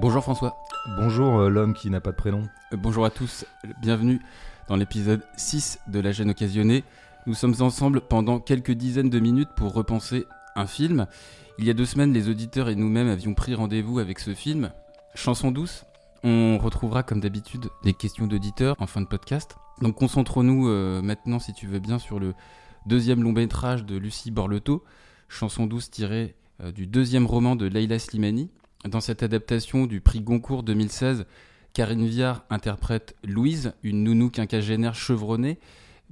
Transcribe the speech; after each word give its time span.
Bonjour 0.00 0.22
François. 0.22 0.56
Bonjour 0.96 1.40
euh, 1.40 1.48
l'homme 1.48 1.74
qui 1.74 1.90
n'a 1.90 2.00
pas 2.00 2.12
de 2.12 2.16
prénom. 2.16 2.44
Euh, 2.72 2.76
bonjour 2.76 3.04
à 3.04 3.10
tous, 3.10 3.44
bienvenue 3.80 4.20
dans 4.68 4.76
l'épisode 4.76 5.24
6 5.36 5.80
de 5.88 5.98
La 5.98 6.12
gêne 6.12 6.30
occasionnée. 6.30 6.84
Nous 7.26 7.34
sommes 7.34 7.56
ensemble 7.58 8.00
pendant 8.00 8.38
quelques 8.38 8.70
dizaines 8.70 9.10
de 9.10 9.18
minutes 9.18 9.48
pour 9.56 9.72
repenser 9.72 10.24
un 10.54 10.68
film. 10.68 11.08
Il 11.58 11.64
y 11.64 11.70
a 11.70 11.74
deux 11.74 11.84
semaines, 11.84 12.12
les 12.12 12.28
auditeurs 12.28 12.68
et 12.68 12.76
nous-mêmes 12.76 13.08
avions 13.08 13.34
pris 13.34 13.56
rendez-vous 13.56 13.98
avec 13.98 14.20
ce 14.20 14.34
film, 14.34 14.70
Chanson 15.16 15.50
douce. 15.50 15.84
On 16.22 16.58
retrouvera 16.58 17.02
comme 17.02 17.18
d'habitude 17.18 17.68
des 17.82 17.92
questions 17.92 18.28
d'auditeurs 18.28 18.76
en 18.78 18.86
fin 18.86 19.00
de 19.00 19.08
podcast. 19.08 19.56
Donc 19.82 19.96
concentrons-nous 19.96 20.68
euh, 20.68 21.02
maintenant, 21.02 21.40
si 21.40 21.52
tu 21.54 21.66
veux 21.66 21.80
bien, 21.80 21.98
sur 21.98 22.20
le 22.20 22.34
deuxième 22.86 23.24
long 23.24 23.32
métrage 23.32 23.84
de 23.84 23.96
Lucie 23.96 24.30
Borleto, 24.30 24.84
Chanson 25.28 25.66
douce 25.66 25.90
tirée 25.90 26.36
du 26.72 26.86
deuxième 26.86 27.26
roman 27.26 27.56
de 27.56 27.66
Leila 27.66 27.98
Slimani. 27.98 28.48
Dans 28.84 29.00
cette 29.00 29.24
adaptation 29.24 29.86
du 29.86 30.00
prix 30.00 30.20
Goncourt 30.20 30.62
2016, 30.62 31.26
Karine 31.72 32.06
Viard 32.06 32.44
interprète 32.48 33.16
Louise, 33.24 33.72
une 33.82 34.04
nounou 34.04 34.30
quinquagénaire 34.30 34.94
chevronnée. 34.94 35.58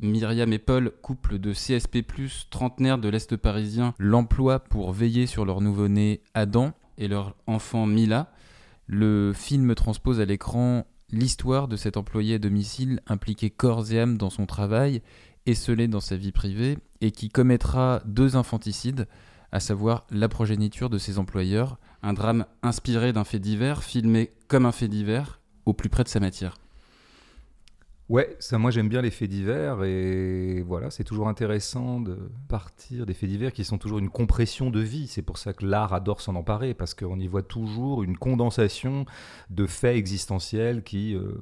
Myriam 0.02 0.52
et 0.52 0.58
Paul, 0.58 0.90
couple 1.00 1.38
de 1.38 1.52
CSP+, 1.52 2.04
trentenaire 2.50 2.98
de 2.98 3.08
l'Est 3.08 3.36
parisien, 3.36 3.94
l'emploient 3.98 4.58
pour 4.58 4.92
veiller 4.92 5.26
sur 5.26 5.44
leur 5.44 5.60
nouveau-né 5.60 6.22
Adam 6.34 6.72
et 6.98 7.06
leur 7.06 7.36
enfant 7.46 7.86
Mila. 7.86 8.32
Le 8.88 9.32
film 9.32 9.76
transpose 9.76 10.20
à 10.20 10.24
l'écran 10.24 10.86
l'histoire 11.10 11.68
de 11.68 11.76
cet 11.76 11.96
employé 11.96 12.34
à 12.34 12.38
domicile 12.38 13.00
impliqué 13.06 13.48
corps 13.48 13.92
et 13.92 14.00
âme 14.00 14.18
dans 14.18 14.30
son 14.30 14.44
travail, 14.44 15.02
esselé 15.46 15.86
dans 15.86 16.00
sa 16.00 16.16
vie 16.16 16.32
privée, 16.32 16.78
et 17.00 17.12
qui 17.12 17.28
commettra 17.28 18.02
deux 18.06 18.34
infanticides, 18.34 19.06
à 19.52 19.60
savoir 19.60 20.04
la 20.10 20.28
progéniture 20.28 20.90
de 20.90 20.98
ses 20.98 21.20
employeurs, 21.20 21.78
un 22.02 22.12
drame 22.12 22.46
inspiré 22.62 23.12
d'un 23.12 23.24
fait 23.24 23.38
divers, 23.38 23.82
filmé 23.82 24.32
comme 24.48 24.66
un 24.66 24.72
fait 24.72 24.88
divers, 24.88 25.40
au 25.64 25.72
plus 25.72 25.88
près 25.88 26.04
de 26.04 26.08
sa 26.08 26.20
matière. 26.20 26.56
Ouais, 28.08 28.36
ça, 28.38 28.56
moi 28.56 28.70
j'aime 28.70 28.88
bien 28.88 29.02
les 29.02 29.10
faits 29.10 29.28
divers 29.28 29.82
et 29.82 30.62
voilà, 30.62 30.90
c'est 30.90 31.02
toujours 31.02 31.26
intéressant 31.26 32.00
de 32.00 32.16
partir 32.46 33.04
des 33.04 33.14
faits 33.14 33.28
divers 33.28 33.52
qui 33.52 33.64
sont 33.64 33.78
toujours 33.78 33.98
une 33.98 34.10
compression 34.10 34.70
de 34.70 34.78
vie. 34.78 35.08
C'est 35.08 35.22
pour 35.22 35.38
ça 35.38 35.52
que 35.52 35.66
l'art 35.66 35.92
adore 35.92 36.20
s'en 36.20 36.36
emparer 36.36 36.72
parce 36.72 36.94
qu'on 36.94 37.18
y 37.18 37.26
voit 37.26 37.42
toujours 37.42 38.04
une 38.04 38.16
condensation 38.16 39.06
de 39.50 39.66
faits 39.66 39.96
existentiels 39.96 40.84
qui 40.84 41.16
euh, 41.16 41.32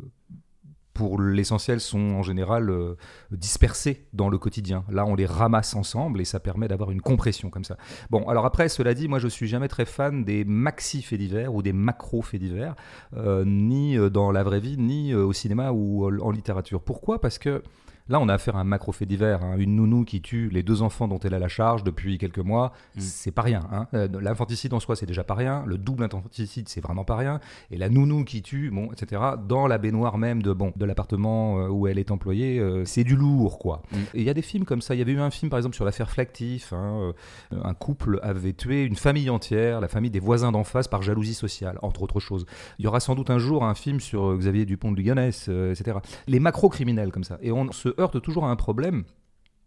pour 0.94 1.20
l'essentiel, 1.20 1.80
sont 1.80 2.12
en 2.12 2.22
général 2.22 2.70
euh, 2.70 2.96
dispersés 3.32 4.06
dans 4.12 4.28
le 4.28 4.38
quotidien. 4.38 4.84
Là, 4.88 5.04
on 5.04 5.14
les 5.14 5.26
ramasse 5.26 5.74
ensemble 5.74 6.20
et 6.20 6.24
ça 6.24 6.40
permet 6.40 6.68
d'avoir 6.68 6.92
une 6.92 7.02
compression 7.02 7.50
comme 7.50 7.64
ça. 7.64 7.76
Bon, 8.10 8.26
alors 8.28 8.46
après, 8.46 8.68
cela 8.68 8.94
dit, 8.94 9.08
moi, 9.08 9.18
je 9.18 9.28
suis 9.28 9.48
jamais 9.48 9.68
très 9.68 9.84
fan 9.84 10.24
des 10.24 10.44
maxi 10.44 11.02
faits 11.02 11.18
divers 11.18 11.52
ou 11.54 11.62
des 11.62 11.72
macro 11.72 12.22
faits 12.22 12.40
divers, 12.40 12.76
euh, 13.16 13.44
ni 13.44 13.98
euh, 13.98 14.08
dans 14.08 14.30
la 14.30 14.44
vraie 14.44 14.60
vie, 14.60 14.78
ni 14.78 15.14
au 15.14 15.32
cinéma 15.32 15.72
ou 15.72 16.06
en 16.06 16.30
littérature. 16.30 16.80
Pourquoi? 16.80 17.20
Parce 17.20 17.38
que 17.38 17.62
Là, 18.08 18.20
on 18.20 18.28
a 18.28 18.34
affaire 18.34 18.56
à 18.56 18.60
un 18.60 18.64
macro 18.64 18.92
fait 18.92 19.06
divers. 19.06 19.42
Hein. 19.42 19.56
Une 19.56 19.76
nounou 19.76 20.04
qui 20.04 20.20
tue 20.20 20.50
les 20.50 20.62
deux 20.62 20.82
enfants 20.82 21.08
dont 21.08 21.18
elle 21.20 21.32
a 21.32 21.38
la 21.38 21.48
charge 21.48 21.84
depuis 21.84 22.18
quelques 22.18 22.38
mois, 22.38 22.72
mm. 22.96 23.00
c'est 23.00 23.30
pas 23.30 23.40
rien. 23.40 23.66
Hein. 23.72 23.86
Euh, 23.94 24.08
l'infanticide 24.20 24.74
en 24.74 24.80
soi, 24.80 24.94
c'est 24.94 25.06
déjà 25.06 25.24
pas 25.24 25.34
rien. 25.34 25.64
Le 25.66 25.78
double 25.78 26.04
infanticide, 26.04 26.68
c'est 26.68 26.82
vraiment 26.82 27.04
pas 27.04 27.16
rien. 27.16 27.40
Et 27.70 27.78
la 27.78 27.88
nounou 27.88 28.24
qui 28.24 28.42
tue, 28.42 28.70
bon, 28.70 28.90
etc. 28.92 29.22
Dans 29.48 29.66
la 29.66 29.78
baignoire 29.78 30.18
même 30.18 30.42
de 30.42 30.52
bon 30.52 30.74
de 30.76 30.84
l'appartement 30.84 31.60
euh, 31.60 31.68
où 31.68 31.86
elle 31.86 31.98
est 31.98 32.10
employée, 32.10 32.58
euh, 32.58 32.84
c'est 32.84 33.04
du 33.04 33.16
lourd, 33.16 33.58
quoi. 33.58 33.80
Mm. 33.90 33.96
Et 33.96 34.20
il 34.20 34.24
y 34.24 34.30
a 34.30 34.34
des 34.34 34.42
films 34.42 34.66
comme 34.66 34.82
ça. 34.82 34.94
Il 34.94 34.98
y 34.98 35.02
avait 35.02 35.12
eu 35.12 35.20
un 35.20 35.30
film, 35.30 35.48
par 35.48 35.58
exemple, 35.58 35.74
sur 35.74 35.86
l'affaire 35.86 36.10
Flactif. 36.10 36.74
Hein, 36.74 37.14
un 37.52 37.74
couple 37.74 38.20
avait 38.22 38.52
tué 38.52 38.84
une 38.84 38.96
famille 38.96 39.30
entière, 39.30 39.80
la 39.80 39.88
famille 39.88 40.10
des 40.10 40.20
voisins 40.20 40.52
d'en 40.52 40.64
face, 40.64 40.88
par 40.88 41.00
jalousie 41.00 41.32
sociale, 41.32 41.78
entre 41.80 42.02
autres 42.02 42.20
choses. 42.20 42.44
Il 42.78 42.84
y 42.84 42.88
aura 42.88 43.00
sans 43.00 43.14
doute 43.14 43.30
un 43.30 43.38
jour 43.38 43.64
un 43.64 43.74
film 43.74 43.98
sur 43.98 44.36
Xavier 44.36 44.66
Dupont 44.66 44.92
de 44.92 44.98
Ligonnès, 44.98 45.48
etc. 45.48 45.98
Les 46.26 46.38
macro 46.38 46.68
criminels 46.68 47.10
comme 47.10 47.24
ça. 47.24 47.38
Et 47.40 47.50
on 47.50 47.72
se 47.72 47.93
heurte 47.98 48.20
toujours 48.22 48.44
à 48.44 48.50
un 48.50 48.56
problème, 48.56 49.04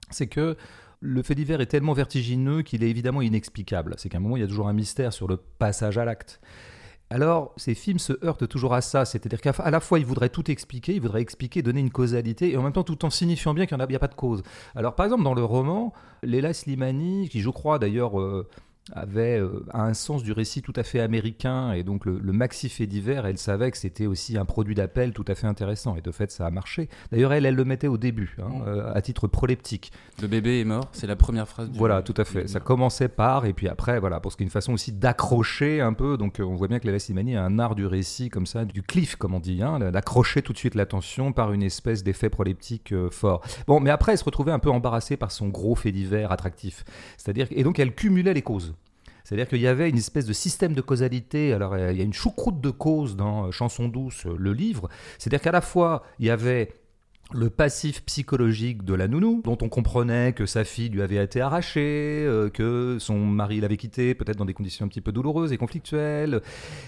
c'est 0.09 0.27
que 0.27 0.55
le 0.99 1.21
fait 1.21 1.35
divers 1.35 1.61
est 1.61 1.67
tellement 1.67 1.93
vertigineux 1.93 2.63
qu'il 2.63 2.83
est 2.83 2.89
évidemment 2.89 3.21
inexplicable. 3.21 3.95
C'est 3.97 4.09
qu'à 4.09 4.17
un 4.17 4.21
moment, 4.21 4.37
il 4.37 4.41
y 4.41 4.43
a 4.43 4.47
toujours 4.47 4.67
un 4.67 4.73
mystère 4.73 5.13
sur 5.13 5.27
le 5.27 5.37
passage 5.37 5.97
à 5.97 6.05
l'acte. 6.05 6.39
Alors, 7.09 7.53
ces 7.55 7.73
films 7.73 7.99
se 7.99 8.13
heurtent 8.25 8.49
toujours 8.49 8.73
à 8.73 8.81
ça, 8.81 9.05
c'est-à-dire 9.05 9.39
qu'à 9.39 9.71
la 9.71 9.79
fois, 9.79 9.97
ils 9.97 10.05
voudraient 10.05 10.29
tout 10.29 10.51
expliquer, 10.51 10.93
ils 10.93 11.01
voudraient 11.01 11.21
expliquer, 11.21 11.61
donner 11.61 11.79
une 11.79 11.89
causalité, 11.89 12.51
et 12.51 12.57
en 12.57 12.63
même 12.63 12.73
temps, 12.73 12.83
tout 12.83 13.05
en 13.05 13.09
signifiant 13.09 13.53
bien 13.53 13.65
qu'il 13.65 13.77
n'y 13.77 13.95
a, 13.95 13.99
pas 13.99 14.09
de 14.09 14.15
cause. 14.15 14.43
Alors, 14.75 14.93
par 14.93 15.05
exemple, 15.05 15.23
dans 15.23 15.33
le 15.33 15.43
roman, 15.43 15.93
Léla 16.21 16.53
Slimani, 16.53 17.29
qui 17.29 17.39
je 17.39 17.49
crois 17.49 17.79
d'ailleurs 17.79 18.19
euh, 18.19 18.45
avait 18.93 19.39
euh, 19.39 19.65
un 19.73 19.93
sens 19.93 20.23
du 20.23 20.31
récit 20.31 20.61
tout 20.61 20.73
à 20.75 20.83
fait 20.83 20.99
américain 20.99 21.71
et 21.73 21.83
donc 21.83 22.05
le, 22.05 22.19
maxi 22.31 22.69
fait 22.69 22.87
divers 22.87 23.25
elle 23.25 23.37
savait 23.37 23.71
que 23.71 23.77
c'était 23.77 24.05
aussi 24.05 24.37
un 24.37 24.45
produit 24.45 24.75
d'appel 24.75 25.13
tout 25.13 25.25
à 25.27 25.35
fait 25.35 25.47
intéressant 25.47 25.95
et 25.95 26.01
de 26.01 26.11
fait 26.11 26.31
ça 26.31 26.45
a 26.45 26.51
marché. 26.51 26.89
D'ailleurs 27.11 27.33
elle 27.33 27.45
elle 27.45 27.55
le 27.55 27.65
mettait 27.65 27.87
au 27.87 27.97
début 27.97 28.35
hein, 28.41 28.49
mm. 28.49 28.63
euh, 28.67 28.93
à 28.93 29.01
titre 29.01 29.27
proleptique. 29.27 29.91
Le 30.21 30.27
bébé 30.27 30.61
est 30.61 30.65
mort 30.65 30.89
c'est 30.91 31.07
la 31.07 31.15
première 31.15 31.47
phrase 31.47 31.69
du 31.69 31.77
voilà 31.77 32.01
tout 32.01 32.13
à 32.17 32.25
fait. 32.25 32.47
ça 32.47 32.59
commençait 32.59 33.09
par 33.09 33.45
et 33.45 33.53
puis 33.53 33.67
après 33.67 33.99
voilà 33.99 34.19
parce 34.19 34.35
qu'il 34.35 34.43
y 34.43 34.45
a 34.45 34.47
une 34.47 34.51
façon 34.51 34.73
aussi 34.73 34.91
d'accrocher 34.91 35.81
un 35.81 35.93
peu 35.93 36.17
donc 36.17 36.39
euh, 36.39 36.43
on 36.43 36.55
voit 36.55 36.67
bien 36.67 36.79
que 36.79 36.87
la 36.87 36.99
Simani 36.99 37.35
a 37.35 37.43
un 37.43 37.59
art 37.59 37.75
du 37.75 37.85
récit 37.85 38.29
comme 38.29 38.45
ça 38.45 38.65
du 38.65 38.83
cliff 38.83 39.15
comme 39.15 39.33
on 39.33 39.39
dit 39.39 39.61
hein, 39.61 39.79
d'accrocher 39.91 40.41
tout 40.41 40.53
de 40.53 40.57
suite 40.57 40.75
l'attention 40.75 41.33
par 41.33 41.53
une 41.53 41.63
espèce 41.63 42.03
d'effet 42.03 42.29
proleptique 42.29 42.93
fort. 43.11 43.41
Bon 43.67 43.79
mais 43.79 43.89
après 43.89 44.13
elle 44.13 44.17
se 44.17 44.23
retrouvait 44.23 44.51
un 44.51 44.59
peu 44.59 44.71
embarrassée 44.71 45.17
par 45.17 45.31
son 45.31 45.49
gros 45.49 45.75
fait 45.75 45.91
divers 45.91 46.31
attractif. 46.31 46.83
C'est-à-dire 47.17 47.47
et 47.51 47.63
donc 47.63 47.79
elle 47.79 47.93
cumulait 47.93 48.33
les 48.33 48.41
causes 48.41 48.76
c'est-à-dire 49.27 49.49
qu'il 49.49 49.59
y 49.59 49.67
avait 49.67 49.89
une 49.89 49.97
espèce 49.97 50.25
de 50.25 50.31
système 50.31 50.71
de 50.71 50.79
causalité. 50.79 51.51
Alors, 51.51 51.73
euh, 51.73 51.91
il 51.91 51.97
y 51.97 52.01
a 52.01 52.05
une 52.05 52.13
choucroute 52.13 52.61
de 52.61 52.69
causes 52.69 53.17
dans 53.17 53.47
euh, 53.47 53.51
Chanson 53.51 53.89
douce, 53.89 54.25
euh, 54.25 54.33
le 54.39 54.53
livre. 54.53 54.87
C'est-à-dire 55.17 55.41
qu'à 55.41 55.51
la 55.51 55.59
fois, 55.59 56.03
il 56.17 56.27
y 56.27 56.29
avait 56.29 56.71
le 57.33 57.49
passif 57.49 58.05
psychologique 58.05 58.83
de 58.83 58.93
la 58.93 59.07
nounou, 59.07 59.41
dont 59.43 59.57
on 59.61 59.67
comprenait 59.67 60.31
que 60.31 60.45
sa 60.45 60.63
fille 60.63 60.89
lui 60.89 61.01
avait 61.01 61.21
été 61.21 61.41
arrachée, 61.41 62.23
euh, 62.25 62.49
que 62.49 62.97
son 62.99 63.17
mari 63.17 63.59
l'avait 63.59 63.75
quittée, 63.75 64.15
peut-être 64.15 64.37
dans 64.37 64.45
des 64.45 64.53
conditions 64.53 64.85
un 64.85 64.87
petit 64.87 65.01
peu 65.01 65.11
douloureuses 65.11 65.51
et 65.51 65.57
conflictuelles. 65.57 66.41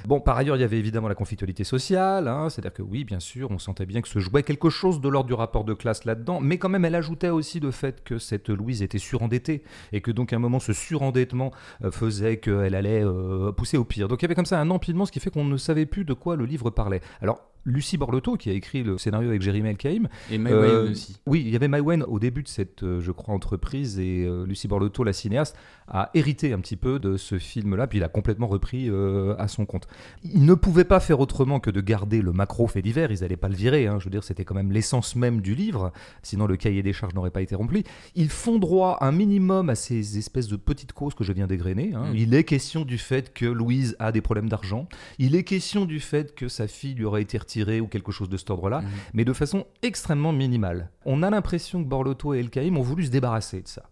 Bon, 0.05 0.21
par 0.21 0.37
ailleurs, 0.37 0.55
il 0.55 0.61
y 0.61 0.63
avait 0.63 0.79
évidemment 0.79 1.09
la 1.09 1.15
conflictualité 1.15 1.65
sociale, 1.65 2.29
hein, 2.29 2.49
c'est-à-dire 2.49 2.73
que 2.73 2.81
oui, 2.81 3.03
bien 3.03 3.19
sûr, 3.19 3.51
on 3.51 3.59
sentait 3.59 3.85
bien 3.85 4.01
que 4.01 4.07
se 4.07 4.19
jouait 4.19 4.43
quelque 4.43 4.69
chose 4.69 5.01
de 5.01 5.09
l'ordre 5.09 5.27
du 5.27 5.33
rapport 5.33 5.65
de 5.65 5.73
classe 5.73 6.05
là-dedans, 6.05 6.39
mais 6.39 6.57
quand 6.57 6.69
même, 6.69 6.85
elle 6.85 6.95
ajoutait 6.95 7.29
aussi 7.29 7.59
le 7.59 7.71
fait 7.71 8.01
que 8.03 8.17
cette 8.17 8.49
Louise 8.49 8.81
était 8.81 8.97
surendettée, 8.97 9.63
et 9.91 9.99
que 9.99 10.11
donc 10.11 10.31
à 10.31 10.37
un 10.37 10.39
moment, 10.39 10.59
ce 10.59 10.71
surendettement 10.71 11.51
euh, 11.83 11.91
faisait 11.91 12.37
qu'elle 12.37 12.75
allait 12.75 13.03
euh, 13.03 13.51
pousser 13.51 13.77
au 13.77 13.83
pire. 13.83 14.07
Donc 14.07 14.21
il 14.21 14.23
y 14.23 14.27
avait 14.27 14.35
comme 14.35 14.45
ça 14.45 14.59
un 14.59 14.69
empilement, 14.69 15.05
ce 15.05 15.11
qui 15.11 15.19
fait 15.19 15.31
qu'on 15.31 15.43
ne 15.43 15.57
savait 15.57 15.85
plus 15.85 16.05
de 16.05 16.13
quoi 16.13 16.37
le 16.37 16.45
livre 16.45 16.69
parlait. 16.69 17.01
Alors, 17.21 17.48
Lucie 17.65 17.97
Borlotto, 17.97 18.35
qui 18.37 18.49
a 18.49 18.53
écrit 18.53 18.83
le 18.83 18.97
scénario 18.97 19.29
avec 19.29 19.41
Jérémy 19.41 19.69
Elkaïm. 19.69 20.07
Et 20.31 20.37
Maïwen 20.37 20.63
euh, 20.63 20.91
aussi. 20.91 21.17
Oui, 21.25 21.43
il 21.45 21.51
y 21.51 21.55
avait 21.55 21.67
Maïwen 21.67 22.03
au 22.03 22.19
début 22.19 22.43
de 22.43 22.47
cette, 22.47 22.83
euh, 22.83 23.01
je 23.01 23.11
crois, 23.11 23.33
entreprise, 23.33 23.99
et 23.99 24.25
euh, 24.25 24.45
Lucie 24.45 24.67
Borlotto, 24.67 25.03
la 25.03 25.13
cinéaste, 25.13 25.55
a 25.87 26.09
hérité 26.13 26.53
un 26.53 26.59
petit 26.59 26.75
peu 26.75 26.99
de 26.99 27.17
ce 27.17 27.37
film-là, 27.39 27.87
puis 27.87 27.97
il 27.97 28.03
a 28.03 28.09
complètement 28.09 28.45
repris 28.45 28.91
à 29.39 29.47
son 29.47 29.65
compte. 29.65 29.87
Ils 30.23 30.45
ne 30.45 30.53
pouvaient 30.53 30.83
pas 30.83 30.99
faire 30.99 31.19
autrement 31.19 31.59
que 31.59 31.71
de 31.71 31.81
garder 31.81 32.21
le 32.21 32.31
macro 32.31 32.67
fait 32.67 32.83
divers, 32.83 33.11
ils 33.11 33.21
n'allaient 33.21 33.37
pas 33.37 33.49
le 33.49 33.55
virer, 33.55 33.87
hein. 33.87 33.97
je 33.97 34.03
veux 34.03 34.11
dire, 34.11 34.23
c'était 34.23 34.45
quand 34.45 34.53
même 34.53 34.71
l'essence 34.71 35.15
même 35.15 35.41
du 35.41 35.55
livre, 35.55 35.91
sinon 36.21 36.45
le 36.45 36.57
cahier 36.57 36.83
des 36.83 36.93
charges 36.93 37.15
n'aurait 37.15 37.31
pas 37.31 37.41
été 37.41 37.55
rempli. 37.55 37.85
Ils 38.13 38.29
font 38.29 38.59
droit 38.59 38.99
un 39.01 39.11
minimum 39.11 39.71
à 39.71 39.75
ces 39.75 40.19
espèces 40.19 40.47
de 40.47 40.57
petites 40.57 40.93
causes 40.93 41.15
que 41.15 41.23
je 41.23 41.33
viens 41.33 41.47
d'égrener. 41.47 41.93
Hein. 41.95 42.11
Mm. 42.13 42.15
Il 42.15 42.33
est 42.35 42.43
question 42.43 42.85
du 42.85 42.99
fait 42.99 43.33
que 43.33 43.47
Louise 43.47 43.95
a 43.97 44.11
des 44.11 44.21
problèmes 44.21 44.47
d'argent, 44.47 44.87
il 45.17 45.35
est 45.35 45.43
question 45.43 45.85
du 45.85 45.99
fait 45.99 46.35
que 46.35 46.47
sa 46.47 46.67
fille 46.67 46.93
lui 46.93 47.05
aurait 47.05 47.23
été 47.23 47.39
retirée 47.39 47.48
ou 47.57 47.87
quelque 47.87 48.11
chose 48.11 48.29
de 48.29 48.37
cet 48.37 48.49
ordre-là, 48.49 48.81
mhm. 48.81 48.87
mais 49.13 49.25
de 49.25 49.33
façon 49.33 49.65
extrêmement 49.81 50.31
minimale. 50.33 50.89
On 51.05 51.23
a 51.23 51.29
l'impression 51.29 51.83
que 51.83 51.87
Borlotto 51.87 52.33
et 52.33 52.39
El 52.39 52.49
Kaïm 52.49 52.77
ont 52.77 52.81
voulu 52.81 53.05
se 53.05 53.11
débarrasser 53.11 53.61
de 53.61 53.67
ça. 53.67 53.83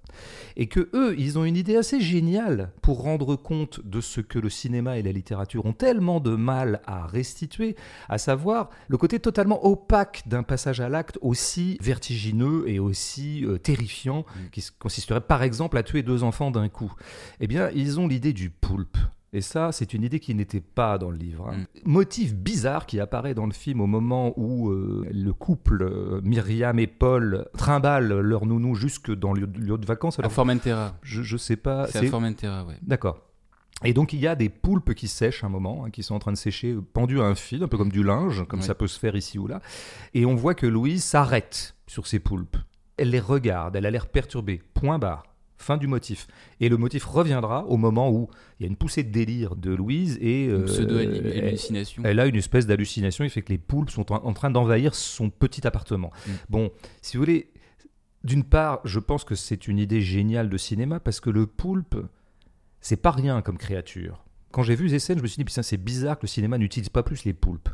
Et 0.55 0.67
que 0.67 0.89
eux, 0.93 1.15
ils 1.17 1.37
ont 1.37 1.43
une 1.43 1.57
idée 1.57 1.75
assez 1.75 1.99
géniale 1.99 2.71
pour 2.81 3.01
rendre 3.01 3.35
compte 3.35 3.81
de 3.83 4.01
ce 4.01 4.21
que 4.21 4.39
le 4.39 4.49
cinéma 4.49 4.97
et 4.97 5.03
la 5.03 5.11
littérature 5.11 5.65
ont 5.65 5.73
tellement 5.73 6.19
de 6.19 6.35
mal 6.35 6.81
à 6.87 7.05
restituer, 7.05 7.75
à 8.09 8.17
savoir 8.17 8.69
le 8.87 8.97
côté 8.97 9.19
totalement 9.19 9.65
opaque 9.65 10.23
d'un 10.25 10.43
passage 10.43 10.79
à 10.79 10.89
l'acte 10.89 11.19
aussi 11.21 11.77
vertigineux 11.81 12.63
et 12.67 12.79
aussi 12.79 13.45
euh, 13.45 13.57
terrifiant, 13.57 14.25
mhm. 14.35 14.49
qui 14.51 14.65
consisterait 14.79 15.21
par 15.21 15.43
exemple 15.43 15.77
à 15.77 15.83
tuer 15.83 16.03
deux 16.03 16.23
enfants 16.23 16.51
d'un 16.51 16.69
coup. 16.69 16.93
Eh 17.39 17.47
bien, 17.47 17.69
ils 17.75 17.99
ont 17.99 18.07
l'idée 18.07 18.33
du 18.33 18.49
poulpe. 18.49 18.97
Et 19.37 19.41
ça, 19.41 19.71
c'est 19.71 19.93
une 19.93 20.01
idée 20.01 20.19
qui 20.19 20.33
n'était 20.33 20.61
pas 20.61 20.97
dans 20.97 21.11
le 21.11 21.17
livre. 21.17 21.49
Hein. 21.49 21.57
Mm. 21.57 21.91
Motif 21.91 22.33
bizarre 22.33 22.87
qui 22.87 22.99
apparaît 22.99 23.35
dans 23.35 23.45
le 23.45 23.53
film 23.53 23.81
au 23.81 23.85
moment 23.85 24.33
où 24.35 24.71
euh, 24.71 25.07
le 25.11 25.31
couple 25.31 25.83
euh, 25.83 26.21
Myriam 26.23 26.79
et 26.79 26.87
Paul 26.87 27.45
trimballent 27.55 28.19
leur 28.19 28.47
nounou 28.47 28.73
jusque 28.73 29.13
dans 29.13 29.33
le 29.33 29.45
lieu 29.45 29.77
de 29.77 29.85
vacances. 29.85 30.17
Alors, 30.17 30.31
à 30.31 30.33
Formentera. 30.33 30.95
Je, 31.03 31.21
je 31.21 31.37
sais 31.37 31.55
pas. 31.55 31.85
C'est 31.85 32.07
à 32.07 32.09
Formentera, 32.09 32.65
ouais. 32.65 32.79
D'accord. 32.81 33.21
Et 33.83 33.93
donc 33.93 34.11
il 34.11 34.19
y 34.19 34.25
a 34.25 34.33
des 34.35 34.49
poulpes 34.49 34.95
qui 34.95 35.07
sèchent 35.07 35.43
un 35.43 35.49
moment, 35.49 35.85
hein, 35.85 35.91
qui 35.91 36.01
sont 36.01 36.15
en 36.15 36.19
train 36.19 36.31
de 36.31 36.37
sécher, 36.37 36.75
pendus 36.93 37.21
à 37.21 37.25
un 37.25 37.35
fil, 37.35 37.61
un 37.61 37.67
peu 37.67 37.77
comme 37.77 37.91
du 37.91 38.01
linge, 38.03 38.43
comme 38.47 38.63
ça 38.63 38.73
peut 38.73 38.87
se 38.87 38.97
faire 38.97 39.15
ici 39.15 39.37
ou 39.37 39.45
là. 39.45 39.61
Et 40.15 40.25
on 40.25 40.33
voit 40.33 40.55
que 40.55 40.65
Louise 40.65 41.03
s'arrête 41.03 41.75
sur 41.85 42.07
ces 42.07 42.17
poulpes. 42.17 42.57
Elle 42.97 43.11
les 43.11 43.19
regarde, 43.19 43.75
elle 43.75 43.85
a 43.85 43.91
l'air 43.91 44.07
perturbée. 44.07 44.63
Point 44.73 44.97
barre. 44.97 45.25
Fin 45.57 45.77
du 45.77 45.87
motif. 45.87 46.27
Et 46.59 46.69
le 46.69 46.77
motif 46.77 47.05
reviendra 47.05 47.65
au 47.65 47.77
moment 47.77 48.11
où 48.11 48.29
il 48.59 48.63
y 48.63 48.65
a 48.65 48.69
une 48.69 48.75
poussée 48.75 49.03
de 49.03 49.11
délire 49.11 49.55
de 49.55 49.73
Louise 49.73 50.17
et 50.21 50.47
euh, 50.47 50.65
pseudo-hallucination. 50.65 52.03
elle, 52.05 52.11
elle 52.11 52.19
a 52.19 52.25
une 52.27 52.35
espèce 52.35 52.67
d'hallucination. 52.67 53.23
Il 53.23 53.29
fait 53.29 53.41
que 53.41 53.51
les 53.51 53.57
poulpes 53.57 53.89
sont 53.89 54.11
en, 54.11 54.23
en 54.23 54.33
train 54.33 54.51
d'envahir 54.51 54.93
son 54.93 55.29
petit 55.29 55.65
appartement. 55.65 56.11
Mm. 56.27 56.31
Bon, 56.49 56.71
si 57.01 57.17
vous 57.17 57.23
voulez, 57.23 57.51
d'une 58.23 58.43
part, 58.43 58.81
je 58.83 58.99
pense 58.99 59.23
que 59.23 59.35
c'est 59.35 59.67
une 59.67 59.79
idée 59.79 60.01
géniale 60.01 60.49
de 60.49 60.57
cinéma 60.57 60.99
parce 60.99 61.19
que 61.19 61.29
le 61.29 61.47
poulpe, 61.47 61.95
c'est 62.81 62.97
pas 62.97 63.11
rien 63.11 63.41
comme 63.41 63.57
créature. 63.57 64.25
Quand 64.51 64.63
j'ai 64.63 64.75
vu 64.75 64.89
ces 64.89 64.99
scènes, 64.99 65.17
je 65.17 65.23
me 65.23 65.27
suis 65.27 65.37
dit, 65.37 65.45
putain, 65.45 65.63
c'est 65.63 65.77
bizarre 65.77 66.17
que 66.17 66.23
le 66.23 66.27
cinéma 66.27 66.57
n'utilise 66.57 66.89
pas 66.89 67.03
plus 67.03 67.25
les 67.25 67.33
poulpes. 67.33 67.69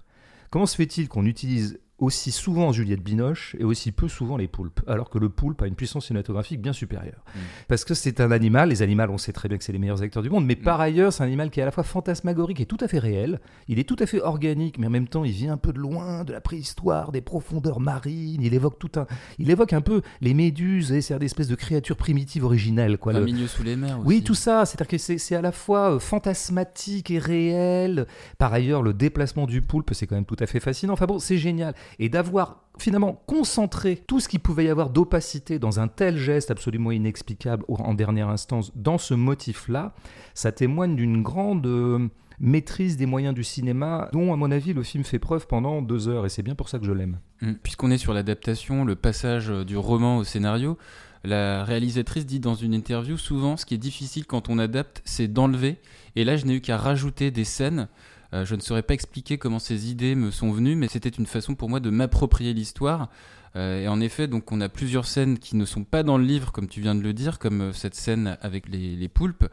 Comment 0.49 0.65
se 0.65 0.75
fait-il 0.75 1.07
qu'on 1.07 1.25
utilise 1.25 1.79
aussi 2.03 2.31
souvent 2.31 2.71
Juliette 2.71 3.01
Binoche 3.03 3.55
et 3.59 3.63
aussi 3.63 3.91
peu 3.91 4.07
souvent 4.07 4.37
les 4.37 4.47
poulpes, 4.47 4.81
alors 4.87 5.09
que 5.09 5.17
le 5.17 5.29
poulpe 5.29 5.61
a 5.61 5.67
une 5.67 5.75
puissance 5.75 6.07
cinématographique 6.07 6.61
bien 6.61 6.73
supérieure 6.73 7.23
Mm. 7.35 7.39
Parce 7.67 7.83
que 7.85 7.93
c'est 7.93 8.19
un 8.21 8.31
animal, 8.31 8.69
les 8.69 8.81
animaux, 8.81 9.03
on 9.09 9.17
sait 9.17 9.33
très 9.33 9.49
bien 9.49 9.57
que 9.57 9.63
c'est 9.63 9.71
les 9.73 9.79
meilleurs 9.79 10.01
acteurs 10.03 10.21
du 10.21 10.29
monde, 10.29 10.45
mais 10.45 10.55
Mm. 10.55 10.63
par 10.63 10.79
ailleurs, 10.81 11.11
c'est 11.13 11.23
un 11.23 11.25
animal 11.25 11.49
qui 11.49 11.59
est 11.59 11.63
à 11.63 11.65
la 11.65 11.71
fois 11.71 11.83
fantasmagorique 11.83 12.59
et 12.61 12.65
tout 12.65 12.77
à 12.81 12.87
fait 12.87 12.99
réel. 12.99 13.39
Il 13.67 13.79
est 13.79 13.83
tout 13.87 13.95
à 13.99 14.05
fait 14.05 14.21
organique, 14.21 14.77
mais 14.77 14.87
en 14.87 14.91
même 14.91 15.07
temps, 15.07 15.23
il 15.23 15.31
vient 15.31 15.53
un 15.53 15.57
peu 15.57 15.73
de 15.73 15.79
loin, 15.79 16.23
de 16.23 16.31
la 16.33 16.41
préhistoire, 16.41 17.11
des 17.11 17.21
profondeurs 17.21 17.79
marines. 17.79 18.41
Il 18.43 18.53
évoque 18.53 18.77
tout 18.77 18.91
un, 18.97 19.07
il 19.39 19.49
évoque 19.49 19.73
un 19.73 19.81
peu 19.81 20.01
les 20.21 20.33
méduses 20.33 20.91
et 20.91 21.01
c'est 21.01 21.17
des 21.17 21.25
espèces 21.25 21.47
de 21.47 21.55
créatures 21.55 21.97
primitives 21.97 22.43
originelles, 22.43 22.97
quoi. 22.97 23.13
Un 23.13 23.19
Le- 23.19 23.25
milieu 23.25 23.47
sous 23.47 23.63
les 23.63 23.75
mers 23.75 23.97
aussi. 23.99 24.07
oui, 24.07 24.23
tout 24.23 24.35
ça, 24.35 24.65
c'est-à-dire 24.65 24.87
que 24.87 24.97
c'est 24.97 25.17
c'est 25.17 25.35
à 25.35 25.41
la 25.41 25.51
fois 25.51 25.93
euh, 25.95 25.99
fantasmatique 25.99 27.11
et 27.11 27.19
réel. 27.19 28.05
Par 28.37 28.53
ailleurs, 28.53 28.81
le 28.81 28.93
déplacement 28.93 29.45
du 29.45 29.61
poulpe, 29.61 29.91
c'est 29.93 30.07
quand 30.07 30.15
même 30.15 30.25
tout 30.25 30.35
à 30.39 30.45
fait 30.47 30.59
fascinant. 30.59 30.93
Enfin 30.93 31.05
bon, 31.05 31.19
c'est 31.19 31.37
génial. 31.37 31.73
Et 31.99 32.09
d'avoir 32.09 32.63
finalement 32.79 33.21
concentré 33.27 34.01
tout 34.07 34.19
ce 34.19 34.27
qu'il 34.27 34.39
pouvait 34.39 34.65
y 34.65 34.69
avoir 34.69 34.89
d'opacité 34.89 35.59
dans 35.59 35.79
un 35.79 35.87
tel 35.87 36.17
geste 36.17 36.51
absolument 36.51 36.91
inexplicable 36.91 37.63
en 37.67 37.93
dernière 37.93 38.29
instance, 38.29 38.71
dans 38.75 38.97
ce 38.97 39.13
motif-là, 39.13 39.93
ça 40.33 40.51
témoigne 40.51 40.95
d'une 40.95 41.21
grande 41.21 41.65
euh, 41.67 42.09
maîtrise 42.39 42.97
des 42.97 43.05
moyens 43.05 43.33
du 43.33 43.43
cinéma, 43.43 44.09
dont, 44.11 44.33
à 44.33 44.35
mon 44.35 44.51
avis, 44.51 44.73
le 44.73 44.83
film 44.83 45.03
fait 45.03 45.19
preuve 45.19 45.47
pendant 45.47 45.81
deux 45.81 46.07
heures. 46.07 46.25
Et 46.25 46.29
c'est 46.29 46.43
bien 46.43 46.55
pour 46.55 46.69
ça 46.69 46.79
que 46.79 46.85
je 46.85 46.91
l'aime. 46.91 47.19
Mm. 47.41 47.53
Puisqu'on 47.61 47.91
est 47.91 47.97
sur 47.97 48.13
l'adaptation, 48.13 48.85
le 48.85 48.95
passage 48.95 49.49
euh, 49.49 49.63
du 49.63 49.77
roman 49.77 50.17
au 50.17 50.23
scénario, 50.23 50.77
la 51.23 51.63
réalisatrice 51.63 52.25
dit 52.25 52.41
dans 52.41 52.55
une 52.55 52.73
interview 52.73 53.17
souvent 53.17 53.55
ce 53.55 53.65
qui 53.65 53.75
est 53.75 53.77
difficile 53.77 54.25
quand 54.25 54.49
on 54.49 54.59
adapte, 54.59 55.01
c'est 55.05 55.29
d'enlever. 55.29 55.77
Et 56.15 56.25
là, 56.25 56.35
je 56.35 56.45
n'ai 56.45 56.55
eu 56.55 56.61
qu'à 56.61 56.77
rajouter 56.77 57.31
des 57.31 57.45
scènes. 57.45 57.87
Euh, 58.33 58.45
je 58.45 58.55
ne 58.55 58.61
saurais 58.61 58.81
pas 58.81 58.93
expliquer 58.93 59.37
comment 59.37 59.59
ces 59.59 59.91
idées 59.91 60.15
me 60.15 60.31
sont 60.31 60.51
venues, 60.51 60.75
mais 60.75 60.87
c'était 60.87 61.09
une 61.09 61.25
façon 61.25 61.55
pour 61.55 61.69
moi 61.69 61.79
de 61.79 61.89
m'approprier 61.89 62.53
l'histoire. 62.53 63.09
Euh, 63.55 63.83
et 63.83 63.87
en 63.87 64.01
effet, 64.01 64.27
donc 64.27 64.51
on 64.51 64.59
a 64.61 64.69
plusieurs 64.69 65.05
scènes 65.05 65.37
qui 65.37 65.55
ne 65.55 65.65
sont 65.65 65.83
pas 65.83 66.01
dans 66.01 66.17
le 66.17 66.23
livre, 66.23 66.51
comme 66.51 66.67
tu 66.67 66.81
viens 66.81 66.95
de 66.95 67.01
le 67.01 67.13
dire, 67.13 67.37
comme 67.37 67.61
euh, 67.61 67.73
cette 67.73 67.93
scène 67.93 68.37
avec 68.41 68.67
les, 68.67 69.07
poulpes. 69.07 69.47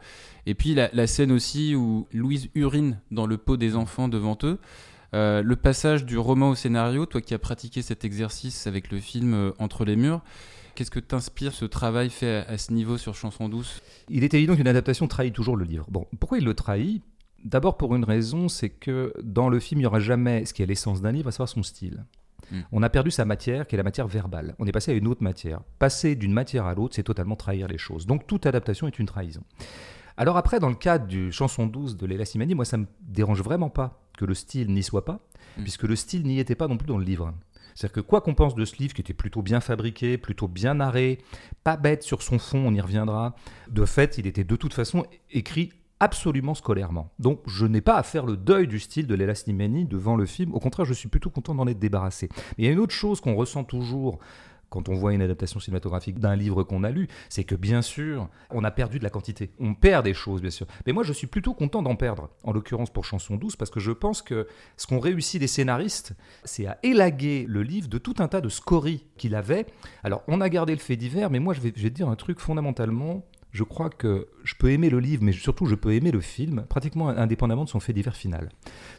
Et 0.47 0.55
puis 0.55 0.73
la, 0.73 1.07
scène 1.07 1.31
aussi 1.31 1.75
où 1.75 2.07
Louise 2.11 2.49
urine 2.55 2.99
dans 3.11 3.27
le 3.27 3.37
pot 3.37 3.57
des 3.57 3.75
enfants 3.75 4.07
devant 4.07 4.37
eux. 4.43 4.57
Le 5.13 5.53
passage 5.55 6.05
du 6.05 6.17
roman 6.17 6.49
au 6.49 6.55
scénario, 6.55 7.05
toi 7.05 7.21
qui 7.21 7.33
as 7.35 7.39
pratiqué 7.39 7.81
cet 7.83 8.05
exercice 8.05 8.65
avec 8.65 8.91
le 8.91 8.99
film 8.99 9.53
Entre 9.59 9.85
les 9.85 9.95
murs, 9.95 10.21
qu'est-ce 10.73 10.89
que 10.89 11.01
t'inspire 11.01 11.53
ce 11.53 11.65
travail 11.65 12.09
fait 12.09 12.37
à, 12.47 12.53
à 12.53 12.57
ce 12.57 12.73
niveau 12.73 12.97
sur 12.97 13.13
Chanson 13.13 13.49
douce 13.49 13.83
Il 14.09 14.23
est 14.23 14.33
évident 14.33 14.55
qu'une 14.55 14.69
adaptation 14.69 15.07
trahit 15.07 15.33
toujours 15.33 15.57
le 15.57 15.65
livre. 15.65 15.85
Bon, 15.91 16.07
pourquoi 16.19 16.39
il 16.39 16.45
le 16.45 16.55
trahit? 16.55 17.03
D'abord 17.43 17.77
pour 17.77 17.95
une 17.95 18.03
raison, 18.03 18.47
c'est 18.47 18.69
que 18.69 19.13
dans 19.23 19.49
le 19.49 19.59
film, 19.59 19.79
il 19.79 19.83
n'y 19.83 19.87
aura 19.87 19.99
jamais 19.99 20.45
ce 20.45 20.53
qui 20.53 20.63
est 20.63 20.65
l'essence 20.65 21.01
d'un 21.01 21.11
livre, 21.11 21.29
à 21.29 21.31
savoir 21.31 21.49
son 21.49 21.63
style. 21.63 22.05
Mm. 22.51 22.59
On 22.71 22.83
a 22.83 22.89
perdu 22.89 23.11
sa 23.11 23.25
matière, 23.25 23.67
qui 23.67 23.75
est 23.75 23.77
la 23.77 23.83
matière 23.83 24.07
verbale. 24.07 24.55
On 24.59 24.65
est 24.65 24.71
passé 24.71 24.91
à 24.91 24.95
une 24.95 25.07
autre 25.07 25.23
matière. 25.23 25.61
Passer 25.79 26.15
d'une 26.15 26.33
matière 26.33 26.65
à 26.65 26.75
l'autre, 26.75 26.95
c'est 26.95 27.03
totalement 27.03 27.35
trahir 27.35 27.67
les 27.67 27.77
choses. 27.77 28.05
Donc 28.05 28.27
toute 28.27 28.45
adaptation 28.45 28.87
est 28.87 28.99
une 28.99 29.05
trahison. 29.05 29.43
Alors 30.17 30.37
après, 30.37 30.59
dans 30.59 30.69
le 30.69 30.75
cadre 30.75 31.07
du 31.07 31.31
chanson 31.31 31.65
douce 31.65 31.97
de 31.97 32.05
Léla 32.05 32.25
Simani, 32.25 32.53
moi 32.53 32.65
ça 32.65 32.77
me 32.77 32.85
dérange 33.01 33.41
vraiment 33.41 33.69
pas 33.69 34.01
que 34.17 34.25
le 34.25 34.33
style 34.33 34.71
n'y 34.71 34.83
soit 34.83 35.05
pas, 35.05 35.21
Mm. 35.57 35.63
puisque 35.63 35.83
le 35.83 35.95
style 35.95 36.23
n'y 36.23 36.39
était 36.39 36.55
pas 36.55 36.67
non 36.67 36.77
plus 36.77 36.87
dans 36.87 36.97
le 36.97 37.03
livre. 37.03 37.33
C'est-à-dire 37.75 37.93
que 37.93 38.01
quoi 38.01 38.21
qu'on 38.21 38.35
pense 38.35 38.53
de 38.55 38.65
ce 38.65 38.75
livre, 38.77 38.93
qui 38.93 39.01
était 39.01 39.13
plutôt 39.13 39.41
bien 39.41 39.61
fabriqué, 39.61 40.17
plutôt 40.17 40.47
bien 40.47 40.75
narré, 40.75 41.19
pas 41.63 41.77
bête 41.77 42.03
sur 42.03 42.21
son 42.21 42.37
fond, 42.37 42.63
on 42.67 42.73
y 42.73 42.81
reviendra, 42.81 43.35
de 43.69 43.85
fait, 43.85 44.17
il 44.17 44.27
était 44.27 44.43
de 44.43 44.55
toute 44.55 44.73
façon 44.73 45.05
écrit 45.31 45.71
absolument 46.01 46.55
scolairement. 46.55 47.11
Donc 47.19 47.39
je 47.47 47.65
n'ai 47.65 47.79
pas 47.79 47.95
à 47.95 48.03
faire 48.03 48.25
le 48.25 48.35
deuil 48.35 48.67
du 48.67 48.79
style 48.79 49.07
de 49.07 49.15
Léla 49.15 49.35
Slimani 49.35 49.85
devant 49.85 50.15
le 50.15 50.25
film, 50.25 50.53
au 50.53 50.59
contraire, 50.59 50.85
je 50.85 50.93
suis 50.93 51.07
plutôt 51.07 51.29
content 51.29 51.55
d'en 51.55 51.67
être 51.67 51.79
débarrassé. 51.79 52.27
Mais 52.57 52.63
il 52.63 52.65
y 52.65 52.67
a 52.67 52.71
une 52.71 52.79
autre 52.79 52.93
chose 52.93 53.21
qu'on 53.21 53.35
ressent 53.35 53.63
toujours 53.63 54.19
quand 54.71 54.87
on 54.87 54.95
voit 54.95 55.13
une 55.13 55.21
adaptation 55.21 55.59
cinématographique 55.59 56.17
d'un 56.17 56.35
livre 56.35 56.63
qu'on 56.63 56.83
a 56.83 56.91
lu, 56.91 57.09
c'est 57.29 57.43
que 57.43 57.55
bien 57.55 57.81
sûr, 57.81 58.29
on 58.49 58.63
a 58.63 58.71
perdu 58.71 58.99
de 58.99 59.03
la 59.03 59.09
quantité. 59.09 59.51
On 59.59 59.75
perd 59.75 60.05
des 60.05 60.13
choses, 60.13 60.41
bien 60.41 60.49
sûr. 60.49 60.65
Mais 60.87 60.93
moi, 60.93 61.03
je 61.03 61.11
suis 61.11 61.27
plutôt 61.27 61.53
content 61.53 61.81
d'en 61.81 61.97
perdre, 61.97 62.29
en 62.45 62.53
l'occurrence 62.53 62.89
pour 62.89 63.03
Chanson 63.03 63.35
douce, 63.35 63.57
parce 63.57 63.69
que 63.69 63.81
je 63.81 63.91
pense 63.91 64.21
que 64.21 64.47
ce 64.77 64.87
qu'ont 64.87 65.01
réussi 65.01 65.39
les 65.39 65.47
scénaristes, 65.47 66.13
c'est 66.45 66.67
à 66.67 66.79
élaguer 66.83 67.45
le 67.49 67.63
livre 67.63 67.89
de 67.89 67.97
tout 67.97 68.15
un 68.19 68.29
tas 68.29 68.39
de 68.39 68.47
scories 68.47 69.05
qu'il 69.17 69.35
avait. 69.35 69.65
Alors, 70.05 70.23
on 70.29 70.39
a 70.39 70.47
gardé 70.47 70.73
le 70.73 70.79
fait 70.79 70.95
divers, 70.95 71.29
mais 71.29 71.39
moi, 71.39 71.53
je 71.53 71.59
vais, 71.59 71.71
dire 71.71 72.07
un 72.07 72.15
truc 72.15 72.39
fondamentalement. 72.39 73.25
Je 73.51 73.63
crois 73.63 73.89
que 73.89 74.27
je 74.43 74.55
peux 74.55 74.71
aimer 74.71 74.89
le 74.89 74.99
livre, 74.99 75.23
mais 75.23 75.31
surtout 75.33 75.65
je 75.65 75.75
peux 75.75 75.93
aimer 75.93 76.11
le 76.11 76.21
film, 76.21 76.65
pratiquement 76.69 77.09
indépendamment 77.09 77.65
de 77.65 77.69
son 77.69 77.79
fait 77.79 77.93
divers 77.93 78.15
final. 78.15 78.49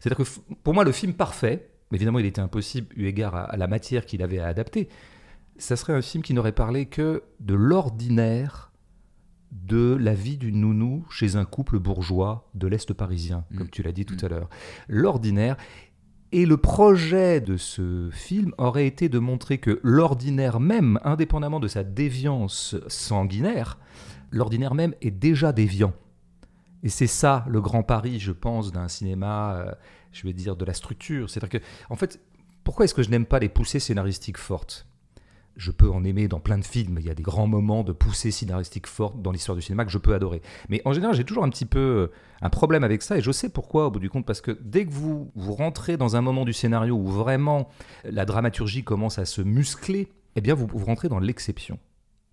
C'est-à-dire 0.01 0.25
que 0.25 0.31
pour 0.63 0.75
moi, 0.75 0.85
le 0.85 0.93
film 0.93 1.15
parfait, 1.15 1.71
mais 1.91 1.97
évidemment, 1.97 2.19
il 2.19 2.27
était 2.27 2.41
impossible 2.41 2.89
eu 2.97 3.07
égard 3.07 3.35
à, 3.35 3.43
à 3.45 3.57
la 3.57 3.67
matière 3.67 4.05
qu'il 4.07 4.23
avait 4.23 4.39
à 4.39 4.47
adapter, 4.49 4.89
ça 5.57 5.77
serait 5.77 5.93
un 5.95 6.03
film 6.03 6.23
qui 6.23 6.35
n'aurait 6.35 6.53
parlé 6.53 6.87
que 6.87 7.23
de 7.41 7.55
l'ordinaire 7.55 8.73
de 9.53 9.95
la 10.01 10.15
vie 10.15 10.39
d'une 10.39 10.61
nounou 10.61 11.05
chez 11.11 11.37
un 11.37 11.45
couple 11.45 11.79
bourgeois 11.79 12.49
de 12.55 12.67
l'Est 12.67 12.93
parisien, 12.95 13.45
Mm. 13.51 13.57
comme 13.59 13.69
tu 13.71 13.83
l'as 13.83 13.93
dit 13.93 14.07
tout 14.07 14.15
Mm. 14.15 14.25
à 14.25 14.29
l'heure. 14.29 14.49
L'ordinaire. 14.89 15.57
Et 16.35 16.47
le 16.47 16.57
projet 16.57 17.43
de 17.43 17.59
ce 17.59 18.09
film 18.11 18.55
aurait 18.57 18.87
été 18.87 19.11
de 19.11 19.19
montrer 19.19 19.59
que 19.59 19.79
l'ordinaire 19.83 20.59
même, 20.61 20.99
indépendamment 21.05 21.61
de 21.61 21.69
sa 21.69 21.85
déviance 21.85 22.75
sanguinaire, 22.89 23.79
l'ordinaire 24.33 24.75
même 24.75 24.95
est 25.01 25.11
déjà 25.11 25.53
déviant. 25.53 25.93
Et 26.83 26.89
c'est 26.89 27.07
ça 27.07 27.45
le 27.49 27.61
grand 27.61 27.85
pari, 27.85 28.19
je 28.19 28.33
pense, 28.33 28.73
d'un 28.73 28.89
cinéma, 28.89 29.55
euh, 29.55 29.73
je 30.11 30.27
vais 30.27 30.33
dire, 30.33 30.57
de 30.57 30.65
la 30.65 30.75
structure. 30.75 31.31
C'est-à-dire 31.31 31.61
que, 31.61 31.65
en 31.91 31.97
fait, 31.97 32.21
pourquoi 32.65 32.85
est-ce 32.85 32.95
que 32.95 33.03
je 33.03 33.11
n'aime 33.11 33.27
pas 33.27 33.39
les 33.39 33.49
poussées 33.49 33.79
scénaristiques 33.79 34.39
fortes? 34.39 34.87
Je 35.55 35.71
peux 35.71 35.91
en 35.91 36.03
aimer 36.03 36.29
dans 36.29 36.41
plein 36.41 36.59
de 36.59 36.65
films. 36.65 36.97
Il 36.99 37.07
y 37.07 37.11
a 37.11 37.15
des 37.15 37.23
grands 37.23 37.47
moments 37.47 37.85
de 37.85 37.93
poussées 37.93 38.31
scénaristiques 38.31 38.87
fortes 38.87 39.21
dans 39.21 39.31
l'histoire 39.31 39.55
du 39.55 39.63
cinéma 39.63 39.85
que 39.85 39.91
je 39.91 39.99
peux 39.99 40.15
adorer. 40.15 40.41
Mais 40.71 40.81
en 40.87 40.95
général, 40.95 41.15
j'ai 41.15 41.25
toujours 41.25 41.45
un 41.45 41.51
petit 41.51 41.67
peu 41.67 41.79
euh, 41.79 42.13
un 42.41 42.49
problème 42.49 42.85
avec 42.85 43.03
ça 43.03 43.19
et 43.19 43.21
je 43.21 43.31
sais 43.31 43.51
pourquoi 43.51 43.87
au 43.87 43.91
bout 43.91 44.01
du 44.01 44.09
compte. 44.09 44.25
Parce 44.25 44.41
que 44.41 44.59
dès 44.63 44.87
que 44.87 44.91
vous, 44.91 45.31
vous 45.37 45.53
rentrez 45.53 45.99
dans 45.99 46.17
un 46.17 46.23
moment 46.23 46.47
du 46.47 46.55
scénario 46.55 46.97
où 46.97 47.07
vraiment 47.07 47.69
la 48.05 48.25
dramaturgie 48.25 48.83
commence 48.83 49.19
à 49.19 49.27
se 49.27 49.43
muscler, 49.43 50.09
eh 50.37 50.41
bien, 50.41 50.55
vous, 50.55 50.67
vous 50.67 50.87
rentrez 50.87 51.09
dans 51.09 51.19
l'exception. 51.19 51.79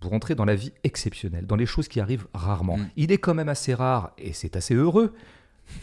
Vous 0.01 0.09
rentrez 0.09 0.35
dans 0.35 0.45
la 0.45 0.55
vie 0.55 0.71
exceptionnelle, 0.83 1.45
dans 1.45 1.55
les 1.55 1.65
choses 1.65 1.87
qui 1.87 1.99
arrivent 1.99 2.27
rarement. 2.33 2.77
Mm. 2.77 2.89
Il 2.97 3.11
est 3.11 3.17
quand 3.17 3.33
même 3.33 3.49
assez 3.49 3.73
rare, 3.73 4.11
et 4.17 4.33
c'est 4.33 4.55
assez 4.55 4.73
heureux, 4.73 5.13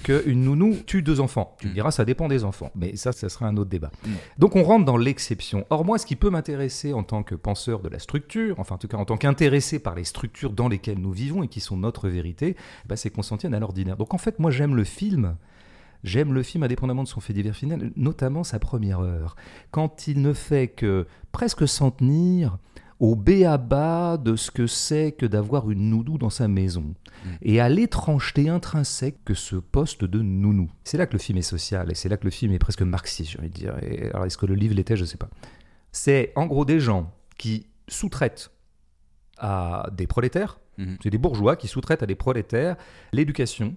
qu'une 0.03 0.43
nounou 0.43 0.77
tue 0.87 1.03
deux 1.03 1.21
enfants. 1.21 1.55
Tu 1.61 1.67
me 1.67 1.71
Mm. 1.71 1.75
diras, 1.75 1.91
ça 1.91 2.05
dépend 2.05 2.27
des 2.29 2.45
enfants. 2.45 2.71
Mais 2.75 2.97
ça, 2.97 3.13
ça 3.13 3.29
sera 3.29 3.47
un 3.47 3.57
autre 3.57 3.71
débat. 3.71 3.93
Mm. 4.05 4.11
Donc 4.39 4.57
on 4.57 4.63
rentre 4.63 4.85
dans 4.85 4.97
l'exception. 4.97 5.65
Or 5.71 5.85
moi, 5.85 5.99
ce 5.99 6.07
qui 6.07 6.17
peut 6.17 6.31
m'intéresser 6.31 6.93
en 6.93 7.03
tant 7.03 7.23
que 7.23 7.35
penseur 7.35 7.81
de 7.81 7.89
la 7.89 7.99
structure, 7.99 8.59
enfin 8.59 8.75
en 8.75 8.79
tout 8.79 8.89
cas 8.89 8.97
en 8.97 9.05
tant 9.05 9.17
qu'intéressé 9.17 9.79
par 9.79 9.95
les 9.95 10.05
structures 10.05 10.53
dans 10.53 10.69
lesquelles 10.69 10.99
nous 10.99 11.13
vivons 11.13 11.43
et 11.43 11.49
qui 11.49 11.61
sont 11.61 11.77
notre 11.77 12.09
vérité, 12.09 12.57
bah, 12.87 12.97
c'est 12.97 13.11
qu'on 13.11 13.23
s'en 13.23 13.37
tienne 13.37 13.55
à 13.55 13.61
l'ordinaire. 13.61 13.97
Donc 13.97 14.13
en 14.15 14.19
fait, 14.19 14.39
moi 14.39 14.51
j'aime 14.51 14.75
le 14.75 14.85
film. 14.85 15.37
J'aime 16.05 16.35
le 16.35 16.43
film 16.43 16.63
indépendamment 16.63 17.03
de 17.03 17.09
son 17.09 17.21
fait 17.21 17.33
divers 17.33 17.57
final, 17.57 17.91
notamment 17.97 18.45
sa 18.45 18.59
première 18.59 19.01
heure, 19.01 19.35
quand 19.73 20.07
il 20.07 20.21
ne 20.21 20.33
fait 20.35 20.69
que 20.69 21.07
presque 21.33 21.67
s'en 21.67 21.91
tenir 21.91 22.59
au 22.99 23.15
béaba 23.17 24.17
de 24.17 24.37
ce 24.37 24.51
que 24.51 24.67
c'est 24.67 25.13
que 25.13 25.27
d'avoir 25.27 25.71
une 25.71 25.91
nounou 25.91 26.17
dans 26.19 26.31
sa 26.31 26.49
maison 26.49 26.95
Mm. 27.25 27.29
et 27.43 27.61
à 27.61 27.69
l'étrangeté 27.69 28.49
intrinsèque 28.51 29.17
que 29.25 29.35
ce 29.35 29.57
poste 29.57 30.05
de 30.05 30.21
nounou. 30.23 30.71
C'est 30.85 30.99
là 30.99 31.07
que 31.07 31.15
le 31.15 31.19
film 31.19 31.39
est 31.39 31.43
social 31.43 31.91
et 31.91 31.95
c'est 31.95 32.09
là 32.11 32.17
que 32.19 32.25
le 32.25 32.31
film 32.31 32.53
est 32.53 32.59
presque 32.59 32.83
marxiste, 32.83 33.31
j'ai 33.33 33.39
envie 33.39 33.49
de 33.49 33.55
dire. 33.55 33.75
Et 33.83 34.11
alors 34.11 34.27
est-ce 34.27 34.37
que 34.39 34.47
le 34.47 34.55
livre 34.55 34.75
l'était, 34.75 34.97
je 34.97 35.03
ne 35.03 35.07
sais 35.07 35.17
pas. 35.17 35.31
C'est 35.93 36.33
en 36.37 36.47
gros 36.47 36.65
des 36.67 36.79
gens 36.79 37.11
qui 37.39 37.67
sous-traitent 37.89 38.51
à 39.39 39.89
des 39.93 40.07
prolétaires, 40.07 40.59
Mhm. 40.79 40.99
c'est 41.03 41.11
des 41.11 41.19
bourgeois 41.19 41.57
qui 41.57 41.69
sous-traitent 41.69 42.03
à 42.03 42.07
des 42.07 42.15
prolétaires 42.15 42.77
l'éducation 43.13 43.77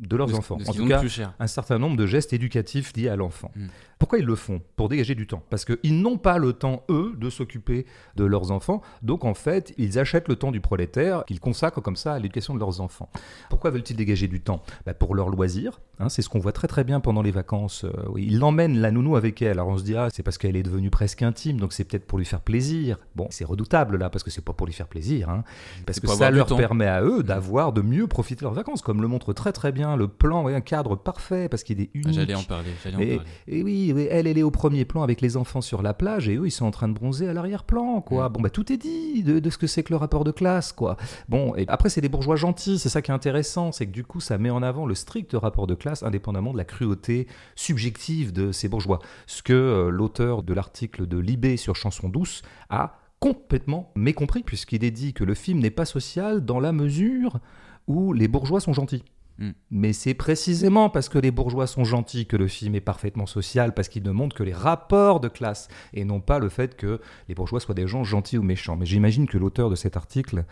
de 0.00 0.16
leurs 0.16 0.26
De 0.28 0.34
enfants. 0.34 0.56
de 0.56 0.68
En 0.68 0.72
tout 0.72 0.86
cas, 0.86 0.98
plus 1.00 1.08
cher. 1.08 1.34
un 1.38 1.46
certain 1.46 1.78
nombre 1.78 1.96
de 1.96 2.06
gestes 2.06 2.32
éducatifs 2.32 2.92
liés 2.96 3.08
à 3.08 3.16
l'enfant. 3.16 3.50
Mm. 3.56 3.66
Pourquoi 3.98 4.18
ils 4.18 4.24
le 4.24 4.34
font? 4.34 4.60
Pour 4.76 4.88
dégager 4.88 5.14
du 5.14 5.26
temps. 5.26 5.42
Parce 5.50 5.64
qu'ils 5.64 6.00
n'ont 6.00 6.18
pas 6.18 6.36
le 6.38 6.52
temps, 6.52 6.82
eux, 6.90 7.14
de 7.16 7.30
s'occuper 7.30 7.86
de 8.16 8.24
leurs 8.24 8.50
enfants. 8.50 8.82
Donc, 9.02 9.24
en 9.24 9.34
fait, 9.34 9.72
ils 9.78 9.98
achètent 9.98 10.28
le 10.28 10.36
temps 10.36 10.50
du 10.50 10.60
prolétaire 10.60 11.24
qu'ils 11.26 11.40
consacrent 11.40 11.80
comme 11.80 11.96
ça 11.96 12.12
à 12.14 12.16
l'éducation 12.18 12.54
de 12.54 12.58
leurs 12.58 12.80
enfants. 12.80 13.08
Pourquoi 13.48 13.70
veulent-ils 13.70 13.96
dégager 13.96 14.28
du 14.28 14.40
temps? 14.40 14.62
Bah, 14.84 14.94
Pour 14.94 15.14
leur 15.14 15.30
loisir. 15.30 15.80
hein, 16.00 16.08
c'est 16.08 16.22
ce 16.22 16.28
qu'on 16.28 16.40
voit 16.40 16.52
très 16.52 16.66
très 16.68 16.84
bien 16.84 17.00
pendant 17.00 17.22
les 17.22 17.30
vacances. 17.30 17.84
Euh, 17.84 17.90
ils 18.18 18.38
l'emmènent, 18.38 18.78
la 18.78 18.90
nounou, 18.90 19.16
avec 19.16 19.40
elle. 19.40 19.52
Alors, 19.52 19.68
on 19.68 19.78
se 19.78 19.84
dit, 19.84 19.96
ah, 19.96 20.08
c'est 20.12 20.22
parce 20.24 20.38
qu'elle 20.38 20.56
est 20.56 20.62
devenue 20.64 20.90
presque 20.90 21.22
intime, 21.22 21.58
donc 21.58 21.72
c'est 21.72 21.84
peut-être 21.84 22.06
pour 22.06 22.18
lui 22.18 22.24
faire 22.26 22.40
plaisir. 22.40 22.98
Bon, 23.14 23.28
c'est 23.30 23.44
redoutable 23.44 23.96
là, 23.96 24.10
parce 24.10 24.24
que 24.24 24.30
c'est 24.30 24.44
pas 24.44 24.52
pour 24.52 24.66
lui 24.66 24.74
faire 24.74 24.88
plaisir. 24.88 25.30
hein, 25.30 25.44
parce 25.86 26.00
que 26.00 26.08
ça 26.08 26.30
leur 26.30 26.46
permet 26.46 26.86
à 26.86 27.02
eux 27.02 27.22
d'avoir, 27.22 27.72
de 27.72 27.80
mieux 27.80 28.06
profiter 28.08 28.40
de 28.40 28.42
leurs 28.44 28.54
vacances, 28.54 28.82
comme 28.82 29.00
le 29.00 29.08
montre 29.08 29.32
très 29.32 29.52
très 29.52 29.70
bien 29.72 29.83
le 29.96 30.08
plan, 30.08 30.46
un 30.46 30.60
cadre 30.60 30.96
parfait, 30.96 31.48
parce 31.48 31.62
qu'il 31.62 31.80
est 31.80 31.90
Ah, 31.94 31.98
unique. 31.98 32.14
J'allais 32.14 32.34
en 32.34 32.42
parler. 32.42 32.70
J'allais 32.82 32.96
en 32.96 33.00
Et, 33.00 33.16
parler. 33.16 33.30
et 33.48 33.62
oui, 33.62 33.92
oui, 33.94 34.08
elle, 34.10 34.26
elle 34.26 34.38
est 34.38 34.42
au 34.42 34.50
premier 34.50 34.84
plan 34.84 35.02
avec 35.02 35.20
les 35.20 35.36
enfants 35.36 35.60
sur 35.60 35.82
la 35.82 35.94
plage 35.94 36.28
et 36.28 36.36
eux, 36.36 36.46
ils 36.46 36.50
sont 36.50 36.64
en 36.66 36.70
train 36.70 36.88
de 36.88 36.94
bronzer 36.94 37.28
à 37.28 37.32
l'arrière-plan, 37.32 38.00
quoi. 38.00 38.28
Mm. 38.28 38.32
Bon, 38.32 38.40
bah, 38.40 38.50
tout 38.50 38.72
est 38.72 38.76
dit 38.76 39.22
de, 39.22 39.38
de 39.38 39.50
ce 39.50 39.58
que 39.58 39.66
c'est 39.66 39.82
que 39.82 39.92
le 39.92 39.96
rapport 39.96 40.24
de 40.24 40.30
classe, 40.32 40.72
quoi. 40.72 40.96
Bon, 41.28 41.54
et 41.56 41.64
après, 41.68 41.88
c'est 41.90 42.00
des 42.00 42.08
bourgeois 42.08 42.36
gentils, 42.36 42.78
c'est 42.78 42.88
ça 42.88 43.02
qui 43.02 43.10
est 43.10 43.14
intéressant, 43.14 43.72
c'est 43.72 43.86
que 43.86 43.92
du 43.92 44.04
coup, 44.04 44.20
ça 44.20 44.38
met 44.38 44.50
en 44.50 44.62
avant 44.62 44.86
le 44.86 44.94
strict 44.94 45.32
rapport 45.34 45.66
de 45.66 45.74
classe, 45.74 46.02
indépendamment 46.02 46.52
de 46.52 46.58
la 46.58 46.64
cruauté 46.64 47.26
subjective 47.54 48.32
de 48.32 48.52
ces 48.52 48.68
bourgeois. 48.68 48.98
Ce 49.26 49.42
que 49.42 49.52
euh, 49.52 49.90
l'auteur 49.90 50.42
de 50.42 50.52
l'article 50.54 51.06
de 51.06 51.18
Libé 51.18 51.56
sur 51.56 51.76
Chanson 51.76 52.08
douce 52.08 52.42
a 52.70 52.98
complètement 53.20 53.90
mécompris, 53.96 54.42
puisqu'il 54.42 54.84
est 54.84 54.90
dit 54.90 55.14
que 55.14 55.24
le 55.24 55.34
film 55.34 55.58
n'est 55.60 55.70
pas 55.70 55.86
social 55.86 56.44
dans 56.44 56.60
la 56.60 56.72
mesure 56.72 57.38
où 57.86 58.12
les 58.12 58.28
bourgeois 58.28 58.60
sont 58.60 58.72
gentils. 58.72 59.02
Mm. 59.38 59.50
Mais 59.70 59.92
c'est 59.92 60.14
précisément 60.14 60.90
parce 60.90 61.08
que 61.08 61.18
les 61.18 61.30
bourgeois 61.30 61.66
sont 61.66 61.84
gentils 61.84 62.26
que 62.26 62.36
le 62.36 62.46
film 62.46 62.74
est 62.74 62.80
parfaitement 62.80 63.26
social, 63.26 63.74
parce 63.74 63.88
qu'il 63.88 64.02
ne 64.02 64.10
montre 64.10 64.36
que 64.36 64.42
les 64.42 64.52
rapports 64.52 65.20
de 65.20 65.28
classe, 65.28 65.68
et 65.92 66.04
non 66.04 66.20
pas 66.20 66.38
le 66.38 66.48
fait 66.48 66.76
que 66.76 67.00
les 67.28 67.34
bourgeois 67.34 67.60
soient 67.60 67.74
des 67.74 67.86
gens 67.86 68.04
gentils 68.04 68.38
ou 68.38 68.42
méchants. 68.42 68.76
Mais 68.76 68.86
j'imagine 68.86 69.26
que 69.26 69.38
l'auteur 69.38 69.70
de 69.70 69.74
cet 69.74 69.96
article 69.96 70.44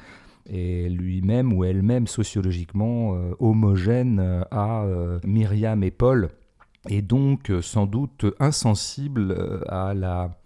est 0.50 0.88
lui-même 0.88 1.52
ou 1.52 1.64
elle-même 1.64 2.06
sociologiquement 2.06 3.14
euh, 3.14 3.34
homogène 3.38 4.18
euh, 4.20 4.42
à 4.50 4.82
euh, 4.82 5.20
Myriam 5.24 5.82
et 5.84 5.90
Paul, 5.90 6.30
et 6.88 7.00
donc 7.00 7.52
sans 7.62 7.86
doute 7.86 8.26
insensible 8.40 9.62
à 9.68 9.94
la 9.94 10.36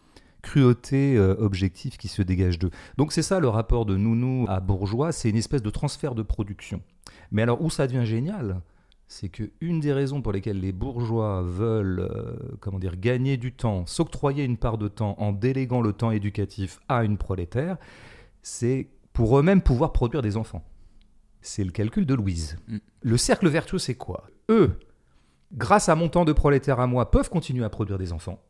cruauté 0.43 1.19
objective 1.19 1.97
qui 1.97 2.09
se 2.09 2.21
dégage 2.21 2.59
d'eux. 2.59 2.71
Donc 2.99 3.12
c'est 3.12 3.23
ça 3.23 3.40
le 3.40 3.49
rapport 3.49 3.87
de 3.87 3.97
nounou 3.97 4.45
à 4.47 4.61
bourgeois, 4.61 5.12
c'est 5.12 5.31
une 5.31 5.37
espèce 5.37 5.62
de 5.62 5.71
transfert 5.71 6.14
de 6.14 6.23
production. 6.23 6.83
Mais 7.30 7.42
alors 7.42 7.62
où 7.62 7.71
ça 7.71 7.87
devient 7.87 8.06
génial 8.06 8.61
c'est 9.09 9.28
que 9.28 9.50
une 9.61 9.80
des 9.80 9.92
raisons 9.92 10.21
pour 10.21 10.33
lesquelles 10.33 10.61
les 10.61 10.73
bourgeois 10.73 11.42
veulent 11.42 12.00
euh, 12.00 12.37
comment 12.61 12.78
dire 12.78 12.97
gagner 12.97 13.37
du 13.37 13.52
temps, 13.52 13.87
s'octroyer 13.87 14.45
une 14.45 14.56
part 14.56 14.78
de 14.78 14.88
temps 14.88 15.14
en 15.18 15.33
déléguant 15.33 15.80
le 15.80 15.92
temps 15.92 16.11
éducatif 16.11 16.80
à 16.88 17.04
une 17.04 17.16
prolétaire, 17.16 17.76
c'est 18.42 18.88
pour 19.12 19.38
eux-mêmes 19.38 19.62
pouvoir 19.62 19.92
produire 19.92 20.23
des 20.23 20.37
enfants. 20.37 20.64
C'est 21.40 21.64
le 21.64 21.71
calcul 21.71 22.06
de 22.06 22.14
Louise. 22.14 22.59
Mm. 22.66 22.78
Le 23.02 23.16
cercle 23.16 23.49
vertueux, 23.49 23.78
c'est 23.78 23.95
quoi? 23.95 24.28
Eux, 24.50 24.78
grâce 25.52 25.88
à 25.88 25.95
mon 25.95 26.09
temps 26.09 26.25
de 26.25 26.33
prolétaire 26.33 26.80
à 26.80 26.87
moi, 26.87 27.11
peuvent 27.11 27.30
continuer 27.30 27.64
à 27.64 27.71
produire 27.71 27.99
des 27.99 28.12
enfants. 28.12 28.42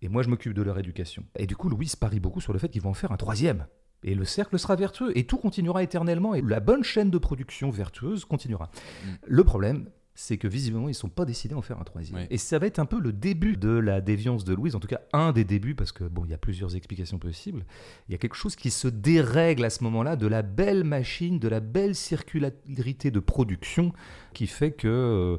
Et 0.00 0.08
moi, 0.08 0.22
je 0.22 0.28
m'occupe 0.28 0.54
de 0.54 0.62
leur 0.62 0.78
éducation. 0.78 1.24
Et 1.36 1.46
du 1.46 1.56
coup, 1.56 1.68
Louise 1.68 1.96
parie 1.96 2.20
beaucoup 2.20 2.40
sur 2.40 2.52
le 2.52 2.58
fait 2.58 2.68
qu'ils 2.68 2.82
vont 2.82 2.90
en 2.90 2.94
faire 2.94 3.12
un 3.12 3.16
troisième. 3.16 3.66
Et 4.04 4.14
le 4.14 4.24
cercle 4.24 4.58
sera 4.58 4.76
vertueux. 4.76 5.16
Et 5.18 5.24
tout 5.24 5.38
continuera 5.38 5.82
éternellement. 5.82 6.34
Et 6.34 6.42
la 6.42 6.60
bonne 6.60 6.84
chaîne 6.84 7.10
de 7.10 7.18
production 7.18 7.70
vertueuse 7.70 8.24
continuera. 8.24 8.70
Mm. 9.04 9.08
Le 9.26 9.44
problème, 9.44 9.86
c'est 10.14 10.38
que 10.38 10.46
visiblement, 10.46 10.86
ils 10.86 10.92
ne 10.92 10.96
sont 10.96 11.08
pas 11.08 11.24
décidés 11.24 11.54
à 11.54 11.58
en 11.58 11.62
faire 11.62 11.80
un 11.80 11.84
troisième. 11.84 12.26
Et 12.30 12.38
ça 12.38 12.58
va 12.58 12.66
être 12.66 12.78
un 12.78 12.84
peu 12.86 13.00
le 13.00 13.12
début 13.12 13.56
de 13.56 13.70
la 13.70 14.00
déviance 14.00 14.44
de 14.44 14.54
Louise, 14.54 14.76
en 14.76 14.80
tout 14.80 14.86
cas 14.86 15.00
un 15.12 15.32
des 15.32 15.44
débuts, 15.44 15.74
parce 15.74 15.90
que 15.90 16.04
bon, 16.04 16.24
il 16.24 16.30
y 16.30 16.34
a 16.34 16.38
plusieurs 16.38 16.76
explications 16.76 17.18
possibles. 17.18 17.64
Il 18.08 18.12
y 18.12 18.14
a 18.14 18.18
quelque 18.18 18.36
chose 18.36 18.54
qui 18.54 18.70
se 18.70 18.86
dérègle 18.86 19.64
à 19.64 19.70
ce 19.70 19.82
moment-là 19.84 20.14
de 20.14 20.28
la 20.28 20.42
belle 20.42 20.84
machine, 20.84 21.40
de 21.40 21.48
la 21.48 21.60
belle 21.60 21.96
circularité 21.96 23.10
de 23.10 23.20
production 23.20 23.92
qui 24.34 24.46
fait 24.46 24.70
que, 24.70 24.88
euh, 24.88 25.36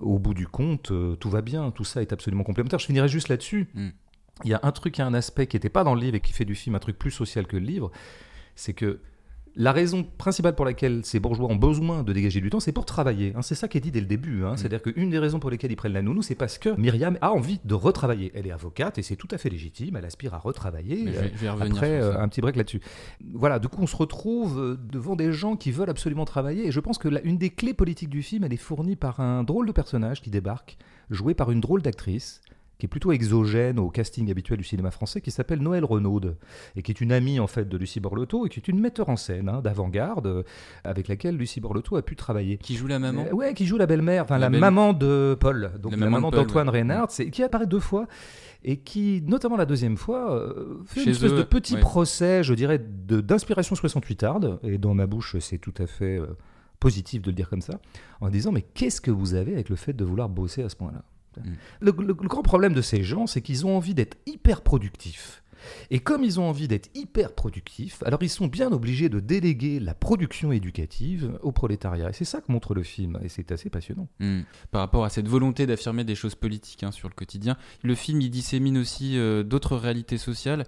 au 0.00 0.20
bout 0.20 0.34
du 0.34 0.46
compte, 0.46 0.92
euh, 0.92 1.16
tout 1.16 1.30
va 1.30 1.42
bien, 1.42 1.72
tout 1.72 1.84
ça 1.84 2.00
est 2.00 2.12
absolument 2.12 2.44
complémentaire. 2.44 2.78
Je 2.78 2.86
finirai 2.86 3.08
juste 3.08 3.28
là-dessus. 3.28 3.68
Mm. 3.74 3.88
Il 4.44 4.50
y 4.50 4.54
a 4.54 4.60
un 4.62 4.72
truc, 4.72 4.98
il 4.98 5.00
y 5.00 5.04
a 5.04 5.06
un 5.06 5.14
aspect 5.14 5.46
qui 5.46 5.56
n'était 5.56 5.68
pas 5.68 5.84
dans 5.84 5.94
le 5.94 6.00
livre 6.00 6.16
et 6.16 6.20
qui 6.20 6.32
fait 6.32 6.44
du 6.44 6.54
film 6.54 6.74
un 6.74 6.78
truc 6.80 6.98
plus 6.98 7.10
social 7.10 7.46
que 7.46 7.56
le 7.56 7.64
livre, 7.64 7.90
c'est 8.56 8.72
que 8.72 9.00
la 9.54 9.72
raison 9.72 10.02
principale 10.16 10.54
pour 10.54 10.64
laquelle 10.64 11.04
ces 11.04 11.20
bourgeois 11.20 11.46
ont 11.46 11.56
besoin 11.56 12.02
de 12.02 12.14
dégager 12.14 12.40
du 12.40 12.48
temps, 12.48 12.58
c'est 12.58 12.72
pour 12.72 12.86
travailler. 12.86 13.34
hein. 13.36 13.42
C'est 13.42 13.54
ça 13.54 13.68
qui 13.68 13.76
est 13.76 13.82
dit 13.82 13.90
dès 13.90 14.00
le 14.00 14.06
début. 14.06 14.44
hein. 14.44 14.52
Mm. 14.52 14.56
C'est-à-dire 14.56 14.80
qu'une 14.80 15.10
des 15.10 15.18
raisons 15.18 15.40
pour 15.40 15.50
lesquelles 15.50 15.70
ils 15.70 15.76
prennent 15.76 15.92
la 15.92 16.00
nounou, 16.00 16.22
c'est 16.22 16.34
parce 16.34 16.56
que 16.56 16.70
Myriam 16.80 17.18
a 17.20 17.32
envie 17.32 17.60
de 17.62 17.74
retravailler. 17.74 18.32
Elle 18.34 18.46
est 18.46 18.50
avocate 18.50 18.96
et 18.96 19.02
c'est 19.02 19.14
tout 19.16 19.28
à 19.30 19.36
fait 19.36 19.50
légitime. 19.50 19.96
Elle 19.96 20.06
aspire 20.06 20.32
à 20.32 20.38
retravailler. 20.38 21.02
Mais 21.04 21.12
je 21.12 21.18
vais, 21.20 21.32
je 21.34 21.38
vais 21.42 21.50
revenir 21.50 21.72
Après, 21.74 22.00
euh, 22.00 22.18
un 22.18 22.28
petit 22.28 22.40
break 22.40 22.56
là-dessus. 22.56 22.80
Voilà, 23.34 23.58
du 23.58 23.68
coup, 23.68 23.82
on 23.82 23.86
se 23.86 23.94
retrouve 23.96 24.58
euh, 24.58 24.76
devant 24.90 25.16
des 25.16 25.32
gens 25.34 25.54
qui 25.56 25.70
veulent 25.70 25.90
absolument 25.90 26.24
travailler. 26.24 26.66
Et 26.66 26.72
je 26.72 26.80
pense 26.80 26.96
que 26.96 27.08
la- 27.08 27.20
une 27.22 27.36
des 27.36 27.50
clés 27.50 27.74
politiques 27.74 28.08
du 28.08 28.22
film, 28.22 28.44
elle 28.44 28.54
est 28.54 28.56
fournie 28.56 28.96
par 28.96 29.20
un 29.20 29.44
drôle 29.44 29.66
de 29.66 29.72
personnage 29.72 30.22
qui 30.22 30.30
débarque, 30.30 30.78
joué 31.10 31.34
par 31.34 31.50
une 31.50 31.60
drôle 31.60 31.82
d'actrice, 31.82 32.40
qui 32.82 32.86
est 32.86 32.88
plutôt 32.88 33.12
exogène 33.12 33.78
au 33.78 33.90
casting 33.90 34.28
habituel 34.28 34.58
du 34.58 34.64
cinéma 34.64 34.90
français, 34.90 35.20
qui 35.20 35.30
s'appelle 35.30 35.60
Noël 35.60 35.84
Renaud, 35.84 36.20
et 36.74 36.82
qui 36.82 36.90
est 36.90 37.00
une 37.00 37.12
amie 37.12 37.38
en 37.38 37.46
fait 37.46 37.68
de 37.68 37.76
Lucie 37.76 38.00
Borlotto, 38.00 38.44
et 38.44 38.48
qui 38.48 38.58
est 38.58 38.66
une 38.66 38.80
metteur 38.80 39.08
en 39.08 39.14
scène 39.14 39.48
hein, 39.48 39.60
d'avant-garde, 39.60 40.26
euh, 40.26 40.42
avec 40.82 41.06
laquelle 41.06 41.36
Lucie 41.36 41.60
Borlotto 41.60 41.94
a 41.94 42.02
pu 42.02 42.16
travailler. 42.16 42.56
Qui 42.58 42.74
joue 42.74 42.88
la 42.88 42.98
maman 42.98 43.26
Euh, 43.30 43.34
ouais, 43.34 43.54
qui 43.54 43.66
joue 43.66 43.76
la 43.78 43.86
belle-mère, 43.86 44.24
enfin 44.24 44.34
La 44.34 44.46
la, 44.46 44.50
belle- 44.50 44.58
maman 44.58 44.94
de 44.94 45.36
Paul, 45.38 45.70
donc 45.80 45.92
La 45.92 45.98
la, 45.98 46.10
maman 46.10 46.32
d'Antoine 46.32 46.66
ouais. 46.70 46.78
Reynard, 46.80 47.06
qui 47.06 47.40
apparaît 47.44 47.68
deux 47.68 47.78
fois 47.78 48.08
et 48.64 48.78
qui, 48.78 49.22
notamment 49.28 49.56
la 49.56 49.64
deuxième 49.64 49.96
fois, 49.96 50.34
euh, 50.34 50.80
fait 50.84 51.02
Chez 51.02 51.06
une 51.06 51.12
espèce 51.12 51.30
eux, 51.30 51.36
de 51.38 51.42
petit 51.44 51.74
ouais. 51.74 51.80
procès, 51.80 52.42
je 52.42 52.52
dirais, 52.52 52.80
de- 52.80 53.20
d'inspiration 53.20 53.76
68 53.76 54.24
arde, 54.24 54.58
et 54.64 54.76
dans 54.76 54.94
ma 54.94 55.06
bouche, 55.06 55.36
c'est 55.38 55.58
tout 55.58 55.74
à 55.78 55.86
fait 55.86 56.18
euh, 56.18 56.26
positif 56.80 57.22
de 57.22 57.30
le 57.30 57.36
dire 57.36 57.48
comme 57.48 57.60
ça, 57.62 57.80
en 58.20 58.28
disant 58.28 58.50
mais 58.50 58.62
qu'est-ce 58.62 59.00
que 59.00 59.12
vous 59.12 59.34
avez 59.34 59.52
avec 59.52 59.68
le 59.68 59.76
fait 59.76 59.92
de 59.92 60.04
vouloir 60.04 60.28
bosser 60.28 60.64
à 60.64 60.68
ce 60.68 60.74
point-là? 60.74 61.04
Mm. 61.38 61.52
le, 61.80 61.92
grand 61.92 62.42
problème 62.42 62.74
de 62.74 62.82
ces 62.82 63.02
gens, 63.02 63.26
c'est 63.26 63.42
qu'ils 63.42 63.66
ont 63.66 63.76
envie 63.76 63.94
d'être 63.94 64.16
hyper 64.26 64.62
productifs. 64.62 65.42
Et 65.90 66.00
comme 66.00 66.24
ils 66.24 66.40
ont 66.40 66.48
envie 66.48 66.68
d'être 66.68 66.90
hyper 66.94 67.34
productifs, 67.34 68.02
alors 68.04 68.22
ils 68.22 68.28
sont 68.28 68.46
bien 68.46 68.72
obligés 68.72 69.08
de 69.08 69.20
déléguer 69.20 69.80
la 69.80 69.94
production 69.94 70.52
éducative 70.52 71.38
au 71.42 71.52
prolétariat. 71.52 72.10
Et 72.10 72.12
c'est 72.12 72.24
ça 72.24 72.40
que 72.40 72.50
montre 72.50 72.74
le 72.74 72.82
film, 72.82 73.18
et 73.22 73.28
c'est 73.28 73.52
assez 73.52 73.70
passionnant. 73.70 74.08
Hmm. 74.20 74.40
Par 74.70 74.80
rapport 74.80 75.04
à 75.04 75.10
cette 75.10 75.28
volonté 75.28 75.66
d'affirmer 75.66 76.04
des 76.04 76.14
choses 76.14 76.34
politiques 76.34 76.82
hein, 76.82 76.92
sur 76.92 77.08
le 77.08 77.14
quotidien, 77.14 77.56
le 77.82 77.94
film 77.94 78.20
il 78.20 78.30
dissémine 78.30 78.78
aussi 78.78 79.18
euh, 79.18 79.42
d'autres 79.42 79.76
réalités 79.76 80.18
sociales. 80.18 80.64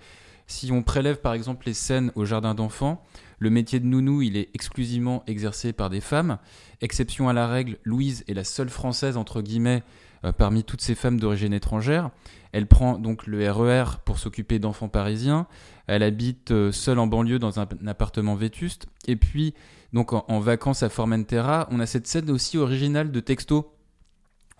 Si 0.46 0.70
on 0.72 0.82
prélève 0.82 1.20
par 1.20 1.32
exemple 1.32 1.66
les 1.66 1.74
scènes 1.74 2.12
au 2.16 2.26
jardin 2.26 2.54
d'enfants, 2.54 3.02
le 3.38 3.48
métier 3.48 3.80
de 3.80 3.86
nounou 3.86 4.20
il 4.20 4.36
est 4.36 4.50
exclusivement 4.52 5.22
exercé 5.26 5.72
par 5.72 5.88
des 5.88 6.02
femmes. 6.02 6.38
Exception 6.82 7.30
à 7.30 7.32
la 7.32 7.48
règle, 7.48 7.78
Louise 7.84 8.24
est 8.28 8.34
la 8.34 8.44
seule 8.44 8.68
française 8.68 9.16
entre 9.16 9.40
guillemets 9.40 9.82
euh, 10.24 10.32
parmi 10.32 10.64
toutes 10.64 10.80
ces 10.80 10.94
femmes 10.94 11.20
d'origine 11.20 11.52
étrangère. 11.52 12.10
Elle 12.52 12.66
prend 12.66 12.98
donc 12.98 13.26
le 13.26 13.50
RER 13.50 13.98
pour 14.04 14.18
s'occuper 14.18 14.58
d'enfants 14.58 14.88
parisiens. 14.88 15.46
Elle 15.86 16.02
habite 16.02 16.50
euh, 16.50 16.72
seule 16.72 16.98
en 16.98 17.06
banlieue 17.06 17.38
dans 17.38 17.60
un, 17.60 17.68
appartement 17.86 18.34
vétuste. 18.34 18.86
Et 19.06 19.16
puis, 19.16 19.54
donc 19.92 20.12
en, 20.12 20.40
vacances 20.40 20.82
à 20.82 20.88
Formentera, 20.88 21.68
on 21.70 21.78
a 21.78 21.86
cette 21.86 22.06
scène 22.06 22.30
aussi 22.30 22.56
originale 22.56 23.12
de 23.12 23.20
texto 23.20 23.74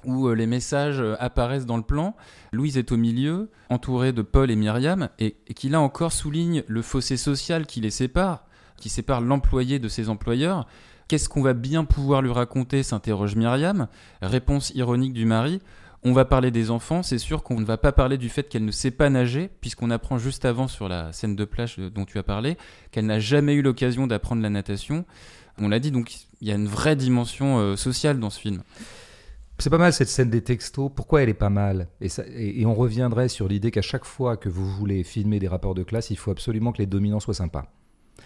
où 0.04 0.28
euh, 0.28 0.34
les 0.34 0.46
messages 0.46 1.02
apparaissent 1.18 1.66
dans 1.66 1.78
le 1.78 1.82
plan. 1.82 2.14
Louise 2.52 2.76
est 2.76 2.92
au 2.92 2.98
milieu, 2.98 3.50
entourée 3.70 4.12
de 4.12 4.20
Paul 4.20 4.50
et 4.50 4.56
Myriam, 4.56 5.08
et, 5.18 5.36
et 5.46 5.54
qui 5.54 5.70
là 5.70 5.80
encore 5.80 6.12
souligne 6.12 6.62
le 6.66 6.82
fossé 6.82 7.16
social 7.16 7.64
qui 7.64 7.80
les 7.80 7.90
sépare, 7.90 8.44
qui 8.76 8.90
sépare 8.90 9.22
l'employé 9.22 9.78
de 9.78 9.88
ses 9.88 10.10
employeurs. 10.10 10.66
Qu'est-ce 11.08 11.28
qu'on 11.28 11.42
va 11.42 11.52
bien 11.52 11.84
pouvoir 11.84 12.22
lui 12.22 12.32
raconter 12.32 12.82
s'interroge 12.82 13.36
Myriam. 13.36 13.88
Réponse 14.22 14.70
ironique 14.74 15.12
du 15.12 15.26
mari. 15.26 15.60
On 16.06 16.12
va 16.12 16.26
parler 16.26 16.50
des 16.50 16.70
enfants, 16.70 17.02
c'est 17.02 17.16
sûr 17.18 17.42
qu'on 17.42 17.58
ne 17.60 17.64
va 17.64 17.78
pas 17.78 17.90
parler 17.92 18.18
du 18.18 18.28
fait 18.28 18.46
qu'elle 18.48 18.64
ne 18.66 18.70
sait 18.70 18.90
pas 18.90 19.08
nager, 19.08 19.48
puisqu'on 19.62 19.90
apprend 19.90 20.18
juste 20.18 20.44
avant 20.44 20.68
sur 20.68 20.86
la 20.86 21.12
scène 21.14 21.34
de 21.34 21.44
plage 21.46 21.78
dont 21.78 22.04
tu 22.04 22.18
as 22.18 22.22
parlé, 22.22 22.58
qu'elle 22.90 23.06
n'a 23.06 23.20
jamais 23.20 23.54
eu 23.54 23.62
l'occasion 23.62 24.06
d'apprendre 24.06 24.42
la 24.42 24.50
natation. 24.50 25.06
On 25.56 25.68
l'a 25.68 25.78
dit, 25.78 25.90
donc 25.90 26.12
il 26.42 26.48
y 26.48 26.52
a 26.52 26.56
une 26.56 26.66
vraie 26.66 26.94
dimension 26.96 27.58
euh, 27.58 27.76
sociale 27.76 28.20
dans 28.20 28.28
ce 28.28 28.38
film. 28.38 28.62
C'est 29.58 29.70
pas 29.70 29.78
mal 29.78 29.94
cette 29.94 30.08
scène 30.08 30.28
des 30.28 30.42
textos. 30.42 30.90
Pourquoi 30.94 31.22
elle 31.22 31.28
est 31.30 31.34
pas 31.34 31.48
mal? 31.48 31.88
Et- 32.02 32.08
et 32.60 32.66
on 32.66 32.74
reviendrait 32.74 33.28
sur 33.28 33.48
l'idée 33.48 33.70
qu'à 33.70 33.80
chaque 33.82 34.04
fois 34.04 34.36
que 34.36 34.50
vous 34.50 34.68
voulez 34.68 35.04
filmer 35.04 35.38
des 35.38 35.48
rapports 35.48 35.74
de 35.74 35.84
classe, 35.84 36.10
il 36.10 36.16
faut 36.18 36.32
absolument 36.32 36.72
que 36.72 36.78
les 36.78 36.86
dominants 36.86 37.20
soient 37.20 37.32
sympas. 37.34 37.72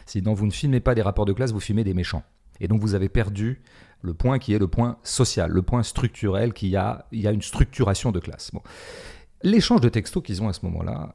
Sinon, 0.06 0.32
vous 0.35 0.47
ne 0.47 0.50
filmez 0.50 0.80
pas 0.80 0.97
des 0.97 1.02
rapports 1.02 1.26
de 1.26 1.32
classe, 1.32 1.52
vous 1.52 1.61
filmez 1.61 1.85
des 1.85 1.94
méchants. 1.94 2.25
Et 2.60 2.68
donc, 2.68 2.80
vous 2.80 2.94
avez 2.94 3.08
perdu 3.08 3.62
le 4.02 4.14
point 4.14 4.38
qui 4.38 4.54
est 4.54 4.58
le 4.58 4.68
point 4.68 4.98
social, 5.02 5.50
le 5.50 5.62
point 5.62 5.82
structurel, 5.82 6.52
qui 6.52 6.76
a, 6.76 7.06
il 7.12 7.20
y 7.20 7.26
a 7.26 7.32
une 7.32 7.42
structuration 7.42 8.12
de 8.12 8.20
classe. 8.20 8.50
L'échange 9.42 9.80
de 9.80 9.88
textos 9.88 10.22
qu'ils 10.22 10.42
ont 10.42 10.48
à 10.48 10.52
ce 10.52 10.64
moment-là, 10.66 11.12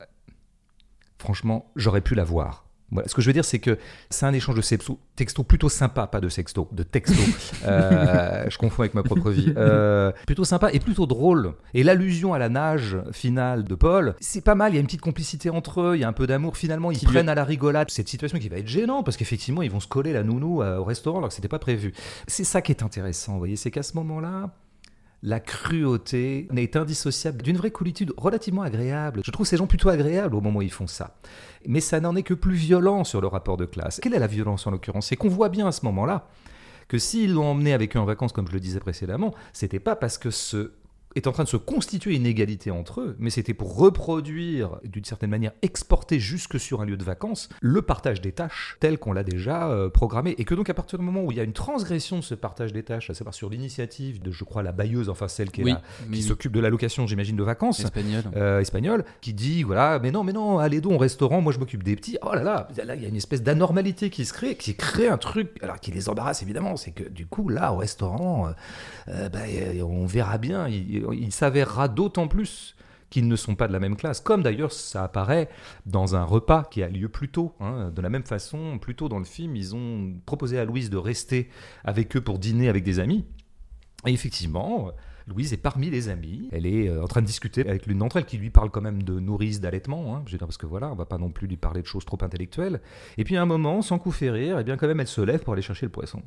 franchement, 1.18 1.72
j'aurais 1.76 2.02
pu 2.02 2.16
l'avoir. 2.16 2.63
Voilà. 2.94 3.10
Ce 3.10 3.16
que 3.16 3.22
je 3.22 3.28
veux 3.28 3.34
dire, 3.34 3.46
c'est 3.46 3.60
que 3.60 3.78
c'est 4.10 4.26
un 4.26 4.34
échange 4.34 4.56
de 4.56 4.62
sexto, 4.62 5.00
texto 5.16 5.44
plutôt 5.44 5.70
sympa, 5.70 6.08
pas 6.08 6.22
de 6.22 6.30
sexto, 6.30 6.70
de 6.72 6.84
texto. 6.84 7.14
Euh, 7.66 8.46
je 8.50 8.58
confonds 8.58 8.84
avec 8.84 8.94
ma 8.94 9.04
propre 9.04 9.30
vie. 9.30 9.54
Euh, 9.56 10.12
plutôt 10.26 10.44
sympa 10.44 10.70
et 10.74 10.80
plutôt 10.80 11.06
drôle. 11.06 11.54
Et 11.74 11.84
l'allusion 11.84 12.34
à 12.34 12.40
la 12.40 12.50
nage 12.50 12.98
finale 13.12 13.64
de 13.64 13.76
Paul, 13.76 14.16
c'est 14.20 14.44
pas 14.44 14.56
mal. 14.56 14.74
Il 14.74 14.76
y 14.76 14.78
a 14.78 14.82
une 14.82 14.86
petite 14.86 15.02
complicité 15.02 15.50
entre 15.50 15.82
eux, 15.82 15.96
il 15.96 16.02
y 16.02 16.04
a 16.04 16.08
un 16.08 16.14
peu 16.14 16.28
d'amour. 16.28 16.58
Finalement, 16.58 16.92
ils 16.92 17.00
prennent 17.00 17.30
à 17.30 17.36
la 17.36 17.46
rigolade 17.46 17.90
cette 17.90 18.10
situation 18.10 18.38
qui 18.38 18.50
va 18.50 18.58
être 18.58 18.68
gênante 18.68 19.06
parce 19.06 19.18
qu'effectivement, 19.18 19.62
ils 19.62 19.72
vont 19.72 19.80
se 19.80 19.88
coller 19.88 20.12
la 20.12 20.24
nounou 20.24 20.62
euh, 20.62 20.78
au 20.78 20.84
restaurant 20.84 21.20
alors 21.20 21.30
que 21.30 21.36
c'était 21.36 21.48
pas 21.48 21.60
prévu. 21.60 21.94
C'est 22.28 22.44
ça 22.44 22.62
qui 22.62 22.72
est 22.72 22.84
intéressant, 22.84 23.34
vous 23.34 23.40
voyez, 23.40 23.56
c'est 23.56 23.72
qu'à 23.72 23.84
ce 23.84 23.96
moment-là, 23.96 24.52
la 25.24 25.40
cruauté 25.40 26.48
n'est 26.52 26.76
indissociable 26.76 27.42
d'une 27.42 27.56
vraie 27.56 27.72
coolitude 27.72 28.14
relativement 28.18 28.62
agréable. 28.62 29.22
Je 29.24 29.32
trouve 29.32 29.48
ces 29.48 29.56
gens 29.56 29.68
plutôt 29.68 29.88
agréables 29.88 30.36
au 30.36 30.42
moment 30.42 30.60
où 30.60 30.64
ils 30.64 30.72
font 30.72 30.86
ça. 30.86 31.16
Mais 31.66 31.80
ça 31.80 32.02
n'en 32.02 32.16
est 32.18 32.24
que 32.24 32.34
plus 32.34 32.56
violent 32.56 33.06
sur 33.06 33.22
le 33.22 33.28
rapport 33.28 33.56
de 33.56 33.66
classe. 33.66 34.02
Quelle 34.02 34.14
est 34.14 34.20
la 34.20 34.28
violence 34.28 34.68
en 34.68 34.72
l'occurrence? 34.72 35.08
C'est 35.08 35.16
qu'on 35.16 35.30
voit 35.30 35.48
bien 35.48 35.66
à 35.66 35.72
ce 35.72 35.86
moment-là 35.86 36.28
que 36.90 36.98
s'ils 36.98 37.32
l'ont 37.32 37.46
emmené 37.46 37.74
avec 37.74 37.96
eux 37.96 38.00
en 38.00 38.06
vacances, 38.06 38.34
comme 38.34 38.48
je 38.48 38.52
le 38.52 38.60
disais 38.60 38.82
précédemment, 38.82 39.34
c'était 39.54 39.80
pas 39.80 39.96
parce 39.96 40.18
que 40.18 40.30
ce 40.30 40.74
est 41.16 41.28
en 41.28 41.32
train 41.32 41.44
de 41.44 41.50
se 41.50 41.58
constituer 41.58 42.16
une 42.16 42.26
égalité 42.26 42.72
entre 42.72 43.02
eux, 43.02 43.16
mais 43.20 43.30
c'était 43.30 43.54
pour 43.54 43.76
reproduire, 43.78 44.78
d'une 44.84 45.06
certaine 45.06 45.30
manière, 45.30 45.52
exporter 45.62 46.20
jusque 46.20 46.60
sur 46.60 46.82
un 46.82 46.86
lieu 46.86 46.98
de 46.98 47.04
vacances, 47.04 47.50
le 47.62 47.82
partage 47.82 48.22
des 48.22 48.32
tâches 48.32 48.78
tel 48.80 48.98
qu'on 48.98 49.14
l'a 49.14 49.24
déjà 49.24 49.70
euh, 49.70 49.90
programmé. 49.90 50.36
Et 50.38 50.46
que 50.46 50.56
donc, 50.56 50.70
à 50.70 50.74
partir 50.74 51.00
du 51.00 51.06
moment 51.06 51.24
où 51.24 51.32
il 51.32 51.38
y 51.38 51.40
a 51.40 51.44
une 51.44 51.54
transgression 51.54 52.18
de 52.18 52.22
ce 52.24 52.36
partage 52.36 52.74
des 52.74 52.84
tâches, 52.84 53.10
à 53.10 53.14
savoir 53.14 53.34
sur 53.34 53.50
l'initiative 53.50 54.22
de, 54.22 54.32
je 54.32 54.44
crois, 54.44 54.64
la 54.64 54.72
bailleuse, 54.72 55.10
enfin 55.10 55.28
celle 55.28 55.52
qui, 55.52 55.64
qui 56.12 56.24
s'occupe 56.24 56.52
de 56.52 56.60
l'allocation, 56.60 57.08
j'imagine, 57.08 57.36
de 57.36 57.44
vacances, 57.44 57.80
espagnole. 57.80 58.24
Euh, 58.36 58.60
espagnole, 58.60 59.06
qui 59.22 59.34
dit, 59.34 59.64
voilà, 59.64 60.00
mais 60.00 60.12
non, 60.12 60.24
mais 60.24 60.34
non, 60.34 60.60
allez 60.60 60.82
donc 60.82 60.94
au 60.94 60.98
restaurant, 60.98 61.42
moi 61.42 61.54
je 61.54 61.60
m'occupe 61.60 61.84
des 61.84 61.96
petits. 61.96 62.18
Oh 62.22 62.34
là 62.34 62.44
là, 62.44 62.68
là, 62.84 62.96
il 62.96 63.02
y 63.02 63.06
a 63.06 63.10
une 63.10 63.16
espèce 63.16 63.42
d'anormalité 63.42 64.10
qui 64.10 64.26
se 64.26 64.34
crée, 64.34 64.56
qui 64.56 64.76
crée 64.76 65.08
un 65.08 65.18
truc, 65.18 65.58
alors 65.62 65.80
qui 65.80 65.92
les 65.92 66.10
embarrasse 66.10 66.42
évidemment, 66.42 66.76
c'est 66.76 66.92
que 66.92 67.08
du 67.08 67.26
coup, 67.26 67.50
là, 67.50 67.74
au 67.74 67.78
restaurant, 67.78 68.50
euh, 69.08 69.30
bah, 69.30 69.40
on 69.84 70.06
verra 70.06 70.38
bien. 70.38 70.68
Il, 70.68 71.03
il 71.12 71.32
s'avérera 71.32 71.88
d'autant 71.88 72.28
plus 72.28 72.76
qu'ils 73.10 73.28
ne 73.28 73.36
sont 73.36 73.56
pas 73.56 73.68
de 73.68 73.74
la 73.74 73.80
même 73.80 73.96
classe, 73.96 74.22
comme 74.22 74.42
d'ailleurs 74.42 74.72
ça 74.72 75.04
apparaît 75.04 75.48
dans 75.86 76.16
un 76.16 76.24
repas 76.24 76.64
qui 76.64 76.82
a 76.82 76.90
lieu 76.90 77.10
plus 77.10 77.30
tôt. 77.30 77.54
Hein. 77.60 77.92
De 77.96 78.02
la 78.02 78.10
même 78.10 78.24
façon, 78.24 78.80
plus 78.80 78.96
tôt 78.96 79.08
dans 79.08 79.20
le 79.20 79.26
film, 79.26 79.56
ils 79.56 79.76
ont 79.76 80.16
proposé 80.26 80.58
à 80.58 80.66
Louise 80.66 80.90
de 80.90 80.98
rester 80.98 81.50
avec 81.84 82.16
eux 82.16 82.22
pour 82.22 82.40
dîner 82.40 82.70
avec 82.70 82.84
des 82.84 83.00
amis. 83.00 83.24
Et 84.08 84.12
effectivement, 84.12 84.92
Louise 85.28 85.54
est 85.54 85.58
parmi 85.58 85.90
les 85.90 86.10
amis. 86.10 86.50
Elle 86.52 86.66
est 86.66 86.90
euh, 86.90 87.04
en 87.04 87.08
train 87.08 87.22
de 87.22 87.28
discuter 87.28 87.62
avec 87.62 87.86
l'une 87.86 88.00
d'entre 88.00 88.18
elles 88.18 88.26
qui 88.26 88.38
lui 88.38 88.50
parle 88.50 88.70
quand 88.72 88.82
même 88.82 89.04
de 89.04 89.20
nourrice, 89.20 89.62
d'allaitement. 89.62 90.16
Hein. 90.16 90.24
parce 90.40 90.58
que 90.58 90.66
voilà, 90.66 90.92
on 90.92 90.96
va 90.96 91.06
pas 91.06 91.18
non 91.18 91.30
plus 91.30 91.48
lui 91.48 91.58
parler 91.58 91.82
de 91.82 91.88
choses 91.88 92.06
trop 92.06 92.18
intellectuelles. 92.22 92.82
Et 93.18 93.24
puis 93.24 93.38
à 93.38 93.42
un 93.42 93.46
moment, 93.46 93.82
sans 93.82 94.00
coup 94.00 94.14
et 94.22 94.26
eh 94.26 94.64
bien 94.64 94.78
quand 94.78 94.88
même 94.88 95.00
elle 95.00 95.08
se 95.08 95.22
lève 95.22 95.42
pour 95.44 95.54
aller 95.54 95.62
chercher 95.62 95.86
le 95.86 95.92
poisson. 95.92 96.22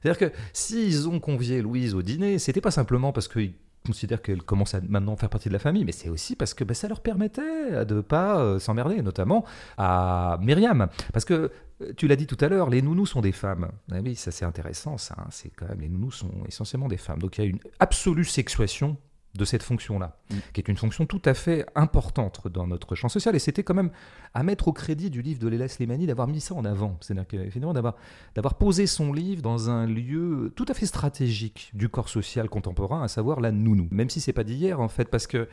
C'est-à-dire 0.00 0.30
que 0.30 0.36
s'ils 0.52 1.08
ont 1.08 1.20
convié 1.20 1.62
Louise 1.62 1.94
au 1.94 2.02
dîner, 2.02 2.38
c'était 2.38 2.60
pas 2.60 2.70
simplement 2.70 3.12
parce 3.12 3.28
qu'ils 3.28 3.54
considèrent 3.86 4.22
qu'elle 4.22 4.42
commence 4.42 4.74
à 4.74 4.80
maintenant 4.80 5.16
faire 5.16 5.30
partie 5.30 5.48
de 5.48 5.52
la 5.52 5.58
famille, 5.58 5.84
mais 5.84 5.92
c'est 5.92 6.08
aussi 6.08 6.36
parce 6.36 6.54
que 6.54 6.64
bah, 6.64 6.74
ça 6.74 6.88
leur 6.88 7.00
permettait 7.00 7.84
de 7.84 7.94
ne 7.94 8.00
pas 8.00 8.38
euh, 8.38 8.58
s'emmerder, 8.58 9.02
notamment 9.02 9.44
à 9.78 10.38
Myriam. 10.42 10.88
Parce 11.12 11.24
que 11.24 11.50
euh, 11.82 11.92
tu 11.96 12.08
l'as 12.08 12.16
dit 12.16 12.26
tout 12.26 12.38
à 12.40 12.48
l'heure, 12.48 12.70
les 12.70 12.82
nounous 12.82 13.06
sont 13.06 13.20
des 13.20 13.32
femmes. 13.32 13.70
Ah 13.90 13.96
oui, 14.02 14.16
ça 14.16 14.30
c'est 14.30 14.44
intéressant, 14.44 14.98
ça. 14.98 15.14
Hein. 15.18 15.26
C'est 15.30 15.50
quand 15.50 15.68
même 15.68 15.80
les 15.80 15.88
nounous 15.88 16.12
sont 16.12 16.32
essentiellement 16.46 16.88
des 16.88 16.96
femmes. 16.96 17.18
Donc 17.18 17.38
il 17.38 17.44
y 17.44 17.46
a 17.46 17.50
une 17.50 17.60
absolue 17.80 18.24
sexuation 18.24 18.96
de 19.36 19.44
cette 19.44 19.62
fonction-là, 19.62 20.18
mm. 20.30 20.34
qui 20.52 20.60
est 20.60 20.68
une 20.68 20.76
fonction 20.76 21.06
tout 21.06 21.22
à 21.24 21.34
fait 21.34 21.66
importante 21.74 22.48
dans 22.48 22.66
notre 22.66 22.94
champ 22.94 23.08
social. 23.08 23.34
Et 23.36 23.38
c'était 23.38 23.62
quand 23.62 23.74
même 23.74 23.90
à 24.34 24.42
mettre 24.42 24.68
au 24.68 24.72
crédit 24.72 25.10
du 25.10 25.22
livre 25.22 25.40
de 25.40 25.48
Léla 25.48 25.68
Slimani 25.68 26.06
d'avoir 26.06 26.28
mis 26.28 26.40
ça 26.40 26.54
en 26.54 26.64
avant. 26.64 26.96
C'est-à-dire 27.00 27.26
finalement 27.50 27.74
d'avoir, 27.74 27.94
d'avoir 28.34 28.54
posé 28.54 28.86
son 28.86 29.12
livre 29.12 29.42
dans 29.42 29.70
un 29.70 29.86
lieu 29.86 30.52
tout 30.56 30.66
à 30.68 30.74
fait 30.74 30.86
stratégique 30.86 31.70
du 31.74 31.88
corps 31.88 32.08
social 32.08 32.48
contemporain, 32.48 33.02
à 33.02 33.08
savoir 33.08 33.40
la 33.40 33.52
nounou. 33.52 33.88
Même 33.90 34.10
si 34.10 34.20
c'est 34.20 34.32
pas 34.32 34.44
d'hier, 34.44 34.80
en 34.80 34.88
fait, 34.88 35.06
parce 35.10 35.26
que 35.26 35.48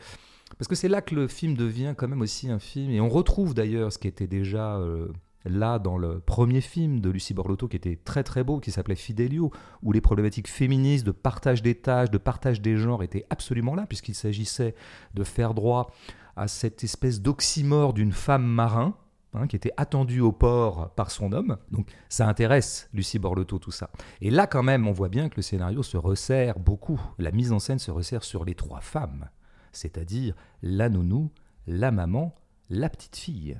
parce 0.58 0.68
que 0.68 0.74
c'est 0.74 0.88
là 0.88 1.00
que 1.00 1.14
le 1.14 1.26
film 1.26 1.54
devient 1.54 1.94
quand 1.96 2.08
même 2.08 2.20
aussi 2.20 2.50
un 2.50 2.58
film. 2.58 2.90
Et 2.90 3.00
on 3.00 3.08
retrouve 3.08 3.54
d'ailleurs 3.54 3.92
ce 3.92 3.98
qui 3.98 4.08
était 4.08 4.26
déjà 4.26 4.76
euh, 4.76 5.08
là 5.44 5.78
dans 5.78 5.98
le 5.98 6.20
premier 6.20 6.60
film 6.60 7.00
de 7.00 7.10
Lucie 7.10 7.34
Borlotto 7.34 7.68
qui 7.68 7.76
était 7.76 7.98
très 8.02 8.22
très 8.22 8.44
beau, 8.44 8.60
qui 8.60 8.70
s'appelait 8.70 8.94
Fidelio, 8.94 9.50
où 9.82 9.92
les 9.92 10.00
problématiques 10.00 10.48
féministes 10.48 11.06
de 11.06 11.12
partage 11.12 11.62
des 11.62 11.74
tâches, 11.74 12.10
de 12.10 12.18
partage 12.18 12.60
des 12.60 12.76
genres 12.76 13.02
étaient 13.02 13.26
absolument 13.30 13.74
là, 13.74 13.86
puisqu'il 13.86 14.14
s'agissait 14.14 14.74
de 15.14 15.24
faire 15.24 15.54
droit 15.54 15.90
à 16.36 16.48
cette 16.48 16.82
espèce 16.82 17.20
d'oxymore 17.20 17.92
d'une 17.92 18.12
femme 18.12 18.44
marin, 18.44 18.96
hein, 19.34 19.46
qui 19.46 19.56
était 19.56 19.72
attendue 19.76 20.20
au 20.20 20.32
port 20.32 20.90
par 20.94 21.10
son 21.10 21.32
homme. 21.32 21.58
Donc 21.70 21.88
ça 22.08 22.28
intéresse 22.28 22.88
Lucie 22.92 23.18
Borlotto, 23.18 23.58
tout 23.58 23.70
ça. 23.70 23.90
Et 24.20 24.30
là 24.30 24.46
quand 24.46 24.62
même, 24.62 24.86
on 24.88 24.92
voit 24.92 25.08
bien 25.08 25.28
que 25.28 25.36
le 25.36 25.42
scénario 25.42 25.82
se 25.82 25.96
resserre 25.96 26.58
beaucoup. 26.58 27.00
La 27.18 27.30
mise 27.30 27.52
en 27.52 27.58
scène 27.58 27.78
se 27.78 27.90
resserre 27.90 28.24
sur 28.24 28.44
les 28.44 28.54
trois 28.54 28.80
femmes, 28.80 29.28
c'est-à-dire 29.72 30.34
la 30.62 30.88
nounou, 30.88 31.30
la 31.66 31.90
maman, 31.90 32.34
la 32.70 32.88
petite 32.88 33.16
fille 33.16 33.58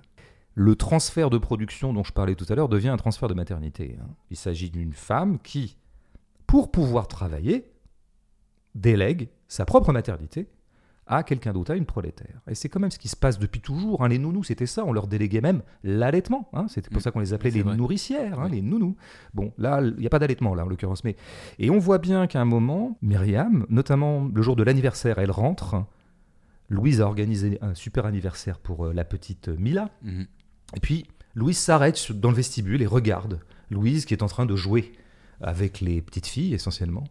le 0.54 0.76
transfert 0.76 1.30
de 1.30 1.38
production 1.38 1.92
dont 1.92 2.04
je 2.04 2.12
parlais 2.12 2.34
tout 2.34 2.46
à 2.48 2.54
l'heure 2.54 2.68
devient 2.68 2.88
un 2.88 2.96
transfert 2.96 3.28
de 3.28 3.34
maternité. 3.34 3.98
Hein. 4.00 4.06
Il 4.30 4.36
s'agit 4.36 4.70
d'une 4.70 4.92
femme 4.92 5.38
qui, 5.40 5.76
pour 6.46 6.70
pouvoir 6.70 7.08
travailler, 7.08 7.72
délègue 8.74 9.28
sa 9.48 9.64
propre 9.64 9.92
maternité 9.92 10.48
à 11.06 11.22
quelqu'un 11.22 11.52
d'autre, 11.52 11.72
à 11.72 11.76
une 11.76 11.84
prolétaire. 11.84 12.40
Et 12.48 12.54
c'est 12.54 12.68
quand 12.68 12.80
même 12.80 12.90
ce 12.90 12.98
qui 12.98 13.08
se 13.08 13.16
passe 13.16 13.38
depuis 13.38 13.60
toujours. 13.60 14.02
Hein. 14.02 14.08
Les 14.08 14.18
nounous, 14.18 14.44
c'était 14.44 14.66
ça. 14.66 14.84
On 14.86 14.92
leur 14.92 15.06
déléguait 15.06 15.42
même 15.42 15.62
l'allaitement. 15.82 16.48
Hein. 16.54 16.66
C'était 16.68 16.88
pour 16.88 16.98
mm. 16.98 17.02
ça 17.02 17.10
qu'on 17.10 17.20
les 17.20 17.34
appelait 17.34 17.50
les 17.50 17.62
nourricières, 17.62 18.48
les 18.48 18.62
nounous. 18.62 18.96
Bon, 19.34 19.52
là, 19.58 19.82
il 19.82 19.96
n'y 19.96 20.06
a 20.06 20.10
pas 20.10 20.18
d'allaitement, 20.18 20.54
là, 20.54 20.64
en 20.64 20.68
l'occurrence. 20.68 21.04
Mais... 21.04 21.16
Et 21.58 21.68
on 21.68 21.78
voit 21.78 21.98
bien 21.98 22.26
qu'à 22.26 22.40
un 22.40 22.46
moment, 22.46 22.96
Myriam, 23.02 23.66
notamment 23.68 24.30
le 24.32 24.42
jour 24.42 24.56
de 24.56 24.62
l'anniversaire, 24.62 25.18
elle 25.18 25.30
rentre. 25.30 25.84
Louise 26.70 27.02
a 27.02 27.06
organisé 27.06 27.58
un 27.60 27.74
super 27.74 28.06
anniversaire 28.06 28.58
pour 28.58 28.86
euh, 28.86 28.92
la 28.94 29.04
petite 29.04 29.48
Mila. 29.48 29.90
Mm-hmm. 30.04 30.26
Et 30.76 30.80
puis, 30.80 31.06
Louise 31.34 31.58
s'arrête 31.58 32.12
dans 32.12 32.30
le 32.30 32.36
vestibule 32.36 32.82
et 32.82 32.86
regarde 32.86 33.40
Louise 33.70 34.04
qui 34.04 34.14
est 34.14 34.22
en 34.22 34.28
train 34.28 34.46
de 34.46 34.56
jouer 34.56 34.92
avec 35.40 35.80
les 35.80 36.00
petites 36.00 36.26
filles 36.26 36.54
essentiellement. 36.54 37.04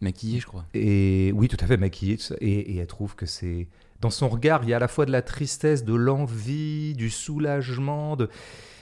Maquillée, 0.00 0.40
je 0.40 0.46
crois. 0.46 0.64
Et 0.72 1.30
oui, 1.34 1.48
tout 1.48 1.58
à 1.60 1.66
fait 1.66 1.76
maquillée. 1.76 2.18
Et, 2.40 2.76
elle 2.76 2.86
trouve 2.86 3.14
que 3.14 3.26
c'est 3.26 3.68
dans 4.00 4.08
son 4.08 4.28
regard, 4.28 4.62
il 4.64 4.70
y 4.70 4.72
a 4.72 4.76
à 4.76 4.80
la 4.80 4.88
fois 4.88 5.04
de 5.04 5.12
la 5.12 5.20
tristesse, 5.20 5.84
de 5.84 5.92
l'envie, 5.92 6.94
du 6.94 7.10
soulagement. 7.10 8.16
De... 8.16 8.30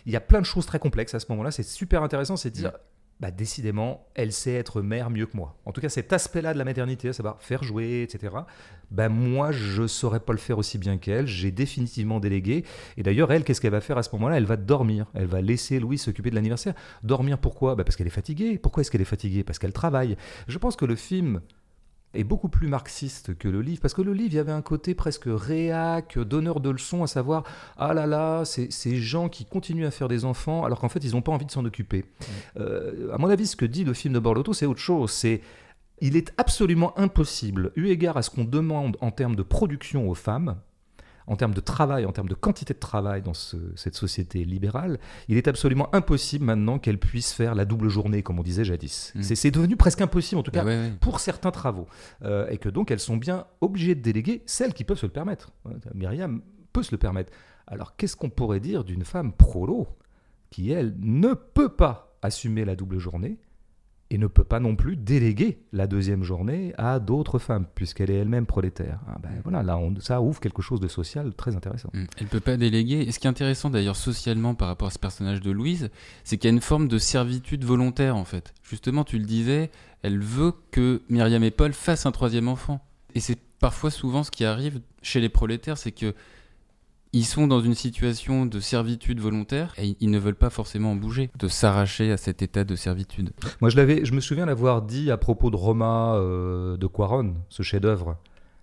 Il 0.06 0.12
y 0.12 0.16
a 0.16 0.20
plein 0.20 0.38
de 0.38 0.46
choses 0.46 0.64
très 0.64 0.78
complexes 0.78 1.14
à 1.14 1.20
ce 1.20 1.26
moment-là. 1.30 1.50
C'est 1.50 1.64
super 1.64 2.04
intéressant, 2.04 2.36
c'est 2.36 2.50
de 2.50 2.54
dire 2.54 2.72
bah, 3.20 3.30
décidément, 3.30 4.06
elle 4.14 4.32
sait 4.32 4.54
être 4.54 4.80
mère 4.80 5.10
mieux 5.10 5.26
que 5.26 5.36
moi. 5.36 5.56
En 5.64 5.72
tout 5.72 5.80
cas, 5.80 5.88
cet 5.88 6.12
aspect-là 6.12 6.52
de 6.52 6.58
la 6.58 6.64
maternité, 6.64 7.12
savoir 7.12 7.42
faire 7.42 7.64
jouer, 7.64 8.02
etc., 8.02 8.32
bah, 8.90 9.08
moi, 9.08 9.50
je 9.50 9.82
ne 9.82 9.86
saurais 9.86 10.20
pas 10.20 10.32
le 10.32 10.38
faire 10.38 10.56
aussi 10.56 10.78
bien 10.78 10.98
qu'elle. 10.98 11.26
J'ai 11.26 11.50
définitivement 11.50 12.20
délégué. 12.20 12.64
Et 12.96 13.02
d'ailleurs, 13.02 13.32
elle, 13.32 13.44
qu'est-ce 13.44 13.60
qu'elle 13.60 13.72
va 13.72 13.80
faire 13.80 13.98
à 13.98 14.02
ce 14.02 14.10
moment-là? 14.12 14.36
Elle 14.36 14.46
va 14.46 14.56
dormir. 14.56 15.06
Elle 15.14 15.26
va 15.26 15.40
laisser 15.40 15.80
Louis 15.80 15.98
s'occuper 15.98 16.30
de 16.30 16.36
l'anniversaire. 16.36 16.74
Dormir 17.02 17.38
pourquoi? 17.38 17.74
Bah, 17.74 17.84
Parce 17.84 17.96
qu'elle 17.96 18.06
est 18.06 18.10
fatiguée. 18.10 18.56
Pourquoi 18.56 18.80
est-ce 18.82 18.90
qu'elle 18.90 19.00
est 19.00 19.04
fatiguée? 19.04 19.42
Parce 19.42 19.58
qu'elle 19.58 19.72
travaille. 19.72 20.16
Je 20.46 20.58
pense 20.58 20.76
que 20.76 20.84
le 20.84 20.96
film 20.96 21.40
est 22.14 22.24
beaucoup 22.24 22.48
plus 22.48 22.68
marxiste 22.68 23.36
que 23.36 23.48
le 23.48 23.60
livre, 23.60 23.80
parce 23.80 23.94
que 23.94 24.02
le 24.02 24.12
livre, 24.12 24.30
il 24.32 24.36
y 24.36 24.38
avait 24.38 24.52
un 24.52 24.62
côté 24.62 24.94
presque 24.94 25.26
réac, 25.26 26.18
donneur 26.18 26.60
de 26.60 26.70
leçons, 26.70 27.02
à 27.02 27.06
savoir, 27.06 27.44
ah 27.76 27.92
là 27.94 28.06
là, 28.06 28.44
ces 28.44 28.96
gens 28.96 29.28
qui 29.28 29.44
continuent 29.44 29.86
à 29.86 29.90
faire 29.90 30.08
des 30.08 30.24
enfants, 30.24 30.64
alors 30.64 30.80
qu'en 30.80 30.88
fait, 30.88 31.04
ils 31.04 31.12
n'ont 31.12 31.22
pas 31.22 31.32
envie 31.32 31.46
de 31.46 31.50
s'en 31.50 31.64
occuper. 31.64 32.04
Euh, 32.58 33.12
à 33.12 33.18
mon 33.18 33.28
avis, 33.28 33.46
ce 33.46 33.56
que 33.56 33.66
dit 33.66 33.84
le 33.84 33.92
film 33.92 34.14
de 34.14 34.18
Borlotto, 34.18 34.52
c'est 34.52 34.66
autre 34.66 34.80
chose, 34.80 35.10
c'est 35.10 35.42
il 36.00 36.16
est 36.16 36.32
absolument 36.36 36.96
impossible, 36.98 37.72
eu 37.76 37.88
égard 37.88 38.16
à 38.16 38.22
ce 38.22 38.30
qu'on 38.30 38.44
demande 38.44 38.96
en 39.00 39.10
termes 39.10 39.36
de 39.36 39.42
production 39.42 40.08
aux 40.08 40.14
femmes, 40.14 40.56
en 41.28 41.36
termes 41.36 41.54
de 41.54 41.60
travail, 41.60 42.06
en 42.06 42.12
termes 42.12 42.28
de 42.28 42.34
quantité 42.34 42.74
de 42.74 42.78
travail 42.78 43.22
dans 43.22 43.34
cette 43.34 43.94
société 43.94 44.44
libérale, 44.44 44.98
il 45.28 45.36
est 45.36 45.46
absolument 45.46 45.94
impossible 45.94 46.44
maintenant 46.44 46.78
qu'elle 46.78 46.98
puisse 46.98 47.32
faire 47.32 47.54
la 47.54 47.66
double 47.66 47.88
journée, 47.88 48.22
comme 48.22 48.38
on 48.38 48.42
disait 48.42 48.64
jadis. 48.64 49.12
Mm. 49.14 49.22
C'est 49.22 49.50
devenu 49.50 49.76
presque 49.76 50.00
impossible, 50.00 50.40
en 50.40 50.42
tout 50.42 50.50
cas, 50.50 50.64
pour 51.00 51.20
certains 51.20 51.50
travaux. 51.50 51.86
Euh, 52.24 52.48
et 52.48 52.56
que 52.56 52.68
donc, 52.68 52.90
elles 52.90 52.98
sont 52.98 53.18
bien 53.18 53.46
obligées 53.60 53.94
de 53.94 54.00
déléguer 54.00 54.42
celles 54.46 54.72
qui 54.72 54.84
peuvent 54.84 54.98
se 54.98 55.06
le 55.06 55.12
permettre. 55.12 55.52
Myriam 55.94 56.40
peut 56.72 56.82
se 56.82 56.92
le 56.92 56.98
permettre. 56.98 57.32
Alors, 57.66 57.96
qu'est-ce 57.96 58.16
qu'on 58.16 58.30
pourrait 58.30 58.60
dire 58.60 58.82
d'une 58.82 59.04
femme 59.04 59.32
prolo 59.32 59.86
qui, 60.50 60.70
elle, 60.70 60.94
ne 60.98 61.34
peut 61.34 61.68
pas 61.68 62.16
assumer 62.22 62.64
la 62.64 62.74
double 62.74 62.98
journée 62.98 63.36
et 64.10 64.18
ne 64.18 64.26
peut 64.26 64.44
pas 64.44 64.60
non 64.60 64.74
plus 64.74 64.96
déléguer 64.96 65.58
la 65.72 65.86
deuxième 65.86 66.22
journée 66.22 66.72
à 66.78 66.98
d'autres 66.98 67.38
femmes, 67.38 67.66
puisqu'elle 67.74 68.10
est 68.10 68.16
elle-même 68.16 68.46
prolétaire. 68.46 69.00
Ah 69.06 69.18
ben 69.22 69.30
voilà, 69.42 69.62
là, 69.62 69.76
on, 69.76 69.94
ça 70.00 70.22
ouvre 70.22 70.40
quelque 70.40 70.62
chose 70.62 70.80
de 70.80 70.88
social 70.88 71.34
très 71.34 71.56
intéressant. 71.56 71.90
Mm. 71.92 72.04
Elle 72.16 72.24
ne 72.24 72.28
peut 72.28 72.40
pas 72.40 72.56
déléguer. 72.56 73.00
Et 73.00 73.12
ce 73.12 73.18
qui 73.18 73.26
est 73.26 73.30
intéressant 73.30 73.68
d'ailleurs 73.68 73.96
socialement 73.96 74.54
par 74.54 74.68
rapport 74.68 74.88
à 74.88 74.90
ce 74.90 74.98
personnage 74.98 75.40
de 75.40 75.50
Louise, 75.50 75.90
c'est 76.24 76.38
qu'il 76.38 76.48
y 76.48 76.52
a 76.52 76.54
une 76.54 76.62
forme 76.62 76.88
de 76.88 76.98
servitude 76.98 77.64
volontaire 77.64 78.16
en 78.16 78.24
fait. 78.24 78.54
Justement, 78.62 79.04
tu 79.04 79.18
le 79.18 79.24
disais, 79.24 79.70
elle 80.02 80.18
veut 80.18 80.52
que 80.70 81.02
Myriam 81.10 81.42
et 81.44 81.50
Paul 81.50 81.72
fassent 81.72 82.06
un 82.06 82.12
troisième 82.12 82.48
enfant. 82.48 82.84
Et 83.14 83.20
c'est 83.20 83.38
parfois 83.58 83.90
souvent 83.90 84.22
ce 84.22 84.30
qui 84.30 84.44
arrive 84.44 84.80
chez 85.02 85.20
les 85.20 85.28
prolétaires, 85.28 85.76
c'est 85.76 85.92
que 85.92 86.14
ils 87.12 87.24
sont 87.24 87.46
dans 87.46 87.60
une 87.60 87.74
situation 87.74 88.44
de 88.46 88.60
servitude 88.60 89.20
volontaire 89.20 89.72
et 89.78 89.96
ils 90.00 90.10
ne 90.10 90.18
veulent 90.18 90.34
pas 90.34 90.50
forcément 90.50 90.92
en 90.92 90.96
bouger, 90.96 91.30
de 91.38 91.48
s'arracher 91.48 92.12
à 92.12 92.16
cet 92.16 92.42
état 92.42 92.64
de 92.64 92.76
servitude. 92.76 93.30
Moi, 93.60 93.70
je, 93.70 93.76
l'avais, 93.76 94.04
je 94.04 94.12
me 94.12 94.20
souviens 94.20 94.46
l'avoir 94.46 94.82
dit 94.82 95.10
à 95.10 95.16
propos 95.16 95.50
de 95.50 95.56
Roma 95.56 96.14
euh, 96.16 96.76
de 96.76 96.86
Cuaron, 96.86 97.34
ce 97.48 97.62
chef-d'œuvre. 97.62 98.16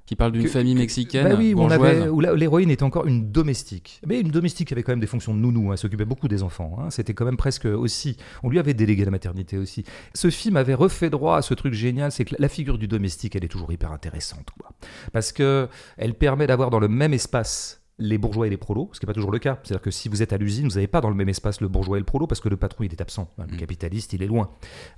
Qui 0.08 0.16
parle 0.16 0.34
d'une 0.34 0.48
famille 0.48 0.76
mexicaine, 0.76 1.28
Bah 1.28 1.34
oui, 1.36 1.56
où, 1.56 1.62
on 1.62 1.68
bourgeoise. 1.68 1.98
avait, 2.02 2.10
où 2.10 2.20
la- 2.20 2.36
l'héroïne 2.36 2.70
était 2.70 2.84
encore 2.84 3.08
une 3.08 3.32
domestique. 3.32 4.00
Mais 4.06 4.20
une 4.20 4.30
domestique 4.30 4.72
avait 4.72 4.84
quand 4.84 4.92
même 4.92 5.00
des 5.00 5.08
fonctions 5.08 5.34
de 5.34 5.40
nounou, 5.40 5.70
hein, 5.70 5.72
elle 5.72 5.78
s'occupait 5.80 6.06
beaucoup 6.06 6.28
des 6.28 6.44
enfants. 6.44 6.78
hein. 6.80 6.92
C'était 6.92 7.16
quand 7.16 7.26
même 7.26 7.38
presque 7.38 7.66
aussi. 7.66 8.16
On 8.44 8.50
lui 8.50 8.60
avait 8.60 8.76
délégué 8.76 9.04
la 9.04 9.10
maternité 9.10 9.58
aussi. 9.58 9.84
Ce 10.14 10.30
film 10.30 10.58
avait 10.58 10.76
refait 10.76 11.10
droit 11.10 11.38
à 11.38 11.42
ce 11.42 11.56
truc 11.56 11.74
génial, 11.74 12.12
c'est 12.12 12.24
que 12.24 12.36
la 12.38 12.50
figure 12.50 12.78
du 12.78 12.88
domestique, 12.88 13.36
elle 13.36 13.44
est 13.46 13.48
toujours 13.48 13.72
hyper 13.72 13.92
intéressante. 13.92 14.46
Quoi. 14.60 14.70
Parce 15.12 15.32
que 15.32 15.68
elle 15.98 16.14
permet 16.14 16.46
d'avoir 16.46 16.70
dans 16.70 16.80
le 16.80 16.88
même 16.88 17.16
espace 17.16 17.82
les 17.98 18.18
bourgeois 18.18 18.48
et 18.48 18.50
les 18.50 18.58
prolos, 18.58 18.90
ce 18.92 19.00
qui 19.00 19.06
n'est 19.06 19.08
pas 19.08 19.14
toujours 19.14 19.32
le 19.32 19.40
cas. 19.40 19.58
C'est-à-dire 19.64 19.82
que 19.82 19.90
si 19.92 20.10
vous 20.10 20.22
êtes 20.22 20.34
à 20.34 20.38
l'usine, 20.38 20.68
vous 20.68 20.76
n'avez 20.76 20.88
pas 20.88 21.00
dans 21.00 21.10
le 21.10 21.16
même 21.16 21.30
espace 21.30 21.62
le 21.62 21.70
bourgeois 21.70 21.96
et 21.98 22.02
le 22.02 22.06
prolo 22.06 22.28
parce 22.28 22.42
que 22.42 22.50
le 22.50 22.58
patron 22.58 22.84
il 22.84 22.92
est 22.92 23.00
absent. 23.00 23.30
Le 23.38 23.46
Mm. 23.46 23.58
capitaliste 23.58 24.12
il 24.12 24.22
est 24.22 24.28
loin. 24.28 24.50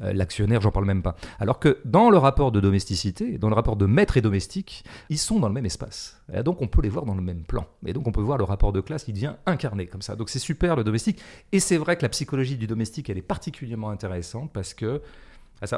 Euh, 0.01 0.13
L'actionnaire, 0.13 0.61
j'en 0.61 0.71
parle 0.71 0.85
même 0.85 1.03
pas. 1.03 1.15
Alors 1.39 1.59
que 1.59 1.77
dans 1.85 2.09
le 2.09 2.17
rapport 2.17 2.51
de 2.51 2.59
domesticité, 2.59 3.37
dans 3.37 3.49
le 3.49 3.55
rapport 3.55 3.75
de 3.75 3.85
maître 3.85 4.17
et 4.17 4.21
domestique, 4.21 4.83
ils 5.09 5.19
sont 5.19 5.39
dans 5.39 5.47
le 5.47 5.53
même 5.53 5.65
espace. 5.67 6.19
Et 6.33 6.41
donc 6.41 6.61
on 6.63 6.67
peut 6.67 6.81
les 6.81 6.89
voir 6.89 7.05
dans 7.05 7.13
le 7.15 7.21
même 7.21 7.43
plan. 7.43 7.67
Et 7.85 7.93
donc 7.93 8.07
on 8.07 8.11
peut 8.11 8.21
voir 8.21 8.39
le 8.39 8.43
rapport 8.45 8.73
de 8.73 8.81
classe 8.81 9.03
qui 9.03 9.13
devient 9.13 9.35
incarné 9.45 9.85
comme 9.85 10.01
ça. 10.01 10.15
Donc 10.15 10.29
c'est 10.29 10.39
super 10.39 10.75
le 10.75 10.83
domestique. 10.83 11.21
Et 11.51 11.59
c'est 11.59 11.77
vrai 11.77 11.97
que 11.97 12.01
la 12.01 12.09
psychologie 12.09 12.57
du 12.57 12.65
domestique, 12.65 13.09
elle 13.11 13.17
est 13.19 13.21
particulièrement 13.21 13.91
intéressante 13.91 14.51
parce 14.51 14.73
que 14.73 15.01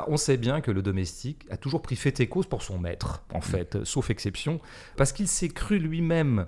on 0.08 0.18
sait 0.18 0.36
bien 0.38 0.60
que 0.60 0.72
le 0.72 0.82
domestique 0.82 1.46
a 1.50 1.56
toujours 1.58 1.82
pris 1.82 1.96
fait 1.96 2.20
et 2.20 2.28
cause 2.28 2.46
pour 2.48 2.64
son 2.64 2.78
maître, 2.78 3.24
en 3.34 3.40
fait, 3.40 3.78
euh, 3.78 3.86
sauf 3.86 4.10
exception, 4.10 4.60
parce 4.98 5.14
qu'il 5.14 5.28
s'est 5.30 5.48
cru 5.48 5.80
lui-même 5.80 6.48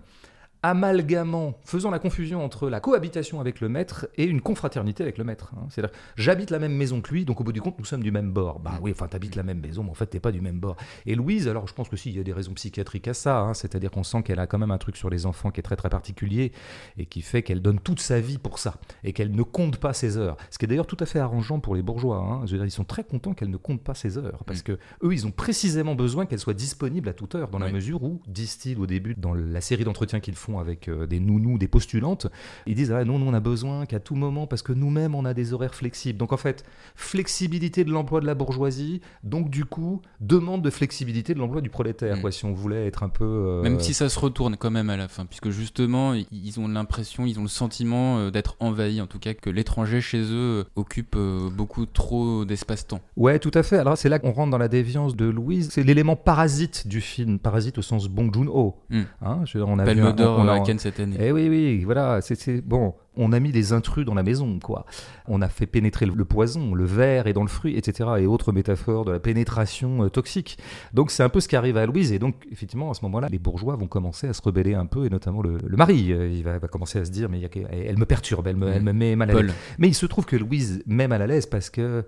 amalgamant, 0.63 1.54
faisant 1.63 1.89
la 1.91 2.00
confusion 2.00 2.43
entre 2.43 2.69
la 2.69 2.80
cohabitation 2.80 3.39
avec 3.39 3.62
le 3.62 3.69
maître 3.69 4.08
et 4.17 4.26
une 4.26 4.41
confraternité 4.41 5.04
avec 5.04 5.17
le 5.17 5.24
maître. 5.24 5.54
hein. 5.58 5.67
C'est-à-dire, 5.69 5.93
j'habite 6.15 6.50
la 6.50 6.60
même 6.60 6.74
maison 6.76 7.02
que 7.02 7.12
lui, 7.12 7.26
donc 7.26 7.41
au 7.41 7.43
bout 7.43 7.52
du 7.52 7.62
compte, 7.62 7.78
nous 7.80 7.86
sommes 7.86 8.04
du 8.04 8.12
même 8.12 8.32
bord. 8.32 8.60
Bah 8.60 8.80
oui, 8.82 8.91
enfin, 8.91 9.08
t'habites 9.08 9.36
la 9.36 9.43
même 9.43 9.60
maison, 9.60 9.84
mais 9.84 9.89
en 9.91 9.93
fait, 9.95 10.08
t'es 10.08 10.19
pas 10.19 10.32
du 10.32 10.41
même 10.41 10.60
bord. 10.60 10.76
Et 11.06 11.15
Louise, 11.15 11.47
alors 11.47 11.67
je 11.67 11.74
pense 11.74 11.89
que 11.89 11.95
si, 11.95 12.10
il 12.10 12.17
y 12.17 12.19
a 12.19 12.24
des 12.24 12.34
raisons 12.34 12.54
psychiatriques 12.54 13.08
à 13.08 13.13
ça, 13.13 13.39
hein. 13.39 13.54
c'est-à-dire 13.54 13.91
qu'on 13.91 14.04
sent 14.04 14.24
qu'elle 14.24 14.39
a 14.39 14.47
quand 14.47 14.58
même 14.60 14.71
un 14.71 14.78
truc 14.78 14.97
sur 14.97 15.10
les 15.10 15.26
enfants 15.26 15.52
qui 15.52 15.60
est 15.60 15.63
très 15.63 15.76
très 15.76 15.89
particulier 15.89 16.52
et 16.97 17.06
qui 17.06 17.21
fait 17.21 17.43
qu'elle 17.43 17.62
donne 17.62 17.80
toute 17.80 18.00
sa 18.00 18.19
vie 18.19 18.38
pour 18.38 18.60
ça 18.60 18.76
et 19.04 19.13
qu'elle 19.13 19.32
ne 19.32 19.43
compte 19.43 19.78
pas 19.78 19.93
ses 19.93 20.17
heures. 20.17 20.38
Ce 20.50 20.58
qui 20.58 20.65
est 20.65 20.67
d'ailleurs 20.67 20.88
tout 20.88 20.97
à 21.00 21.06
fait 21.06 21.19
arrangeant 21.19 21.60
pour 21.60 21.76
les 21.76 21.82
bourgeois. 21.82 22.17
hein. 22.17 22.41
Je 22.45 22.52
veux 22.52 22.58
dire, 22.58 22.65
ils 22.65 22.71
sont 22.71 22.84
très 22.84 23.04
contents 23.04 23.34
qu'elle 23.34 23.50
ne 23.50 23.58
compte 23.58 23.82
pas 23.82 23.93
ses 23.93 24.17
heures 24.17 24.43
parce 24.45 24.60
Mm. 24.60 24.63
que 24.63 24.71
eux, 25.04 25.13
ils 25.13 25.26
ont 25.26 25.32
précisément 25.32 25.95
besoin 25.95 26.26
qu'elle 26.26 26.39
soit 26.39 26.54
disponible 26.54 27.10
à 27.10 27.13
toute 27.13 27.36
heure 27.36 27.50
dans 27.50 27.58
la 27.60 27.67
Oui. 27.67 27.74
mesure 27.74 28.04
où, 28.04 28.21
disent-ils 28.28 28.78
au 28.80 28.86
début, 28.86 29.15
dans 29.15 29.34
la 29.34 29.62
série 29.62 29.84
d'entretiens 29.84 30.19
qu'ils 30.19 30.36
font 30.36 30.51
avec 30.60 30.88
euh, 30.88 31.06
des 31.06 31.20
nounous, 31.20 31.58
des 31.58 31.68
postulantes, 31.68 32.28
ils 32.66 32.76
disent 32.76 32.92
ah 32.92 33.04
non, 33.04 33.20
nous 33.20 33.28
on 33.28 33.34
a 33.34 33.40
besoin 33.40 33.86
qu'à 33.86 34.00
tout 34.00 34.16
moment 34.16 34.48
parce 34.48 34.62
que 34.62 34.74
nous-mêmes 34.74 35.16
on 35.16 35.26
a 35.26 35.34
des 35.34 35.54
horaires 35.54 35.76
flexibles. 35.76 36.18
Donc 36.18 36.34
en 36.34 36.38
fait, 36.38 36.64
flexibilité 36.96 37.84
de 37.84 37.92
l'emploi 37.92 38.22
de 38.22 38.26
la 38.26 38.36
bourgeoisie, 38.36 39.02
donc 39.24 39.50
du 39.50 39.66
coup 39.66 40.02
demande 40.20 40.62
de 40.62 40.70
flexibilité 40.70 41.34
de 41.34 41.40
l'emploi 41.40 41.62
du 41.62 41.70
prolétaire. 41.70 42.18
Mm. 42.18 42.22
quoi, 42.22 42.32
si 42.32 42.46
on 42.46 42.54
voulait 42.54 42.88
être 42.88 43.04
un 43.04 43.10
peu 43.10 43.26
euh, 43.26 43.62
Même 43.62 43.80
si 43.80 43.94
ça 43.94 44.10
se 44.10 44.20
retourne 44.20 44.58
quand 44.58 44.72
même 44.72 44.90
à 44.90 44.98
la 44.98 45.08
fin, 45.08 45.26
puisque 45.26 45.50
justement, 45.50 46.14
ils 46.14 46.60
ont 46.60 46.68
l'impression, 46.68 47.26
ils 47.26 47.40
ont 47.40 47.44
le 47.44 47.48
sentiment 47.48 48.18
euh, 48.18 48.32
d'être 48.32 48.56
envahis, 48.60 49.02
en 49.02 49.08
tout 49.08 49.20
cas 49.20 49.34
que 49.34 49.50
l'étranger 49.50 50.02
chez 50.02 50.22
eux 50.22 50.66
occupe 50.76 51.18
beaucoup 51.56 51.86
trop 51.86 52.46
d'espace-temps. 52.46 53.02
Ouais, 53.18 53.40
tout 53.40 53.52
à 53.54 53.64
fait. 53.64 53.78
Alors 53.78 53.98
c'est 53.98 54.10
là 54.10 54.20
qu'on 54.20 54.32
rentre 54.32 54.52
dans 54.52 54.58
la 54.58 54.68
déviance 54.68 55.16
de 55.16 55.26
Louise. 55.26 55.70
C'est 55.72 55.84
l'élément 55.84 56.16
parasite 56.16 56.88
du 56.88 57.02
film, 57.02 57.40
parasite 57.40 57.78
au 57.78 57.82
sens 57.82 58.08
Bong 58.08 58.34
Joon-ho. 58.34 58.76
Mm. 58.90 59.02
Hein, 59.22 59.44
dire, 59.44 59.68
on 59.68 59.80
a 59.80 59.94
vu 59.94 60.02
un- 60.02 60.41
on 60.44 60.62
a- 60.62 60.78
cette 60.80 61.00
année. 61.00 61.18
Eh 61.20 61.32
oui, 61.32 61.48
oui, 61.50 61.84
voilà, 61.84 62.22
c'est- 62.22 62.62
bon. 62.62 62.94
On 63.18 63.34
a 63.34 63.42
mis 63.42 63.52
des 63.52 63.74
intrus 63.74 64.06
dans 64.06 64.14
la 64.14 64.24
maison, 64.24 64.58
quoi. 64.60 64.86
On 65.28 65.42
a 65.42 65.50
fait 65.50 65.66
pénétrer 65.66 66.06
le, 66.06 66.14
le 66.14 66.24
poison, 66.24 66.74
le 66.74 66.86
verre 66.86 67.28
est 67.28 67.34
dans 67.34 67.42
le 67.42 67.50
fruit, 67.50 67.76
etc. 67.78 68.10
Et 68.20 68.26
autres 68.26 68.54
métaphores 68.54 69.04
de 69.04 69.12
la 69.12 69.20
pénétration 69.20 70.06
euh, 70.06 70.10
toxique. 70.10 70.58
Donc 70.94 71.12
c'est 71.12 71.22
un 71.22 71.28
peu 71.28 71.42
ce 71.42 71.50
qui 71.50 71.58
arrive 71.58 71.76
à 71.76 71.86
Louise. 71.86 72.14
Et 72.14 72.20
donc 72.20 72.36
effectivement, 72.52 72.90
à 72.90 72.94
ce 72.94 73.04
moment-là, 73.04 73.28
les 73.30 73.38
bourgeois 73.38 73.76
vont 73.76 73.88
commencer 73.88 74.30
à 74.30 74.34
se 74.34 74.42
rebeller 74.42 74.76
un 74.76 74.86
peu, 74.86 75.06
et 75.06 75.10
notamment 75.10 75.42
le, 75.42 75.58
le 75.62 75.76
mari. 75.78 76.14
Euh, 76.14 76.30
Il 76.30 76.44
va, 76.44 76.58
va 76.58 76.68
commencer 76.70 77.00
à 77.00 77.06
se 77.06 77.12
dire, 77.12 77.28
mais 77.30 77.40
y 77.40 77.46
a 77.46 77.50
elle 77.70 77.98
me 77.98 78.06
perturbe, 78.06 78.48
elle 78.48 78.56
me, 78.56 78.70
elle 78.70 78.82
me 78.84 78.94
met 78.94 79.16
mal 79.18 79.30
à 79.32 79.34
l'aise. 79.42 79.54
Mais 79.78 79.90
il 79.90 79.94
se 79.96 80.06
trouve 80.06 80.26
que 80.26 80.38
Louise 80.38 80.82
met 80.86 81.10
mal 81.10 81.22
à 81.22 81.28
l'aise 81.28 81.48
parce 81.48 81.70
que 81.70 82.06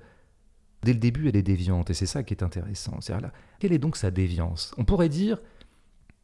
dès 0.84 0.94
le 0.94 1.00
début, 1.00 1.28
elle 1.28 1.36
est 1.36 1.42
déviante. 1.44 1.90
Et 1.90 1.94
c'est 1.94 2.06
ça 2.06 2.24
qui 2.24 2.34
est 2.34 2.44
intéressant. 2.44 2.98
C'est-à-dire 3.02 3.28
là, 3.28 3.34
quelle 3.60 3.74
est 3.74 3.78
donc 3.78 3.98
sa 3.98 4.10
déviance? 4.12 4.74
On 4.78 4.86
pourrait 4.86 5.10
dire, 5.10 5.38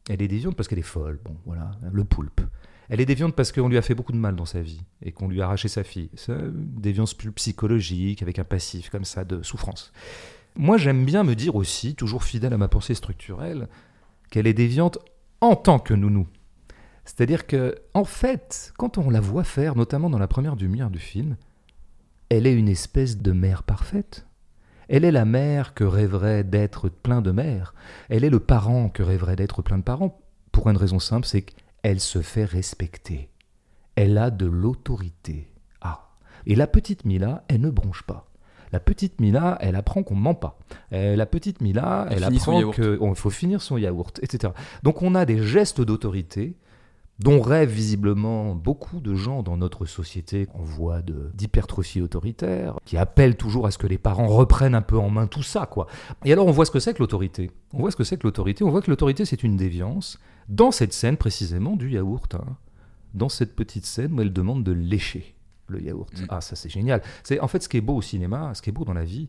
elle 0.08 0.22
est 0.22 0.28
déviante 0.28 0.56
parce 0.56 0.68
qu'elle 0.68 0.78
est 0.78 0.82
folle. 0.82 1.20
Bon, 1.24 1.36
voilà, 1.44 1.72
le 1.92 2.04
poulpe. 2.04 2.40
Elle 2.88 3.00
est 3.00 3.06
déviante 3.06 3.36
parce 3.36 3.52
qu'on 3.52 3.68
lui 3.68 3.78
a 3.78 3.82
fait 3.82 3.94
beaucoup 3.94 4.12
de 4.12 4.16
mal 4.16 4.34
dans 4.34 4.46
sa 4.46 4.60
vie 4.60 4.82
et 5.02 5.12
qu'on 5.12 5.28
lui 5.28 5.40
a 5.40 5.44
arraché 5.44 5.68
sa 5.68 5.84
fille. 5.84 6.10
C'est 6.14 6.32
une 6.32 6.80
déviance 6.80 7.14
psychologique, 7.14 8.22
avec 8.22 8.40
un 8.40 8.44
passif 8.44 8.90
comme 8.90 9.04
ça 9.04 9.24
de 9.24 9.42
souffrance. 9.42 9.92
Moi, 10.56 10.76
j'aime 10.76 11.04
bien 11.04 11.22
me 11.22 11.36
dire 11.36 11.54
aussi, 11.54 11.94
toujours 11.94 12.24
fidèle 12.24 12.52
à 12.52 12.58
ma 12.58 12.66
pensée 12.66 12.94
structurelle, 12.94 13.68
qu'elle 14.30 14.48
est 14.48 14.54
déviante 14.54 14.98
en 15.40 15.54
tant 15.54 15.78
que 15.78 15.94
nounou. 15.94 16.26
C'est-à-dire 17.04 17.46
que, 17.46 17.76
en 17.94 18.04
fait, 18.04 18.72
quand 18.76 18.98
on 18.98 19.08
la 19.08 19.20
voit 19.20 19.44
faire, 19.44 19.76
notamment 19.76 20.10
dans 20.10 20.18
la 20.18 20.28
première 20.28 20.56
demi-heure 20.56 20.90
du 20.90 20.98
film, 20.98 21.36
elle 22.28 22.46
est 22.46 22.54
une 22.54 22.68
espèce 22.68 23.18
de 23.18 23.32
mère 23.32 23.62
parfaite. 23.62 24.26
Elle 24.92 25.04
est 25.04 25.12
la 25.12 25.24
mère 25.24 25.72
que 25.72 25.84
rêverait 25.84 26.42
d'être 26.42 26.88
plein 26.88 27.22
de 27.22 27.30
mères. 27.30 27.74
Elle 28.08 28.24
est 28.24 28.30
le 28.30 28.40
parent 28.40 28.88
que 28.88 29.04
rêverait 29.04 29.36
d'être 29.36 29.62
plein 29.62 29.78
de 29.78 29.84
parents. 29.84 30.20
Pour 30.50 30.68
une 30.68 30.76
raison 30.76 30.98
simple, 30.98 31.28
c'est 31.28 31.42
qu'elle 31.42 32.00
se 32.00 32.20
fait 32.22 32.44
respecter. 32.44 33.30
Elle 33.94 34.18
a 34.18 34.32
de 34.32 34.46
l'autorité. 34.46 35.48
Ah. 35.80 36.08
Et 36.44 36.56
la 36.56 36.66
petite 36.66 37.04
Mila, 37.04 37.44
elle 37.46 37.60
ne 37.60 37.70
bronche 37.70 38.02
pas. 38.02 38.26
La 38.72 38.80
petite 38.80 39.20
Mila, 39.20 39.58
elle 39.60 39.76
apprend 39.76 40.02
qu'on 40.02 40.16
ment 40.16 40.34
pas. 40.34 40.58
Euh, 40.92 41.14
la 41.14 41.26
petite 41.26 41.60
Mila, 41.60 42.08
Elle 42.10 42.16
elle, 42.18 42.24
apprend 42.24 42.72
qu'il 42.72 42.98
faut 43.14 43.30
finir 43.30 43.62
son 43.62 43.76
yaourt, 43.76 44.18
etc. 44.24 44.52
Donc 44.82 45.02
on 45.02 45.14
a 45.14 45.24
des 45.24 45.40
gestes 45.40 45.80
d'autorité 45.80 46.56
dont 47.20 47.40
rêvent 47.40 47.70
visiblement 47.70 48.54
beaucoup 48.54 48.98
de 49.00 49.14
gens 49.14 49.42
dans 49.42 49.56
notre 49.56 49.84
société 49.84 50.48
voie 50.54 51.02
de- 51.02 51.30
d'hypertrophie 51.34 52.00
autoritaire, 52.00 52.76
qui 52.86 52.96
appellent 52.96 53.36
toujours 53.36 53.66
à 53.66 53.70
ce 53.70 53.78
que 53.78 53.86
les 53.86 53.98
parents 53.98 54.26
reprennent 54.26 54.74
un 54.74 54.82
peu 54.82 54.98
en 54.98 55.10
main 55.10 55.26
tout 55.26 55.42
ça, 55.42 55.66
quoi. 55.66 55.86
Et 56.24 56.32
alors 56.32 56.46
on 56.46 56.50
voit 56.50 56.64
ce 56.64 56.70
que 56.70 56.80
c'est 56.80 56.94
que 56.94 56.98
l'autorité. 57.00 57.50
On 57.74 57.78
voit 57.80 57.90
ce 57.90 57.96
que 57.96 58.04
c'est 58.04 58.16
que 58.16 58.26
l'autorité. 58.26 58.64
On 58.64 58.70
voit 58.70 58.82
que 58.82 58.90
l'autorité 58.90 59.24
c'est 59.24 59.42
une 59.42 59.56
déviance 59.56 60.18
dans 60.48 60.70
cette 60.70 60.92
scène 60.92 61.16
précisément 61.16 61.76
du 61.76 61.90
yaourt. 61.90 62.34
hein. 62.34 62.56
Dans 63.14 63.28
cette 63.28 63.54
petite 63.54 63.86
scène 63.86 64.12
où 64.14 64.20
elle 64.22 64.32
demande 64.32 64.64
de 64.64 64.72
lécher 64.72 65.34
le 65.66 65.82
yaourt. 65.82 66.12
Mm. 66.20 66.26
Ah 66.30 66.40
ça 66.40 66.56
c'est 66.56 66.68
génial. 66.70 67.02
C'est 67.22 67.38
en 67.40 67.48
fait 67.48 67.62
ce 67.62 67.68
qui 67.68 67.76
est 67.76 67.80
beau 67.82 67.96
au 67.96 68.02
cinéma, 68.02 68.52
ce 68.54 68.62
qui 68.62 68.70
est 68.70 68.72
beau 68.72 68.84
dans 68.84 68.94
la 68.94 69.04
vie, 69.04 69.28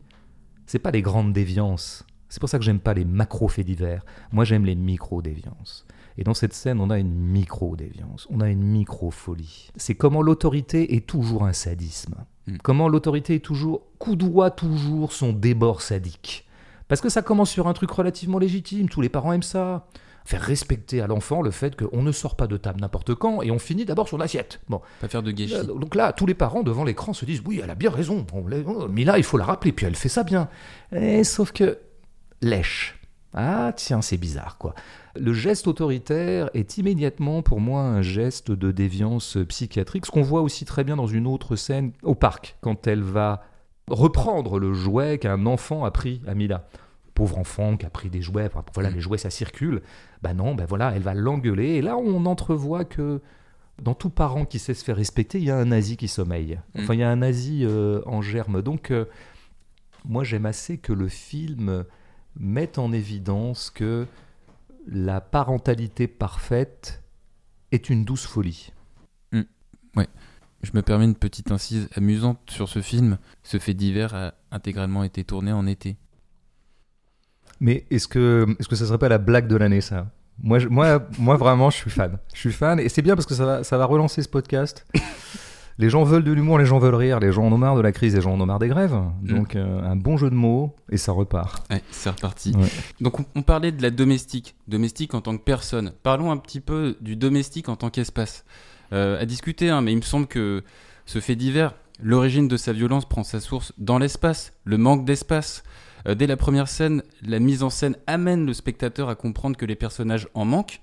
c'est 0.66 0.80
pas 0.80 0.92
les 0.92 1.02
grandes 1.02 1.34
déviances. 1.34 2.06
C'est 2.30 2.40
pour 2.40 2.48
ça 2.48 2.58
que 2.58 2.64
j'aime 2.64 2.80
pas 2.80 2.94
les 2.94 3.04
macro 3.06 3.48
faits 3.50 3.66
divers. 3.66 4.06
Moi 4.32 4.46
j'aime 4.46 4.66
les 4.66 4.76
micro 4.76 5.22
déviances. 5.22 5.86
Et 6.22 6.24
dans 6.24 6.36
cette 6.36 6.54
scène, 6.54 6.80
on 6.80 6.92
a 6.92 7.00
une 7.00 7.12
micro-déviance, 7.16 8.28
on 8.30 8.42
a 8.42 8.50
une 8.50 8.62
micro-folie. 8.62 9.72
C'est 9.76 9.96
comment 9.96 10.22
l'autorité 10.22 10.96
est 10.96 11.08
toujours 11.08 11.46
un 11.46 11.52
sadisme. 11.54 12.14
Mm. 12.46 12.58
Comment 12.64 12.88
l'autorité 12.88 13.34
est 13.34 13.40
toujours, 13.40 13.82
coudoie 13.98 14.52
toujours 14.52 15.14
son 15.14 15.34
débord 15.34 15.82
sadique. 15.82 16.48
Parce 16.88 17.02
que 17.02 17.10
ça 17.10 17.24
commence 17.24 17.50
sur 17.50 17.68
un 17.68 17.74
truc 17.74 17.90
relativement 17.90 18.38
légitime, 18.38 18.88
tous 18.88 19.02
les 19.02 19.10
parents 19.10 19.34
aiment 19.34 19.42
ça. 19.42 19.88
Faire 20.26 20.42
respecter 20.42 21.02
à 21.02 21.08
l'enfant 21.08 21.42
le 21.42 21.50
fait 21.50 21.76
qu'on 21.76 22.04
ne 22.04 22.12
sort 22.12 22.36
pas 22.36 22.46
de 22.46 22.56
table 22.56 22.82
n'importe 22.82 23.16
quand 23.16 23.42
et 23.42 23.50
on 23.50 23.58
finit 23.58 23.86
d'abord 23.86 24.08
sur 24.08 24.20
l'assiette. 24.20 24.62
Bon, 24.70 24.80
Pas 25.00 25.08
faire 25.08 25.24
de 25.24 25.32
gâchis. 25.32 25.56
euh, 25.56 25.64
Donc 25.64 25.96
là, 25.96 26.14
tous 26.14 26.28
les 26.28 26.36
parents 26.36 26.62
devant 26.62 26.84
l'écran 26.84 27.14
se 27.14 27.26
disent 27.26 27.42
oui, 27.48 27.60
elle 27.64 27.72
a 27.72 27.76
bien 27.76 27.90
raison. 27.90 28.28
On 28.32 28.48
l'a- 28.48 28.58
oh, 28.68 28.88
Mila, 28.88 29.18
il 29.18 29.24
faut 29.24 29.40
la 29.40 29.46
rappeler, 29.46 29.72
puis 29.72 29.88
elle 29.88 29.96
fait 29.96 30.10
ça 30.10 30.22
bien. 30.22 30.48
Et 30.92 31.24
sauf 31.24 31.52
que 31.52 31.80
lèche. 32.44 33.00
Ah 33.34 33.72
tiens, 33.76 34.02
c'est 34.02 34.18
bizarre 34.18 34.58
quoi. 34.58 34.74
Le 35.16 35.34
geste 35.34 35.68
autoritaire 35.68 36.50
est 36.54 36.78
immédiatement 36.78 37.42
pour 37.42 37.60
moi 37.62 37.82
un 37.82 38.02
geste 38.02 38.52
de 38.52 38.72
déviance 38.72 39.38
psychiatrique, 39.48 40.06
ce 40.06 40.12
qu'on 40.12 40.22
voit 40.22 40.42
aussi 40.42 40.66
très 40.66 40.84
bien 40.84 40.96
dans 40.96 41.08
une 41.08 41.28
autre 41.28 41.56
scène 41.56 41.92
au 42.04 42.16
parc, 42.16 42.58
quand 42.62 42.88
elle 42.88 43.02
va 43.02 43.44
reprendre 43.90 44.60
le 44.60 44.74
jouet 44.74 45.18
qu'un 45.18 45.46
enfant 45.46 45.84
a 45.86 45.92
pris 45.92 46.22
à 46.28 46.34
Mila. 46.34 46.68
Pauvre 47.14 47.38
enfant 47.38 47.76
qui 47.78 47.86
a 47.86 47.90
pris 47.90 48.10
des 48.10 48.22
jouets, 48.22 48.50
voilà, 48.74 48.90
Mm. 48.90 48.96
les 48.96 49.02
jouets 49.02 49.18
ça 49.18 49.30
circule. 49.30 49.82
Ben 50.22 50.34
non, 50.34 50.56
ben 50.56 50.66
voilà, 50.66 50.94
elle 50.96 51.02
va 51.02 51.14
l'engueuler. 51.14 51.72
Et 51.76 51.82
là, 51.82 51.98
on 51.98 52.26
entrevoit 52.26 52.86
que 52.86 53.22
dans 53.82 53.94
tout 53.96 54.10
parent 54.10 54.46
qui 54.46 54.60
sait 54.60 54.74
se 54.74 54.84
faire 54.84 54.96
respecter, 54.96 55.38
il 55.40 55.44
y 55.46 55.52
a 55.52 55.58
un 55.58 55.66
nazi 55.66 55.98
qui 55.98 56.08
sommeille. 56.08 56.60
Enfin, 56.78 56.94
il 56.94 57.00
y 57.02 57.04
a 57.04 57.10
un 57.10 57.18
nazi 57.18 57.66
euh, 57.66 58.02
en 58.06 58.22
germe. 58.22 58.62
Donc, 58.62 58.92
euh, 58.92 59.06
moi, 60.06 60.24
j'aime 60.24 60.46
assez 60.46 60.78
que 60.78 60.94
le 60.94 61.10
film 61.10 61.84
mette 62.40 62.78
en 62.78 62.92
évidence 62.92 63.70
que 63.70 64.06
la 64.88 65.22
parentalité 65.22 66.08
parfaite 66.08 67.04
est 67.72 67.90
une 67.90 68.04
douce 68.06 68.26
folie. 68.26 68.72
Je 70.64 70.70
me 70.76 70.84
permets 70.84 71.06
une 71.06 71.16
petite 71.16 71.52
incise 71.52 71.90
amusante 71.96 72.38
sur 72.48 72.70
ce 72.70 72.84
film. 72.84 73.18
Ce 73.42 73.58
fait 73.58 73.74
divers 73.74 74.14
a 74.14 74.36
intégralement 74.52 75.04
été 75.04 75.24
tourné 75.24 75.52
en 75.52 75.66
été. 75.66 75.98
Mais 77.60 77.88
est-ce 77.90 78.08
que, 78.08 78.46
est-ce 78.60 78.68
que 78.68 78.76
ça 78.76 78.86
serait 78.86 79.00
pas 79.00 79.10
la 79.10 79.18
blague 79.18 79.48
de 79.48 79.56
l'année, 79.56 79.82
ça? 79.82 80.12
Moi, 80.38 80.60
je- 80.60 80.68
moi, 80.68 81.08
moi, 81.18 81.36
vraiment, 81.36 81.72
je 81.72 81.78
suis 81.78 81.90
fan. 81.90 82.20
Je 82.36 82.40
suis 82.40 82.52
fan 82.52 82.80
et 82.80 82.90
c'est 82.90 83.02
bien 83.02 83.16
parce 83.16 83.26
que 83.26 83.34
ça 83.34 83.44
va, 83.44 83.64
ça 83.64 83.76
va 83.80 83.86
relancer 83.86 84.22
ce 84.22 84.30
podcast. 84.30 84.86
Les 85.78 85.90
gens 85.90 86.04
veulent 86.04 86.24
de 86.24 86.32
l'humour, 86.32 86.58
les 86.60 86.66
gens 86.66 86.80
veulent 86.80 86.96
rire, 86.96 87.20
les 87.20 87.32
gens 87.32 87.46
en 87.46 87.52
ont 87.52 87.58
marre 87.58 87.76
de 87.76 87.82
la 87.82 87.92
crise, 87.92 88.16
les 88.16 88.22
gens 88.22 88.34
en 88.34 88.42
ont 88.42 88.46
marre 88.46 88.60
des 88.60 88.68
grèves. 88.68 88.98
Donc, 89.24 89.56
euh, 89.56 89.82
un 89.82 89.96
bon 89.96 90.18
jeu 90.18 90.30
de 90.30 90.36
mots 90.36 90.76
et 90.90 90.98
ça 90.98 91.12
repart. 91.12 91.66
Ouais, 91.72 91.82
c'est 91.92 92.10
reparti. 92.10 92.54
Ouais. 92.56 92.68
Donc 93.00 93.20
on, 93.20 93.26
on 93.36 93.42
parlait 93.42 93.72
de 93.72 93.82
la 93.82 93.90
domestique, 93.90 94.56
domestique 94.68 95.14
en 95.14 95.22
tant 95.22 95.36
que 95.38 95.44
personne. 95.44 95.94
Parlons 96.04 96.32
un 96.32 96.38
petit 96.38 96.60
peu 96.60 96.98
du 97.02 97.16
domestique 97.16 97.70
en 97.70 97.76
tant 97.76 97.90
qu'espace. 97.90 98.46
Euh, 98.94 99.22
à 99.22 99.26
discuter, 99.26 99.70
hein, 99.70 99.82
mais 99.82 99.94
il 99.94 99.98
me 99.98 100.02
semble 100.02 100.28
que 100.28 100.64
ce 101.06 101.20
fait 101.20 101.36
divers, 101.36 101.74
l'origine 102.02 102.48
de 102.48 102.58
sa 102.58 102.74
violence 102.74 103.06
prend 103.06 103.24
sa 103.24 103.40
source 103.40 103.74
dans 103.78 103.98
l'espace, 103.98 104.54
le 104.66 104.78
manque 104.78 105.06
d'espace. 105.06 105.64
Euh, 106.08 106.16
dès 106.16 106.28
la 106.28 106.36
première 106.36 106.68
scène, 106.68 107.04
la 107.22 107.40
mise 107.40 107.64
en 107.64 107.70
scène 107.70 107.96
amène 108.08 108.46
le 108.46 108.54
spectateur 108.54 109.08
à 109.08 109.16
comprendre 109.16 109.56
que 109.56 109.66
les 109.66 109.76
personnages 109.76 110.28
en 110.34 110.46
manquent. 110.46 110.82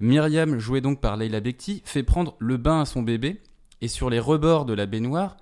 Myriam, 0.00 0.58
jouée 0.58 0.82
donc 0.82 1.00
par 1.00 1.16
Leila 1.16 1.40
Bekti, 1.40 1.82
fait 1.84 2.02
prendre 2.02 2.36
le 2.38 2.58
bain 2.58 2.82
à 2.82 2.84
son 2.84 3.02
bébé, 3.02 3.40
et 3.80 3.88
sur 3.88 4.10
les 4.10 4.18
rebords 4.18 4.64
de 4.64 4.72
la 4.72 4.86
baignoire, 4.86 5.36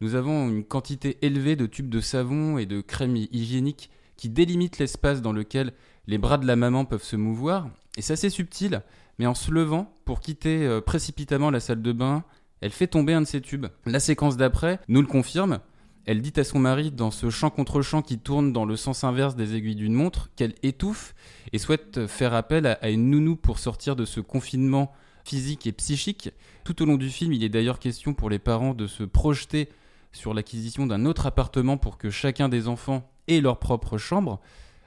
nous 0.00 0.14
avons 0.14 0.48
une 0.48 0.64
quantité 0.64 1.18
élevée 1.22 1.56
de 1.56 1.66
tubes 1.66 1.90
de 1.90 2.00
savon 2.00 2.56
et 2.56 2.66
de 2.66 2.80
crème 2.80 3.16
hygiénique 3.16 3.90
qui 4.16 4.28
délimitent 4.28 4.78
l'espace 4.78 5.22
dans 5.22 5.32
lequel 5.32 5.72
les 6.06 6.18
bras 6.18 6.38
de 6.38 6.46
la 6.46 6.56
maman 6.56 6.84
peuvent 6.84 7.02
se 7.02 7.16
mouvoir. 7.16 7.68
Et 7.96 8.02
c'est 8.02 8.14
assez 8.14 8.30
subtil, 8.30 8.82
mais 9.18 9.26
en 9.26 9.34
se 9.34 9.50
levant 9.50 9.94
pour 10.04 10.20
quitter 10.20 10.66
euh, 10.66 10.80
précipitamment 10.80 11.50
la 11.50 11.60
salle 11.60 11.82
de 11.82 11.92
bain, 11.92 12.24
elle 12.60 12.70
fait 12.70 12.86
tomber 12.86 13.12
un 13.12 13.22
de 13.22 13.26
ses 13.26 13.40
tubes. 13.40 13.66
La 13.86 14.00
séquence 14.00 14.36
d'après 14.36 14.80
nous 14.88 15.00
le 15.00 15.06
confirme. 15.06 15.60
Elle 16.06 16.22
dit 16.22 16.32
à 16.36 16.44
son 16.44 16.58
mari, 16.58 16.90
dans 16.90 17.10
ce 17.10 17.28
champ 17.28 17.50
contre 17.50 17.82
champ 17.82 18.02
qui 18.02 18.18
tourne 18.18 18.52
dans 18.52 18.64
le 18.64 18.76
sens 18.76 19.04
inverse 19.04 19.36
des 19.36 19.54
aiguilles 19.54 19.76
d'une 19.76 19.94
montre, 19.94 20.30
qu'elle 20.34 20.54
étouffe 20.62 21.14
et 21.52 21.58
souhaite 21.58 22.06
faire 22.06 22.32
appel 22.32 22.66
à, 22.66 22.72
à 22.80 22.88
une 22.88 23.10
nounou 23.10 23.36
pour 23.36 23.58
sortir 23.58 23.96
de 23.96 24.06
ce 24.06 24.20
confinement 24.20 24.92
physique 25.24 25.66
et 25.66 25.72
psychique. 25.72 26.30
Tout 26.64 26.82
au 26.82 26.86
long 26.86 26.96
du 26.96 27.10
film, 27.10 27.32
il 27.32 27.44
est 27.44 27.48
d'ailleurs 27.48 27.78
question 27.78 28.14
pour 28.14 28.30
les 28.30 28.38
parents 28.38 28.74
de 28.74 28.86
se 28.86 29.02
projeter 29.02 29.68
sur 30.12 30.34
l'acquisition 30.34 30.86
d'un 30.86 31.04
autre 31.04 31.26
appartement 31.26 31.76
pour 31.76 31.98
que 31.98 32.10
chacun 32.10 32.48
des 32.48 32.68
enfants 32.68 33.10
ait 33.28 33.40
leur 33.40 33.58
propre 33.58 33.98
chambre. 33.98 34.40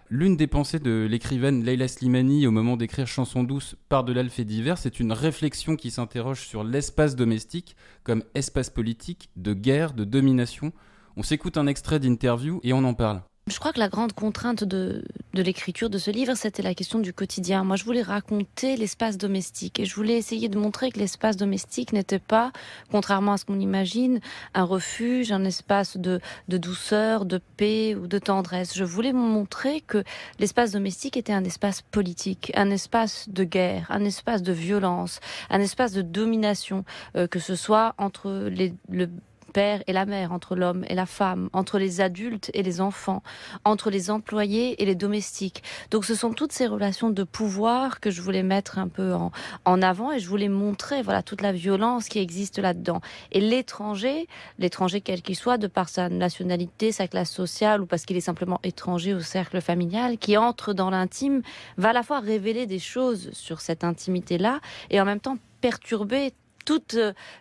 L'une 0.10 0.38
des 0.38 0.48
pensées 0.48 0.80
de 0.80 1.08
l'écrivaine 1.10 1.63
Leila 1.63 1.88
Slimani 1.88 2.46
au 2.46 2.52
moment 2.52 2.78
d'écrire 2.78 3.08
Chanson 3.08 3.43
douce 3.43 3.76
par 3.89 4.04
de 4.04 4.13
l'alpha 4.13 4.43
divers, 4.43 4.78
c'est 4.78 5.00
une 5.00 5.12
réflexion 5.12 5.76
qui 5.76 5.91
s'interroge 5.91 6.46
sur 6.46 6.63
l'espace 6.63 7.15
domestique 7.15 7.76
comme 8.04 8.24
espace 8.36 8.69
politique, 8.69 9.30
de 9.38 9.54
guerre, 9.54 9.93
de 9.93 10.04
domination. 10.04 10.72
On 11.15 11.24
s'écoute 11.24 11.58
un 11.58 11.67
extrait 11.67 12.00
d'interview 12.00 12.60
et 12.63 12.74
on 12.74 12.84
en 12.84 12.93
parle. 12.93 13.24
Je 13.47 13.60
crois 13.60 13.73
que 13.73 13.79
la 13.79 13.89
grande 13.89 14.13
contrainte 14.13 14.63
de, 14.63 15.03
de 15.34 15.41
l'écriture 15.41 15.89
de 15.89 15.97
ce 15.97 16.10
livre, 16.12 16.34
c'était 16.36 16.62
la 16.62 16.73
question 16.73 16.99
du 16.99 17.12
quotidien. 17.12 17.65
Moi, 17.65 17.75
je 17.75 17.84
voulais 17.84 18.01
raconter 18.01 18.77
l'espace 18.77 19.17
domestique 19.17 19.82
et 19.82 19.86
je 19.86 19.93
voulais 19.95 20.17
essayer 20.17 20.47
de 20.47 20.58
montrer 20.58 20.91
que 20.91 20.99
l'espace 20.99 21.36
domestique 21.36 21.91
n'était 21.91 22.19
pas, 22.19 22.53
contrairement 22.89 23.34
à 23.34 23.38
ce 23.38 23.43
qu'on 23.43 23.60
imagine, 23.60 24.21
un 24.53 24.63
refuge, 24.63 25.34
un 25.34 25.43
espace 25.43 25.97
de, 25.97 26.21
de 26.47 26.58
douceur, 26.58 27.25
de 27.25 27.41
paix 27.58 27.95
ou 27.95 28.08
de 28.08 28.17
tendresse. 28.17 28.77
Je 28.77 28.86
voulais 28.86 29.12
montrer 29.12 29.82
que 29.82 30.06
l'espace 30.39 30.71
domestique 30.71 31.17
était 31.17 31.34
un 31.34 31.43
espace 31.43 31.82
politique, 31.82 32.49
un 32.56 32.69
espace 32.69 33.27
de 33.27 33.43
guerre, 33.43 33.88
un 33.89 34.06
espace 34.06 34.41
de 34.41 34.53
violence, 34.53 35.19
un 35.49 35.60
espace 35.60 35.91
de 35.91 36.01
domination, 36.01 36.86
euh, 37.17 37.27
que 37.27 37.39
ce 37.39 37.56
soit 37.56 37.93
entre 37.97 38.47
les, 38.49 38.73
le 38.89 39.10
père 39.54 39.84
et 39.88 39.94
la 39.94 40.06
mère, 40.06 40.32
entre 40.32 40.56
l'homme 40.56 40.84
et 40.89 40.96
la 40.96 41.06
femme, 41.06 41.50
entre 41.54 41.78
les 41.78 42.02
adultes 42.02 42.52
et 42.54 42.63
les 42.63 42.82
enfants, 42.82 43.24
entre 43.63 43.89
les 43.89 44.10
employés 44.10 44.82
et 44.82 44.86
les 44.86 44.96
domestiques. 44.96 45.63
Donc 45.92 46.06
ce 46.06 46.16
sont 46.16 46.34
toutes 46.34 46.52
ces 46.52 46.68
relations 46.68 47.10
de 47.10 47.24
pouvoir 47.24 48.00
que 48.00 48.12
je 48.12 48.22
voulais 48.22 48.44
mettre 48.44 48.80
un 48.80 48.88
peu 48.88 49.13
en, 49.13 49.32
en 49.66 49.82
avant 49.82 50.12
et 50.12 50.20
je 50.20 50.28
voulais 50.28 50.50
montrer 50.50 51.02
voilà 51.02 51.22
toute 51.24 51.42
la 51.42 51.52
violence 51.52 52.10
qui 52.10 52.20
existe 52.20 52.60
là-dedans. 52.60 53.00
Et 53.32 53.39
l'étranger, 53.39 54.28
l'étranger 54.58 55.02
quel 55.02 55.22
qu'il 55.22 55.36
soit, 55.36 55.58
de 55.58 55.68
par 55.68 55.89
sa 55.89 56.10
nationalité, 56.10 56.92
sa 56.92 57.08
classe 57.08 57.32
sociale 57.32 57.82
ou 57.82 57.86
parce 57.86 58.06
qu'il 58.06 58.18
est 58.18 58.22
simplement 58.22 58.60
étranger 58.63 59.13
au 59.13 59.20
cercle 59.20 59.62
familial, 59.62 60.18
qui 60.18 60.36
entre 60.38 60.74
dans 60.74 60.89
l'intime, 60.89 61.42
va 61.78 61.89
à 61.89 61.94
la 61.94 62.04
fois 62.04 62.20
révéler 62.20 62.66
des 62.66 62.80
choses 62.80 63.30
sur 63.34 63.62
cette 63.62 63.84
intimité-là 63.84 64.60
et 64.89 65.00
en 65.00 65.06
même 65.06 65.20
temps 65.20 65.38
perturber 65.62 66.34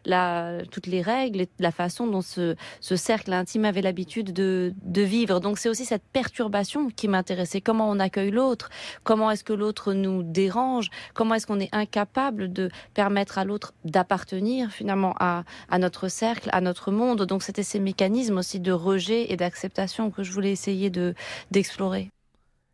la, 0.05 0.59
toutes 0.71 0.87
les 0.87 1.03
règles 1.03 1.43
et 1.43 1.49
la 1.59 1.71
façon 1.71 2.07
dont 2.07 2.21
ce, 2.21 2.57
ce 2.81 2.97
cercle 2.97 3.33
intime 3.33 3.65
avait 3.65 3.83
l'habitude 3.83 4.33
de, 4.33 4.73
vivre. 5.03 5.41
Donc 5.41 5.59
c'est 5.59 5.69
aussi 5.69 5.85
cette 5.85 6.05
perturbation 6.13 6.89
qui 6.89 7.09
m'intéressait. 7.09 7.61
Comment 7.61 7.91
on 7.91 7.99
accueille 7.99 8.31
l'autre? 8.31 8.71
Comment 9.05 9.31
est-ce 9.31 9.45
que 9.45 9.53
l'autre 9.53 9.93
nous 9.93 10.23
dérange? 10.23 10.91
Comment 11.15 11.35
est-ce 11.35 11.47
qu'on 11.47 11.61
est 11.61 11.75
incapable 11.75 12.53
de 12.53 12.71
permettre 12.95 13.39
à 13.39 13.45
l'autre 13.45 13.75
d'appartenir 13.85 14.71
finalement 14.71 15.15
à, 15.19 15.45
notre 15.79 16.09
cercle, 16.09 16.49
à 16.53 16.61
notre 16.61 16.93
monde? 16.93 17.23
Donc 17.23 17.43
c'était 17.43 17.63
ces 17.63 17.81
mécanismes 17.81 18.39
aussi 18.39 18.61
de 18.61 18.73
rejet 18.73 19.33
et 19.33 19.37
d'acceptation 19.37 20.11
que 20.11 20.23
je 20.23 20.33
voulais 20.33 20.53
essayer 20.53 20.91
de 20.91 21.15
d'explorer. 21.51 22.11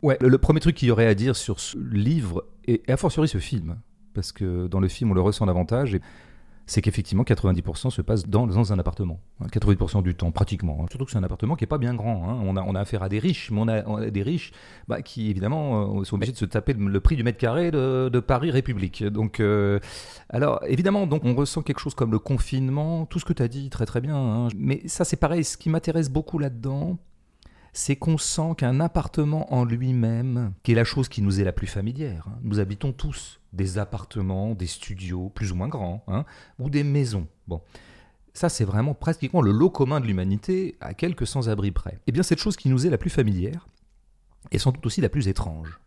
Ouais, 0.02 0.16
le, 0.20 0.38
premier 0.38 0.61
truc 0.61 0.76
qu'il 0.76 0.88
y 0.88 0.90
aurait 0.90 1.06
à 1.06 1.14
dire 1.14 1.34
sur 1.34 1.58
ce 1.58 1.76
livre, 1.76 2.44
et, 2.66 2.82
a 2.88 2.96
fortiori 2.96 3.26
ce 3.26 3.38
film, 3.38 3.80
parce 4.14 4.30
que 4.30 4.68
dans 4.68 4.78
le 4.78 4.87
film 4.87 5.11
on 5.11 5.14
le 5.14 5.20
ressent 5.20 5.46
davantage, 5.46 5.98
c'est 6.68 6.83
qu'effectivement 6.83 7.22
90% 7.22 7.90
se 7.90 8.02
passe 8.02 8.26
dans, 8.26 8.46
dans, 8.46 8.72
un 8.72 8.78
appartement. 8.78 9.20
90% 9.42 10.02
du 10.02 10.14
temps, 10.14 10.31
pratiquement. 10.31 10.87
Surtout 10.90 11.07
que 11.07 11.11
c'est 11.11 11.16
un 11.16 11.22
appartement 11.22 11.57
qui 11.57 11.64
n'est 11.64 11.68
pas 11.68 11.78
bien 11.78 11.94
grand. 11.94 12.28
Hein. 12.28 12.40
On, 12.44 12.57
a, 12.57 12.62
on, 12.62 12.74
a, 12.74 12.81
affaire 12.81 13.02
à 13.02 13.09
des 13.09 13.18
riches, 13.18 13.50
mais 13.50 13.61
on 13.61 13.68
a, 13.68 14.11
des 14.11 14.22
riches 14.22 14.52
bah, 14.87 15.00
qui, 15.00 15.31
évidemment, 15.31 16.00
euh, 16.00 16.04
sont 16.04 16.16
obligés 16.16 16.33
de 16.33 16.37
se 16.37 16.44
taper 16.44 16.74
le, 16.74 17.00
prix 17.00 17.16
du 17.16 17.24
mètre 17.24 17.38
carré 17.38 17.70
de, 17.70 18.11
de 18.12 18.20
Paris 18.20 18.50
République. 18.50 19.02
Donc, 19.02 19.40
euh, 19.40 19.81
alors, 20.28 20.61
évidemment, 20.66 21.07
donc, 21.07 21.24
on 21.24 21.35
ressent 21.35 21.62
quelque 21.62 21.81
chose 21.81 21.94
comme 21.94 22.12
le 22.12 22.18
confinement, 22.18 23.07
tout 23.07 23.18
ce 23.18 23.24
que 23.24 23.33
tu 23.33 23.42
as 23.42 23.48
dit, 23.48 23.70
très 23.70 23.87
très 23.87 24.02
bien. 24.02 24.16
Hein. 24.16 24.48
Mais 24.54 24.83
ça, 24.87 25.07
c'est 25.07 25.16
pareil. 25.16 25.44
Ce 25.44 25.57
qui 25.57 25.70
m'intéresse 25.70 26.11
beaucoup 26.11 26.38
là-dedans, 26.38 26.98
c'est 27.78 27.94
qu'on 27.94 28.18
sent 28.18 28.56
qu'un 28.56 28.80
appartement 28.80 29.54
en 29.54 29.64
lui-même, 29.64 30.52
qui 30.64 30.72
est 30.72 30.74
la 30.74 30.82
chose 30.82 31.08
qui 31.08 31.22
nous 31.22 31.40
est 31.40 31.44
la 31.44 31.52
plus 31.52 31.68
familière, 31.68 32.26
hein. 32.26 32.40
nous 32.42 32.58
habitons 32.58 32.90
tous 32.90 33.38
des 33.52 33.78
appartements, 33.78 34.56
des 34.56 34.66
studios 34.66 35.28
plus 35.28 35.52
ou 35.52 35.54
moins 35.54 35.68
grands, 35.68 36.02
hein, 36.08 36.24
ou 36.58 36.70
des 36.70 36.82
maisons. 36.82 37.28
Bon. 37.46 37.62
Ça, 38.34 38.48
c'est 38.48 38.64
vraiment 38.64 38.94
pratiquement 38.94 39.42
le 39.42 39.52
lot 39.52 39.70
commun 39.70 40.00
de 40.00 40.06
l'humanité, 40.06 40.76
à 40.80 40.92
quelques 40.92 41.28
sans-abri 41.28 41.70
près. 41.70 42.00
Eh 42.08 42.12
bien, 42.12 42.24
cette 42.24 42.40
chose 42.40 42.56
qui 42.56 42.68
nous 42.68 42.84
est 42.84 42.90
la 42.90 42.98
plus 42.98 43.10
familière 43.10 43.68
est 44.50 44.58
sans 44.58 44.72
doute 44.72 44.84
aussi 44.84 45.00
la 45.00 45.08
plus 45.08 45.28
étrange. 45.28 45.78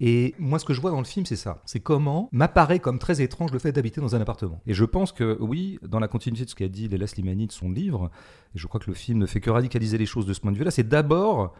Et 0.00 0.34
moi, 0.38 0.58
ce 0.58 0.64
que 0.64 0.74
je 0.74 0.80
vois 0.80 0.90
dans 0.90 0.98
le 0.98 1.04
film, 1.04 1.24
c'est 1.24 1.36
ça. 1.36 1.62
C'est 1.66 1.80
comment 1.80 2.28
m'apparaît 2.32 2.80
comme 2.80 2.98
très 2.98 3.22
étrange 3.22 3.52
le 3.52 3.58
fait 3.58 3.72
d'habiter 3.72 4.00
dans 4.00 4.16
un 4.16 4.20
appartement. 4.20 4.60
Et 4.66 4.74
je 4.74 4.84
pense 4.84 5.12
que, 5.12 5.36
oui, 5.40 5.78
dans 5.82 6.00
la 6.00 6.08
continuité 6.08 6.44
de 6.44 6.50
ce 6.50 6.54
qu'a 6.54 6.68
dit 6.68 6.88
Léla 6.88 7.06
Slimani 7.06 7.46
de 7.46 7.52
son 7.52 7.70
livre, 7.70 8.10
et 8.54 8.58
je 8.58 8.66
crois 8.66 8.80
que 8.80 8.90
le 8.90 8.94
film 8.94 9.18
ne 9.18 9.26
fait 9.26 9.40
que 9.40 9.50
radicaliser 9.50 9.96
les 9.96 10.06
choses 10.06 10.26
de 10.26 10.32
ce 10.32 10.40
point 10.40 10.52
de 10.52 10.58
vue-là, 10.58 10.72
c'est 10.72 10.88
d'abord 10.88 11.54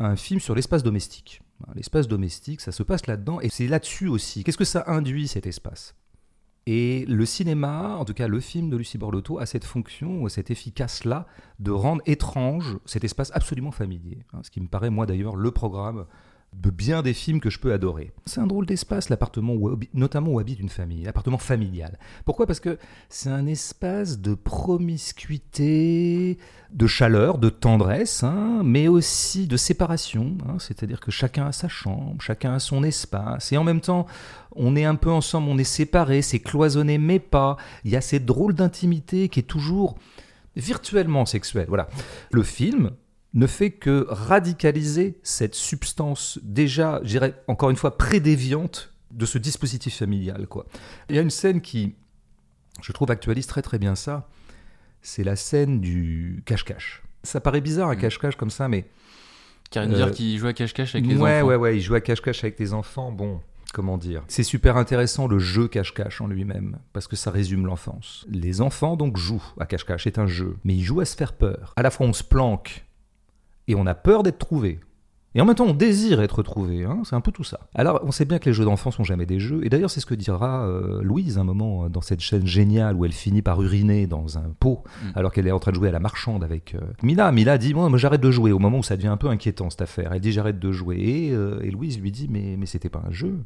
un 0.00 0.16
film 0.16 0.40
sur 0.40 0.54
l'espace 0.54 0.82
domestique. 0.82 1.40
L'espace 1.74 2.08
domestique, 2.08 2.60
ça 2.60 2.72
se 2.72 2.82
passe 2.82 3.06
là-dedans, 3.06 3.40
et 3.40 3.48
c'est 3.48 3.66
là-dessus 3.66 4.08
aussi. 4.08 4.44
Qu'est-ce 4.44 4.58
que 4.58 4.64
ça 4.64 4.84
induit, 4.86 5.28
cet 5.28 5.46
espace? 5.46 5.94
Et 6.66 7.06
le 7.06 7.24
cinéma, 7.24 7.96
en 7.96 8.04
tout 8.04 8.12
cas 8.12 8.28
le 8.28 8.40
film 8.40 8.68
de 8.68 8.76
Lucie 8.76 8.98
Borlotto, 8.98 9.38
a 9.38 9.46
cette 9.46 9.64
fonction, 9.64 10.28
cette 10.28 10.50
efficace-là, 10.50 11.26
de 11.60 11.70
rendre 11.70 12.02
étrange 12.04 12.76
cet 12.84 13.04
espace 13.04 13.30
absolument 13.32 13.70
familier. 13.70 14.18
Ce 14.42 14.50
qui 14.50 14.60
me 14.60 14.68
paraît, 14.68 14.90
moi 14.90 15.06
d'ailleurs, 15.06 15.34
le 15.34 15.50
programme 15.50 16.04
de 16.52 16.70
bien 16.70 17.02
des 17.02 17.14
films 17.14 17.40
que 17.40 17.50
je 17.50 17.58
peux 17.58 17.72
adorer. 17.72 18.12
C'est 18.26 18.40
un 18.40 18.46
drôle 18.46 18.66
d'espace, 18.66 19.10
l'appartement, 19.10 19.54
notamment 19.94 20.32
où 20.32 20.40
habite 20.40 20.58
une 20.58 20.68
famille, 20.68 21.04
l'appartement 21.04 21.38
familial. 21.38 21.98
Pourquoi? 22.24 22.46
Parce 22.46 22.60
que 22.60 22.78
c'est 23.08 23.30
un 23.30 23.46
espace 23.46 24.20
de 24.20 24.34
promiscuité, 24.34 26.38
de 26.72 26.86
chaleur, 26.86 27.38
de 27.38 27.48
tendresse, 27.48 28.24
hein, 28.24 28.62
mais 28.64 28.88
aussi 28.88 29.46
de 29.46 29.56
séparation. 29.56 30.36
Hein, 30.48 30.56
C'est-à-dire 30.58 31.00
que 31.00 31.10
chacun 31.10 31.46
a 31.46 31.52
sa 31.52 31.68
chambre, 31.68 32.20
chacun 32.20 32.54
a 32.54 32.58
son 32.58 32.82
espace, 32.82 33.52
et 33.52 33.56
en 33.56 33.64
même 33.64 33.80
temps, 33.80 34.06
on 34.56 34.74
est 34.74 34.84
un 34.84 34.96
peu 34.96 35.10
ensemble, 35.10 35.48
on 35.48 35.58
est 35.58 35.64
séparés, 35.64 36.22
c'est 36.22 36.40
cloisonné, 36.40 36.98
mais 36.98 37.20
pas. 37.20 37.56
Il 37.84 37.92
y 37.92 37.96
a 37.96 38.00
cette 38.00 38.26
drôle 38.26 38.54
d'intimité 38.54 39.28
qui 39.28 39.40
est 39.40 39.44
toujours 39.44 39.96
virtuellement 40.56 41.24
sexuelle. 41.24 41.66
Voilà. 41.68 41.88
Le 42.32 42.42
film, 42.42 42.90
ne 43.34 43.46
fait 43.46 43.70
que 43.70 44.06
radicaliser 44.08 45.18
cette 45.22 45.54
substance 45.54 46.38
déjà, 46.42 47.00
je 47.02 47.08
dirais 47.08 47.34
encore 47.46 47.70
une 47.70 47.76
fois, 47.76 47.96
prédéviante 47.96 48.92
de 49.10 49.26
ce 49.26 49.38
dispositif 49.38 49.96
familial. 49.96 50.46
Quoi. 50.46 50.66
Il 51.08 51.16
y 51.16 51.18
a 51.18 51.22
une 51.22 51.30
scène 51.30 51.60
qui, 51.60 51.94
je 52.82 52.92
trouve, 52.92 53.10
actualise 53.10 53.46
très 53.46 53.62
très 53.62 53.78
bien 53.78 53.94
ça. 53.94 54.28
C'est 55.02 55.24
la 55.24 55.36
scène 55.36 55.80
du 55.80 56.42
cache-cache. 56.46 57.02
Ça 57.22 57.40
paraît 57.40 57.60
bizarre 57.60 57.88
un 57.88 57.96
cache-cache 57.96 58.36
comme 58.36 58.50
ça, 58.50 58.68
mais... 58.68 58.86
Karine 59.70 59.94
euh, 59.94 60.10
qui 60.10 60.38
joue 60.38 60.46
à 60.46 60.52
cache-cache 60.54 60.94
avec 60.94 61.06
les 61.06 61.16
ouais, 61.16 61.38
enfants. 61.38 61.48
Ouais, 61.48 61.56
ouais, 61.56 61.76
il 61.76 61.80
joue 61.82 61.94
à 61.94 62.00
cache-cache 62.00 62.42
avec 62.42 62.58
les 62.58 62.72
enfants. 62.72 63.12
Bon, 63.12 63.40
comment 63.74 63.98
dire? 63.98 64.24
C'est 64.28 64.42
super 64.42 64.78
intéressant 64.78 65.26
le 65.26 65.38
jeu 65.38 65.68
cache-cache 65.68 66.20
en 66.20 66.26
lui-même, 66.26 66.78
parce 66.94 67.06
que 67.06 67.16
ça 67.16 67.30
résume 67.30 67.66
l'enfance. 67.66 68.26
Les 68.30 68.62
enfants 68.62 68.96
donc 68.96 69.18
jouent 69.18 69.44
à 69.60 69.66
cache-cache, 69.66 70.04
c'est 70.04 70.18
un 70.18 70.26
jeu, 70.26 70.56
mais 70.64 70.74
ils 70.74 70.82
jouent 70.82 71.00
à 71.00 71.04
se 71.04 71.16
faire 71.16 71.34
peur. 71.34 71.74
À 71.76 71.82
la 71.82 71.90
fois 71.90 72.06
on 72.06 72.14
se 72.14 72.24
planque 72.24 72.86
et 73.68 73.74
on 73.74 73.86
a 73.86 73.94
peur 73.94 74.22
d'être 74.24 74.38
trouvé. 74.38 74.80
Et 75.34 75.40
en 75.40 75.44
même 75.44 75.54
temps, 75.54 75.66
on 75.66 75.74
désire 75.74 76.20
être 76.22 76.36
retrouvé. 76.38 76.84
Hein, 76.84 77.02
c'est 77.04 77.14
un 77.14 77.20
peu 77.20 77.30
tout 77.30 77.44
ça. 77.44 77.60
Alors, 77.74 78.00
on 78.02 78.10
sait 78.10 78.24
bien 78.24 78.38
que 78.38 78.46
les 78.46 78.54
jeux 78.54 78.64
d'enfants 78.64 78.90
sont 78.90 79.04
jamais 79.04 79.26
des 79.26 79.38
jeux. 79.38 79.60
Et 79.62 79.68
d'ailleurs, 79.68 79.90
c'est 79.90 80.00
ce 80.00 80.06
que 80.06 80.14
dira 80.14 80.66
euh, 80.66 81.02
Louise 81.02 81.38
un 81.38 81.44
moment 81.44 81.84
euh, 81.84 81.88
dans 81.88 82.00
cette 82.00 82.20
chaîne 82.20 82.46
géniale 82.46 82.96
où 82.96 83.04
elle 83.04 83.12
finit 83.12 83.42
par 83.42 83.62
uriner 83.62 84.06
dans 84.06 84.38
un 84.38 84.50
pot 84.58 84.82
Mm. 85.02 85.06
alors 85.14 85.32
qu'elle 85.32 85.46
est 85.46 85.52
en 85.52 85.58
train 85.58 85.70
de 85.70 85.76
jouer 85.76 85.88
à 85.88 85.92
la 85.92 86.00
marchande 86.00 86.42
avec 86.42 86.74
euh, 86.74 86.80
Mila. 87.02 87.30
Mila 87.30 87.58
dit 87.58 87.74
Moi, 87.74 87.88
moi, 87.88 87.98
j'arrête 87.98 88.22
de 88.22 88.30
jouer 88.30 88.52
au 88.52 88.58
moment 88.58 88.78
où 88.78 88.82
ça 88.82 88.96
devient 88.96 89.08
un 89.08 89.16
peu 89.16 89.28
inquiétant 89.28 89.70
cette 89.70 89.82
affaire. 89.82 90.12
Elle 90.12 90.20
dit 90.20 90.32
J'arrête 90.32 90.58
de 90.58 90.72
jouer. 90.72 90.96
Et, 90.98 91.30
euh, 91.32 91.60
et 91.62 91.70
Louise 91.70 92.00
lui 92.00 92.10
dit 92.10 92.26
Mais, 92.28 92.56
mais 92.58 92.66
c'était 92.66 92.88
pas 92.88 93.02
un 93.06 93.12
jeu. 93.12 93.38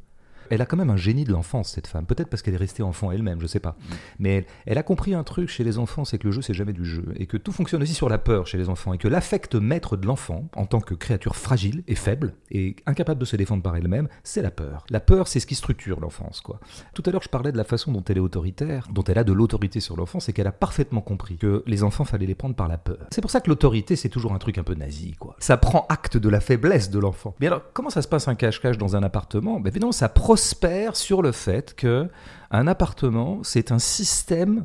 Elle 0.51 0.61
a 0.61 0.67
quand 0.67 0.77
même 0.77 0.91
un 0.91 0.97
génie 0.97 1.25
de 1.25 1.33
l'enfance, 1.33 1.71
cette 1.71 1.87
femme. 1.87 2.07
Peut-être 2.07 2.29
parce 2.29 2.43
qu'elle 2.43 2.55
est 2.55 2.59
restée 2.59 2.83
enfant 2.83 3.11
elle-même, 3.13 3.41
je 3.41 3.47
sais 3.47 3.61
pas. 3.61 3.77
Mais 4.19 4.37
elle, 4.37 4.47
elle 4.67 4.79
a 4.79 4.83
compris 4.83 5.15
un 5.15 5.25
truc 5.25 5.49
chez 5.49 5.65
les 5.65 5.79
enfants, 5.79 6.05
c'est 6.05 6.19
que 6.19 6.27
le 6.27 6.33
jeu, 6.33 6.43
c'est 6.43 6.55
jamais 6.55 6.73
du 6.73 6.85
jeu. 6.85 7.05
Et 7.17 7.27
que 7.27 7.37
tout 7.37 7.53
fonctionne 7.53 7.83
aussi 7.83 7.95
sur 7.95 8.09
la 8.09 8.19
peur 8.19 8.47
chez 8.47 8.59
les 8.59 8.69
enfants. 8.69 8.93
Et 8.93 8.99
que 8.99 9.09
l'affect 9.09 9.55
maître 9.55 9.97
de 9.97 10.07
l'enfant, 10.07 10.49
en 10.57 10.67
tant 10.67 10.81
que 10.81 10.95
créature 10.95 11.37
fragile 11.37 11.83
et 11.87 11.95
faible, 11.95 12.35
et 12.51 12.77
incapable 12.87 13.21
de 13.21 13.25
se 13.25 13.37
défendre 13.37 13.63
par 13.63 13.77
elle-même, 13.77 14.09
c'est 14.23 14.43
la 14.43 14.51
peur. 14.51 14.85
La 14.91 15.01
peur, 15.01 15.29
c'est 15.29 15.41
ce 15.41 15.47
qui 15.47 15.55
structure 15.55 16.01
l'enfance, 16.01 16.41
quoi. 16.41 16.61
Tout 16.95 17.03
à 17.07 17.11
l'heure, 17.11 17.23
je 17.23 17.29
parlais 17.29 17.53
de 17.53 17.57
la 17.57 17.65
façon 17.65 17.93
dont 17.93 18.05
elle 18.09 18.17
est 18.19 18.21
autoritaire, 18.21 18.89
dont 18.93 19.05
elle 19.05 19.19
a 19.19 19.25
de 19.25 19.33
l'autorité 19.33 19.81
sur 19.81 19.97
l'enfant, 19.97 20.21
c'est 20.21 20.33
qu'elle 20.33 20.47
a 20.47 20.53
parfaitement 20.53 21.01
compris 21.01 21.37
que 21.37 21.63
les 21.67 21.83
enfants, 21.83 22.05
fallait 22.05 22.27
les 22.27 22.35
prendre 22.35 22.55
par 22.55 22.69
la 22.69 22.79
peur. 22.79 23.07
C'est 23.11 23.21
pour 23.21 23.31
ça 23.31 23.41
que 23.41 23.49
l'autorité, 23.49 23.97
c'est 23.97 24.09
toujours 24.09 24.33
un 24.33 24.39
truc 24.39 24.59
un 24.59 24.63
peu 24.63 24.75
nazi, 24.75 25.13
quoi. 25.19 25.37
Ça 25.39 25.57
prend 25.57 25.87
acte 25.89 26.17
de 26.17 26.29
la 26.29 26.41
faiblesse 26.41 26.91
de 26.91 26.99
l'enfant. 26.99 27.35
Mais 27.41 27.47
alors, 27.47 27.63
comment 27.73 27.91
ça 27.91 28.03
se 28.03 28.09
passe 28.09 28.29
un 28.29 28.35
cache-cache 28.35 28.79
dans 28.79 28.97
un 28.97 29.03
appartement? 29.03 29.61
Ben 29.61 29.71
évidemment, 29.71 29.93
ça 29.93 30.09
prospère 30.33 30.97
sur 30.97 31.21
le 31.21 31.31
fait 31.31 31.75
que 31.75 32.09
un 32.51 32.67
appartement, 32.67 33.41
c'est 33.43 33.71
un 33.71 33.79
système 33.79 34.65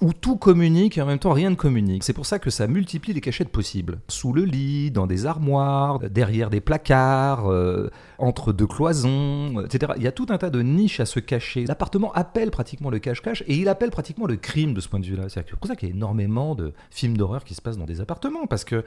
où 0.00 0.12
tout 0.12 0.36
communique 0.36 0.98
et 0.98 1.02
en 1.02 1.06
même 1.06 1.18
temps 1.18 1.32
rien 1.32 1.50
ne 1.50 1.54
communique. 1.54 2.04
C'est 2.04 2.12
pour 2.12 2.26
ça 2.26 2.38
que 2.38 2.50
ça 2.50 2.66
multiplie 2.66 3.12
les 3.12 3.20
cachettes 3.20 3.48
possibles. 3.48 4.00
Sous 4.08 4.32
le 4.32 4.44
lit, 4.44 4.90
dans 4.90 5.06
des 5.06 5.26
armoires, 5.26 5.98
derrière 5.98 6.50
des 6.50 6.60
placards, 6.60 7.50
euh, 7.50 7.90
entre 8.18 8.52
deux 8.52 8.66
cloisons, 8.66 9.64
etc. 9.64 9.92
Il 9.96 10.02
y 10.02 10.06
a 10.06 10.12
tout 10.12 10.26
un 10.30 10.38
tas 10.38 10.50
de 10.50 10.62
niches 10.62 11.00
à 11.00 11.06
se 11.06 11.20
cacher. 11.20 11.64
L'appartement 11.66 12.12
appelle 12.12 12.50
pratiquement 12.50 12.90
le 12.90 12.98
cache-cache 12.98 13.42
et 13.46 13.56
il 13.56 13.68
appelle 13.68 13.90
pratiquement 13.90 14.26
le 14.26 14.36
crime 14.36 14.74
de 14.74 14.80
ce 14.80 14.88
point 14.88 15.00
de 15.00 15.06
vue-là. 15.06 15.28
C'est 15.28 15.44
pour 15.44 15.66
ça 15.66 15.76
qu'il 15.76 15.88
y 15.88 15.92
a 15.92 15.94
énormément 15.94 16.54
de 16.54 16.72
films 16.90 17.16
d'horreur 17.16 17.44
qui 17.44 17.54
se 17.54 17.62
passent 17.62 17.78
dans 17.78 17.86
des 17.86 18.00
appartements 18.00 18.46
parce 18.46 18.64
que 18.64 18.84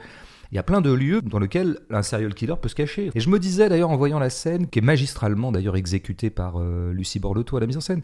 il 0.50 0.56
y 0.56 0.58
a 0.58 0.62
plein 0.62 0.82
de 0.82 0.92
lieux 0.92 1.22
dans 1.22 1.38
lesquels 1.38 1.78
un 1.88 2.02
serial 2.02 2.34
killer 2.34 2.54
peut 2.60 2.68
se 2.68 2.74
cacher. 2.74 3.10
Et 3.14 3.20
je 3.20 3.30
me 3.30 3.38
disais 3.38 3.70
d'ailleurs 3.70 3.88
en 3.88 3.96
voyant 3.96 4.18
la 4.18 4.28
scène, 4.28 4.68
qui 4.68 4.80
est 4.80 4.82
magistralement 4.82 5.50
d'ailleurs 5.50 5.76
exécutée 5.76 6.28
par 6.28 6.60
euh, 6.60 6.92
Lucie 6.92 7.20
Borlotto 7.20 7.56
à 7.56 7.60
la 7.60 7.66
mise 7.66 7.78
en 7.78 7.80
scène, 7.80 8.02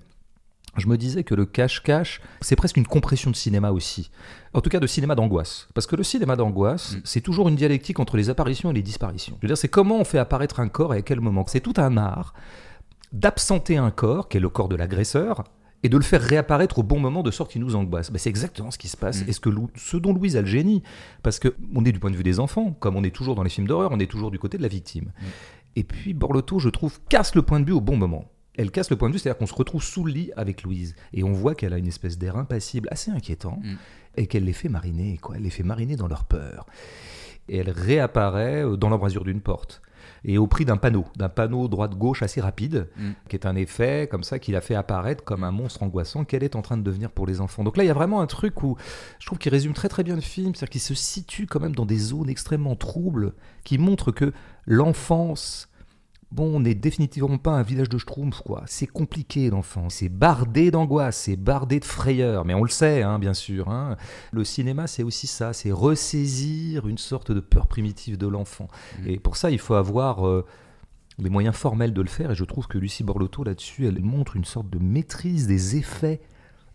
je 0.78 0.86
me 0.88 0.96
disais 0.96 1.24
que 1.24 1.34
le 1.34 1.44
cache-cache, 1.46 2.20
c'est 2.40 2.56
presque 2.56 2.76
une 2.76 2.86
compression 2.86 3.30
de 3.30 3.36
cinéma 3.36 3.70
aussi. 3.72 4.10
En 4.54 4.60
tout 4.60 4.70
cas, 4.70 4.80
de 4.80 4.86
cinéma 4.86 5.14
d'angoisse. 5.14 5.68
Parce 5.74 5.86
que 5.86 5.96
le 5.96 6.02
cinéma 6.02 6.36
d'angoisse, 6.36 6.94
Mm. 6.96 7.00
c'est 7.04 7.20
toujours 7.20 7.48
une 7.48 7.56
dialectique 7.56 8.00
entre 8.00 8.16
les 8.16 8.30
apparitions 8.30 8.70
et 8.70 8.74
les 8.74 8.82
disparitions. 8.82 9.36
Je 9.40 9.46
veux 9.46 9.48
dire, 9.48 9.58
c'est 9.58 9.68
comment 9.68 9.98
on 10.00 10.04
fait 10.04 10.18
apparaître 10.18 10.60
un 10.60 10.68
corps 10.68 10.94
et 10.94 10.98
à 10.98 11.02
quel 11.02 11.20
moment. 11.20 11.44
C'est 11.46 11.60
tout 11.60 11.74
un 11.76 11.96
art 11.96 12.34
d'absenter 13.12 13.76
un 13.76 13.90
corps, 13.90 14.28
qui 14.28 14.36
est 14.36 14.40
le 14.40 14.48
corps 14.48 14.68
de 14.68 14.76
l'agresseur, 14.76 15.44
et 15.84 15.88
de 15.88 15.96
le 15.96 16.02
faire 16.02 16.20
réapparaître 16.20 16.78
au 16.80 16.82
bon 16.82 16.98
moment 16.98 17.22
de 17.22 17.30
sorte 17.30 17.52
qu'il 17.52 17.60
nous 17.60 17.76
angoisse. 17.76 18.10
Ben, 18.10 18.18
c'est 18.18 18.28
exactement 18.28 18.70
ce 18.72 18.78
qui 18.78 18.88
se 18.88 18.96
passe. 18.96 19.22
Mm. 19.24 19.28
Et 19.28 19.32
ce, 19.32 19.40
que 19.40 19.48
Lou- 19.48 19.70
ce 19.76 19.96
dont 19.96 20.12
Louise 20.12 20.36
a 20.36 20.40
le 20.40 20.46
génie, 20.46 20.82
parce 21.22 21.38
que 21.38 21.54
on 21.74 21.84
est 21.84 21.92
du 21.92 22.00
point 22.00 22.10
de 22.10 22.16
vue 22.16 22.22
des 22.24 22.40
enfants, 22.40 22.76
comme 22.80 22.96
on 22.96 23.04
est 23.04 23.14
toujours 23.14 23.34
dans 23.36 23.42
les 23.44 23.50
films 23.50 23.66
d'horreur, 23.68 23.90
on 23.92 23.98
est 24.00 24.10
toujours 24.10 24.30
du 24.30 24.38
côté 24.38 24.58
de 24.58 24.62
la 24.62 24.68
victime. 24.68 25.12
Et 25.76 25.84
puis 25.84 26.14
Borlotto, 26.14 26.58
je 26.58 26.68
trouve, 26.68 26.98
casse 27.08 27.34
le 27.36 27.42
point 27.42 27.60
de 27.60 27.64
vue 27.66 27.72
au 27.72 27.80
bon 27.80 27.96
moment. 27.96 28.24
Elle 28.58 28.70
casse 28.70 28.90
le 28.90 28.96
point 28.96 29.08
de 29.08 29.14
vue, 29.14 29.18
c'est-à-dire 29.18 29.38
qu'on 29.38 29.46
se 29.46 29.54
retrouve 29.54 29.82
sous 29.82 30.04
le 30.04 30.12
lit 30.12 30.30
avec 30.36 30.62
Louise. 30.64 30.94
Et 31.14 31.24
on 31.24 31.32
voit 31.32 31.54
qu'elle 31.54 31.72
a 31.72 31.78
une 31.78 31.86
espèce 31.86 32.18
d'air 32.18 32.36
impassible, 32.36 32.88
assez 32.90 33.10
inquiétant, 33.10 33.60
Mm. 33.62 33.76
et 34.16 34.26
qu'elle 34.26 34.44
les 34.44 34.52
fait 34.52 34.68
mariner, 34.68 35.16
quoi. 35.18 35.36
Elle 35.36 35.42
les 35.44 35.50
fait 35.50 35.62
mariner 35.62 35.96
dans 35.96 36.08
leur 36.08 36.24
peur. 36.24 36.66
Et 37.48 37.56
elle 37.58 37.70
réapparaît 37.70 38.64
euh, 38.64 38.76
dans 38.76 38.90
l'embrasure 38.90 39.24
d'une 39.24 39.40
porte. 39.40 39.80
Et 40.24 40.36
au 40.38 40.46
prix 40.48 40.64
d'un 40.64 40.76
panneau, 40.76 41.04
d'un 41.16 41.28
panneau 41.28 41.68
droite-gauche 41.68 42.22
assez 42.22 42.40
rapide, 42.40 42.88
Mm. 42.96 43.10
qui 43.28 43.36
est 43.36 43.46
un 43.46 43.54
effet 43.54 44.08
comme 44.10 44.24
ça 44.24 44.40
qui 44.40 44.50
la 44.50 44.60
fait 44.60 44.74
apparaître 44.74 45.22
comme 45.22 45.44
un 45.44 45.52
monstre 45.52 45.84
angoissant 45.84 46.24
qu'elle 46.24 46.42
est 46.42 46.56
en 46.56 46.62
train 46.62 46.76
de 46.76 46.82
devenir 46.82 47.10
pour 47.12 47.26
les 47.26 47.40
enfants. 47.40 47.62
Donc 47.62 47.76
là, 47.76 47.84
il 47.84 47.86
y 47.86 47.90
a 47.90 47.94
vraiment 47.94 48.20
un 48.20 48.26
truc 48.26 48.62
où 48.64 48.76
je 49.20 49.26
trouve 49.26 49.38
qu'il 49.38 49.52
résume 49.52 49.72
très 49.74 49.88
très 49.88 50.02
bien 50.02 50.16
le 50.16 50.20
film, 50.20 50.54
c'est-à-dire 50.56 50.70
qu'il 50.72 50.80
se 50.80 50.94
situe 50.94 51.46
quand 51.46 51.60
même 51.60 51.74
dans 51.76 51.86
des 51.86 51.98
zones 51.98 52.28
extrêmement 52.28 52.74
troubles, 52.74 53.34
qui 53.62 53.78
montrent 53.78 54.10
que 54.10 54.32
l'enfance, 54.66 55.67
bon, 56.30 56.56
on 56.56 56.60
n'est 56.60 56.74
définitivement 56.74 57.38
pas 57.38 57.52
un 57.52 57.62
village 57.62 57.88
de 57.88 57.98
Schtroumpf, 57.98 58.42
quoi. 58.42 58.62
C'est 58.66 58.86
compliqué 58.86 59.50
l'enfance, 59.50 59.96
c'est 59.96 60.08
bardé 60.08 60.70
d'angoisse, 60.70 61.16
c'est 61.16 61.36
bardé 61.36 61.80
de 61.80 61.84
frayeur, 61.84 62.44
mais 62.44 62.54
on 62.54 62.62
le 62.62 62.68
sait, 62.70 63.02
hein, 63.02 63.18
bien 63.18 63.34
sûr. 63.34 63.68
hein. 63.68 63.96
Le 64.32 64.44
cinéma, 64.44 64.86
c'est 64.86 65.02
aussi 65.02 65.26
ça, 65.26 65.52
c'est 65.52 65.72
ressaisir 65.72 66.86
une 66.86 66.98
sorte 66.98 67.32
de 67.32 67.40
peur 67.40 67.66
primitive 67.66 68.18
de 68.18 68.26
l'enfant. 68.26 68.68
Mm. 69.02 69.08
Et 69.08 69.18
pour 69.18 69.36
ça, 69.36 69.50
il 69.50 69.58
faut 69.58 69.74
avoir 69.74 70.26
euh, 70.26 70.44
les 71.18 71.30
moyens 71.30 71.56
formels 71.56 71.92
de 71.92 72.02
le 72.02 72.08
faire, 72.08 72.30
et 72.32 72.34
je 72.34 72.44
trouve 72.44 72.66
que 72.66 72.78
Lucie 72.78 73.04
Borlotto, 73.04 73.44
là-dessus, 73.44 73.86
elle 73.86 74.00
montre 74.02 74.36
une 74.36 74.44
sorte 74.44 74.70
de 74.70 74.78
maîtrise 74.78 75.46
des 75.46 75.76
effets 75.76 76.20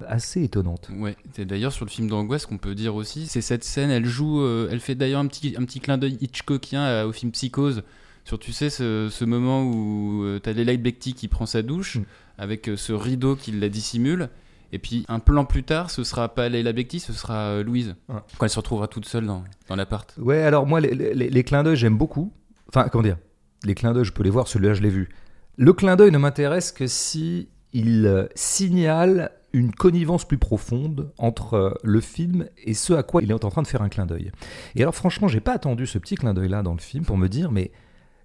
assez 0.08 0.44
étonnante. 0.44 0.90
Ouais, 0.98 1.16
c'est 1.34 1.46
d'ailleurs 1.46 1.72
sur 1.72 1.86
le 1.86 1.90
film 1.90 2.10
d'angoisse 2.10 2.46
qu'on 2.46 2.58
peut 2.58 2.76
dire 2.76 2.96
aussi, 2.96 3.28
c'est 3.28 3.42
cette 3.42 3.64
scène, 3.64 3.90
elle 3.90 4.06
joue, 4.06 4.42
euh, 4.42 4.68
elle 4.72 4.80
fait 4.80 4.96
d'ailleurs 4.96 5.20
un 5.20 5.28
petit, 5.28 5.56
un 5.58 5.64
petit 5.64 5.80
clin 5.80 5.98
d'œil 5.98 6.18
Hitchcockien 6.20 6.84
euh, 6.84 7.08
au 7.08 7.14
film 7.14 7.32
Psychose, 7.32 7.84
sur 8.26 8.40
tu 8.40 8.52
sais 8.54 8.70
ce, 8.70 9.10
ce 9.12 9.26
moment 9.26 9.64
où 9.64 10.24
euh, 10.24 10.40
t'as 10.40 10.54
Leila 10.54 10.76
Bekti 10.78 11.14
qui 11.14 11.28
prend 11.28 11.46
sa 11.46 11.62
douche, 11.62 11.98
Mm. 11.98 12.04
avec 12.38 12.70
euh, 12.70 12.78
ce 12.78 12.94
rideau 12.94 13.36
qui 13.36 13.52
la 13.52 13.70
dissimule, 13.70 14.30
et 14.72 14.80
puis 14.80 15.06
un 15.08 15.20
plan 15.20 15.46
plus 15.46 15.64
tard, 15.64 15.92
ce 15.92 16.04
sera 16.04 16.30
pas 16.30 16.50
Leila 16.50 16.74
Bekti, 16.74 17.00
ce 17.00 17.14
sera 17.14 17.36
euh, 17.50 17.64
Louise, 17.64 17.96
Ouais. 18.10 18.16
quand 18.38 18.46
elle 18.46 18.50
se 18.50 18.58
retrouvera 18.60 18.88
toute 18.88 19.06
seule 19.06 19.26
dans, 19.26 19.44
dans 19.68 19.76
l'appart. 19.76 20.14
Ouais, 20.18 20.42
alors 20.42 20.66
moi, 20.66 20.80
les, 20.82 20.96
les- 20.96 21.30
les 21.30 21.44
clins 21.44 21.64
d'œil, 21.64 21.76
j'aime 21.76 21.98
beaucoup. 21.98 22.32
Enfin, 22.70 22.88
comment 22.90 23.04
dire? 23.04 23.18
Les 23.66 23.76
clins 23.76 23.94
d'œil, 23.94 24.04
je 24.06 24.12
peux 24.14 24.24
les 24.24 24.30
voir, 24.32 24.48
celui-là, 24.48 24.74
je 24.74 24.82
l'ai 24.82 24.90
vu. 24.90 25.10
Le 25.58 25.72
clin 25.74 25.96
d'œil 25.96 26.12
ne 26.12 26.18
m'intéresse 26.18 26.72
que 26.72 26.88
si 26.88 27.48
il 27.74 28.28
signale 28.36 29.32
une 29.54 29.72
connivence 29.72 30.26
plus 30.28 30.38
profonde 30.40 31.12
entre 31.20 31.78
le 31.84 32.02
film 32.02 32.48
et 32.64 32.74
ce 32.74 32.94
à 32.94 33.04
quoi 33.04 33.22
il 33.22 33.30
est 33.30 33.34
en 33.46 33.50
train 33.52 33.62
de 33.62 33.68
faire 33.68 33.82
un 33.84 33.90
clin 33.90 34.06
d'œil. 34.08 34.32
Et 34.76 34.82
alors, 34.82 34.96
franchement, 34.96 35.28
j'ai 35.28 35.40
pas 35.42 35.54
attendu 35.54 35.86
ce 35.86 36.00
petit 36.00 36.16
clin 36.16 36.34
d'œil-là 36.34 36.64
dans 36.64 36.74
le 36.74 36.80
film 36.80 37.06
pour 37.06 37.18
me 37.18 37.28
dire, 37.30 37.52
mais 37.52 37.72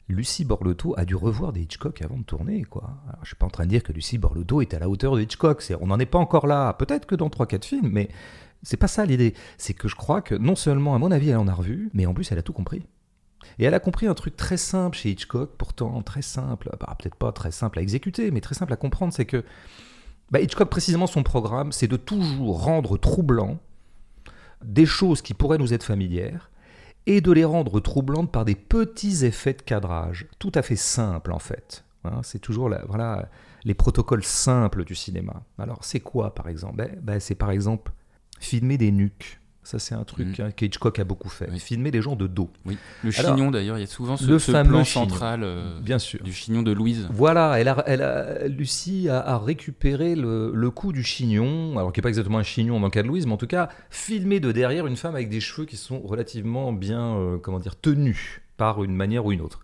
Lucie 0.09 0.45
Borlotto 0.45 0.95
a 0.97 1.05
dû 1.05 1.15
revoir 1.15 1.53
des 1.53 1.61
Hitchcock 1.61 2.01
avant 2.01 2.17
de 2.17 2.23
tourner, 2.23 2.65
quoi. 2.65 2.99
Alors, 3.09 3.21
je 3.23 3.29
suis 3.29 3.37
pas 3.37 3.47
en 3.47 3.51
train 3.51 3.65
de 3.65 3.71
dire 3.71 3.83
que 3.83 3.93
Lucie 3.93 4.17
Borlotto 4.17 4.63
est 4.63 4.73
à 4.73 4.79
la 4.79 4.89
hauteur 4.89 5.15
de 5.15 5.21
Hitchcock. 5.21 5.63
On 5.81 5.89
n'en 5.89 5.99
est 5.99 6.07
pas 6.07 6.19
encore 6.19 6.47
là. 6.47 6.73
Peut-être 6.73 7.07
que 7.07 7.15
dans 7.15 7.29
3-4 7.29 7.65
films, 7.65 7.91
mais 7.93 8.09
c'est 8.63 8.79
pas 8.79 8.89
ça 8.89 9.05
l'idée. 9.05 9.35
C'est 9.59 9.75
que 9.75 9.87
je 9.87 9.97
crois 9.97 10.23
que 10.23 10.35
non 10.35 10.57
seulement, 10.57 10.95
à 10.95 10.99
mon 10.99 11.11
avis, 11.11 11.29
elle 11.29 11.37
en 11.37 11.49
a 11.49 11.53
revu, 11.53 11.91
mais 11.93 12.07
en 12.07 12.15
plus, 12.15 12.33
elle 12.33 12.39
a 12.39 12.43
tout 12.43 12.55
compris. 12.55 12.87
Et 13.59 13.65
elle 13.65 13.75
a 13.75 13.81
compris 13.81 14.07
un 14.07 14.15
truc 14.15 14.37
très 14.37 14.57
simple 14.57 14.97
chez 14.97 15.11
Hitchcock, 15.11 15.51
pourtant 15.59 16.01
très 16.03 16.23
simple, 16.23 16.71
bah, 16.81 16.97
peut-être 16.99 17.15
pas 17.15 17.33
très 17.33 17.51
simple 17.51 17.79
à 17.79 17.83
exécuter, 17.83 18.31
mais 18.31 18.41
très 18.41 18.55
simple 18.55 18.73
à 18.73 18.77
comprendre, 18.77 19.13
c'est 19.13 19.27
que 19.27 19.45
bah, 20.31 20.41
Hitchcock, 20.41 20.69
précisément 20.69 21.07
son 21.07 21.23
programme, 21.23 21.73
c'est 21.73 21.87
de 21.87 21.97
toujours 21.97 22.63
rendre 22.63 22.99
troublant 22.99 23.59
des 24.65 24.87
choses 24.87 25.23
qui 25.23 25.35
pourraient 25.35 25.59
nous 25.59 25.73
être 25.73 25.85
familières 25.85 26.51
et 27.09 27.21
de 27.21 27.33
les 27.33 27.45
rendre 27.45 27.81
troublantes 27.81 28.31
par 28.31 28.45
des 28.45 28.55
petits 28.55 29.25
effets 29.25 29.55
de 29.55 29.63
cadrage, 29.63 30.27
tout 30.39 30.53
à 30.55 30.63
fait 30.63 30.77
simples 30.77 31.33
en 31.33 31.39
fait. 31.39 31.83
Hein, 32.05 32.21
c'est 32.23 32.39
toujours 32.39 32.69
la- 32.69 32.85
voilà, 32.87 33.29
les 33.65 33.75
protocoles 33.75 34.23
simples 34.23 34.85
du 34.85 34.95
cinéma. 34.95 35.43
Alors 35.59 35.79
c'est 35.83 36.01
quoi 36.01 36.35
par 36.35 36.49
exemple? 36.49 36.77
Ben, 36.77 36.91
ben, 37.03 37.19
C'est 37.19 37.35
par 37.35 37.51
exemple 37.51 37.93
filmer 38.39 38.77
des 38.79 38.93
nuques. 38.93 39.41
Ça 39.69 39.79
c'est 39.79 39.95
un 39.95 40.03
truc 40.05 40.41
hein, 40.41 40.51
qu'Hitchcock 40.51 40.99
a 40.99 41.05
beaucoup 41.05 41.29
fait. 41.29 41.47
Oui. 41.53 41.59
Filmer 41.61 41.91
les 41.91 42.01
gens 42.01 42.17
de 42.17 42.27
dos. 42.27 42.49
Oui. 42.65 42.79
Le 43.05 43.11
Alors, 43.19 43.37
chignon 43.37 43.51
d'ailleurs, 43.51 43.77
il 43.77 43.83
y 43.83 43.85
a 43.85 43.87
souvent 43.87 44.17
ce, 44.17 44.25
le 44.25 44.39
ce 44.39 44.51
plan 44.63 44.83
central 44.83 45.43
euh, 45.45 45.79
Bien 45.83 45.99
sûr. 45.99 46.23
du 46.25 46.33
chignon 46.33 46.63
de 46.63 46.73
Louise. 46.73 47.07
Voilà, 47.13 47.61
elle 47.61 47.69
a, 47.69 47.85
elle 47.87 48.01
a- 48.01 48.49
Lucie 48.49 49.11
a, 49.11 49.19
a 49.21 49.37
récupéré 49.39 50.15
le, 50.15 50.53
le 50.55 50.71
coup 50.71 50.91
du 50.95 51.03
chignon, 51.03 51.77
alors 51.77 51.93
qui 51.93 52.01
n'est 52.01 52.03
pas 52.03 52.09
exactement 52.09 52.39
un 52.39 52.43
chignon 52.43 52.81
dans 52.81 52.87
le 52.87 52.91
cas 52.91 53.03
de 53.03 53.09
Louise, 53.09 53.27
mais 53.27 53.33
en 53.35 53.37
tout 53.37 53.47
cas 53.47 53.69
filmé 53.91 54.41
de 54.41 54.53
derrière 54.53 54.87
une 54.87 54.97
femme 54.97 55.15
avec 55.15 55.29
des 55.29 55.41
cheveux 55.41 55.67
qui 55.67 55.77
sont 55.77 56.01
relativement 56.01 56.73
bien, 56.73 57.17
euh, 57.19 57.37
comment 57.37 57.59
dire, 57.59 57.79
tenus 57.79 58.41
par 58.57 58.83
une 58.83 58.95
manière 58.97 59.27
ou 59.27 59.33
une 59.33 59.43
autre. 59.43 59.61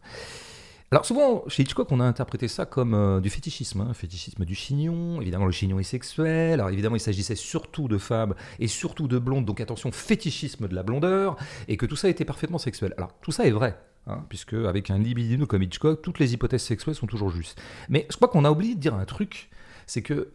Alors 0.95 1.05
souvent, 1.05 1.43
chez 1.49 1.65
Hitchcock, 1.65 1.91
on 1.91 1.99
a 1.99 2.05
interprété 2.05 2.47
ça 2.47 2.67
comme 2.67 2.95
euh, 2.95 3.21
du 3.21 3.29
fétichisme, 3.29 3.81
hein, 3.81 3.93
fétichisme 3.95 4.45
du 4.45 4.55
chignon. 4.55 5.21
Évidemment, 5.21 5.47
le 5.47 5.51
chignon 5.51 5.81
est 5.81 5.83
sexuel. 5.83 6.53
Alors 6.53 6.71
évidemment, 6.71 6.95
il 6.95 7.01
s'agissait 7.01 7.35
surtout 7.35 7.89
de 7.89 7.99
femmes 7.99 8.37
et 8.61 8.69
surtout 8.69 9.09
de 9.09 9.19
blondes. 9.19 9.45
Donc 9.45 9.61
attention, 9.61 9.91
fétichisme 9.91 10.69
de 10.69 10.75
la 10.77 10.85
blondeur 10.85 11.35
et 11.67 11.77
que 11.77 11.85
tout 11.85 11.97
ça 11.97 12.09
était 12.09 12.25
parfaitement 12.25 12.59
sexuel. 12.59 12.95
Alors 12.97 13.11
tout 13.23 13.33
ça 13.33 13.45
est 13.45 13.51
vrai, 13.51 13.77
hein, 14.07 14.25
puisque 14.29 14.53
avec 14.53 14.89
un 14.89 14.99
libidino 14.99 15.47
comme 15.47 15.65
Hitchcock, 15.65 16.01
toutes 16.01 16.21
les 16.21 16.33
hypothèses 16.33 16.63
sexuelles 16.63 16.95
sont 16.95 17.09
toujours 17.09 17.31
justes. 17.31 17.61
Mais 17.89 18.07
je 18.09 18.15
crois 18.15 18.29
qu'on 18.29 18.45
a 18.45 18.53
oublié 18.53 18.77
de 18.77 18.81
dire 18.81 18.95
un 18.95 19.05
truc, 19.05 19.51
c'est 19.89 20.03
que 20.03 20.31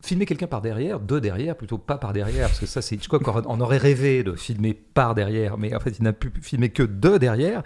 filmer 0.00 0.24
quelqu'un 0.24 0.46
par 0.46 0.62
derrière, 0.62 1.00
de 1.00 1.18
derrière, 1.18 1.54
plutôt 1.54 1.76
pas 1.76 1.98
par 1.98 2.14
derrière, 2.14 2.48
parce 2.48 2.60
que 2.60 2.66
ça 2.66 2.80
c'est 2.80 2.94
Hitchcock, 2.94 3.28
on 3.28 3.60
aurait 3.60 3.76
rêvé 3.76 4.22
de 4.22 4.32
filmer 4.36 4.72
par 4.72 5.14
derrière, 5.14 5.58
mais 5.58 5.74
en 5.74 5.80
fait 5.80 5.98
il 5.98 6.04
n'a 6.04 6.14
pu 6.14 6.32
filmer 6.40 6.70
que 6.70 6.82
de 6.82 7.18
derrière. 7.18 7.62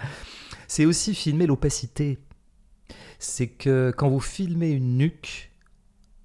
C'est 0.66 0.86
aussi 0.86 1.14
filmer 1.14 1.46
l'opacité. 1.46 2.18
C'est 3.22 3.46
que 3.46 3.94
quand 3.96 4.08
vous 4.08 4.18
filmez 4.18 4.72
une 4.72 4.98
nuque, 4.98 5.51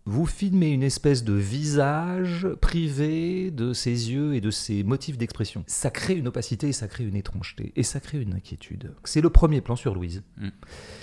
vous 0.09 0.25
filmez 0.25 0.69
une 0.71 0.83
espèce 0.83 1.25
de 1.25 1.33
visage 1.33 2.47
privé 2.61 3.51
de 3.51 3.73
ses 3.73 4.11
yeux 4.11 4.35
et 4.35 4.41
de 4.41 4.51
ses 4.51 4.83
motifs 4.83 5.17
d'expression. 5.17 5.65
Ça 5.67 5.89
crée 5.91 6.13
une 6.15 6.29
opacité, 6.29 6.71
ça 6.71 6.87
crée 6.87 7.03
une 7.03 7.17
étrangeté, 7.17 7.73
et 7.75 7.83
ça 7.83 7.99
crée 7.99 8.19
une 8.21 8.33
inquiétude. 8.33 8.93
C'est 9.03 9.19
le 9.19 9.29
premier 9.29 9.59
plan 9.59 9.75
sur 9.75 9.93
Louise. 9.93 10.23
Mm. 10.37 10.47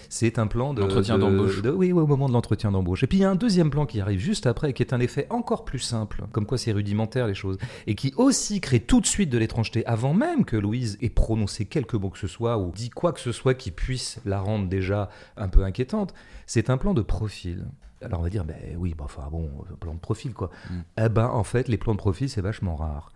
C'est 0.08 0.38
un 0.38 0.46
plan 0.46 0.72
de... 0.72 0.80
L'entretien 0.80 1.16
de- 1.16 1.20
d'embauche. 1.20 1.60
de- 1.60 1.70
Oui, 1.70 1.92
oui, 1.92 2.02
au 2.02 2.06
moment 2.06 2.28
de 2.28 2.32
l'entretien 2.32 2.72
d'embauche. 2.72 3.02
Et 3.02 3.06
puis 3.06 3.18
il 3.18 3.20
y 3.20 3.24
a 3.24 3.30
un 3.30 3.34
deuxième 3.36 3.68
plan 3.68 3.84
qui 3.84 4.00
arrive 4.00 4.20
juste 4.20 4.46
après, 4.46 4.72
qui 4.72 4.82
est 4.82 4.94
un 4.94 5.00
effet 5.00 5.26
encore 5.28 5.66
plus 5.66 5.80
simple, 5.80 6.24
comme 6.32 6.46
quoi 6.46 6.56
c'est 6.56 6.72
rudimentaire 6.72 7.26
les 7.26 7.34
choses, 7.34 7.58
et 7.86 7.94
qui 7.94 8.14
aussi 8.16 8.60
crée 8.62 8.80
tout 8.80 9.02
de 9.02 9.06
suite 9.06 9.28
de 9.28 9.36
l'étrangeté, 9.36 9.84
avant 9.84 10.14
même 10.14 10.46
que 10.46 10.56
Louise 10.56 10.96
ait 11.02 11.10
prononcé 11.10 11.66
quelques 11.66 11.94
mots 11.94 12.08
que 12.10 12.18
ce 12.18 12.26
soit, 12.26 12.56
ou 12.58 12.72
dit 12.72 12.88
quoi 12.88 13.12
que 13.12 13.20
ce 13.20 13.32
soit 13.32 13.52
qui 13.54 13.70
puisse 13.70 14.18
la 14.24 14.40
rendre 14.40 14.66
déjà 14.66 15.10
un 15.36 15.48
peu 15.48 15.62
inquiétante. 15.64 16.14
C'est 16.46 16.70
un 16.70 16.78
plan 16.78 16.94
de 16.94 17.02
profil. 17.02 17.66
Alors 18.04 18.20
on 18.20 18.22
va 18.22 18.30
dire, 18.30 18.44
ben 18.44 18.56
oui, 18.76 18.94
bah, 18.96 19.04
enfin 19.04 19.28
bon, 19.30 19.50
un 19.70 19.76
plan 19.76 19.94
de 19.94 19.98
profil 19.98 20.34
quoi. 20.34 20.50
Mm. 20.70 20.74
Eh 21.04 21.08
ben 21.08 21.26
en 21.26 21.44
fait, 21.44 21.68
les 21.68 21.78
plans 21.78 21.92
de 21.94 21.98
profil, 21.98 22.28
c'est 22.28 22.40
vachement 22.40 22.76
rare. 22.76 23.10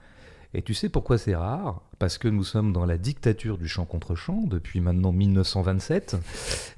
Et 0.55 0.63
tu 0.63 0.75
sais 0.75 0.89
pourquoi 0.89 1.19
c'est 1.19 1.37
rare? 1.37 1.83
Parce 1.99 2.17
que 2.17 2.29
nous 2.29 2.45
sommes 2.45 2.73
dans 2.73 2.87
la 2.87 2.97
dictature 2.97 3.59
du 3.59 3.67
champ 3.67 3.85
contre 3.85 4.15
champ 4.15 4.43
depuis 4.47 4.81
maintenant 4.81 5.11
1927. 5.11 6.17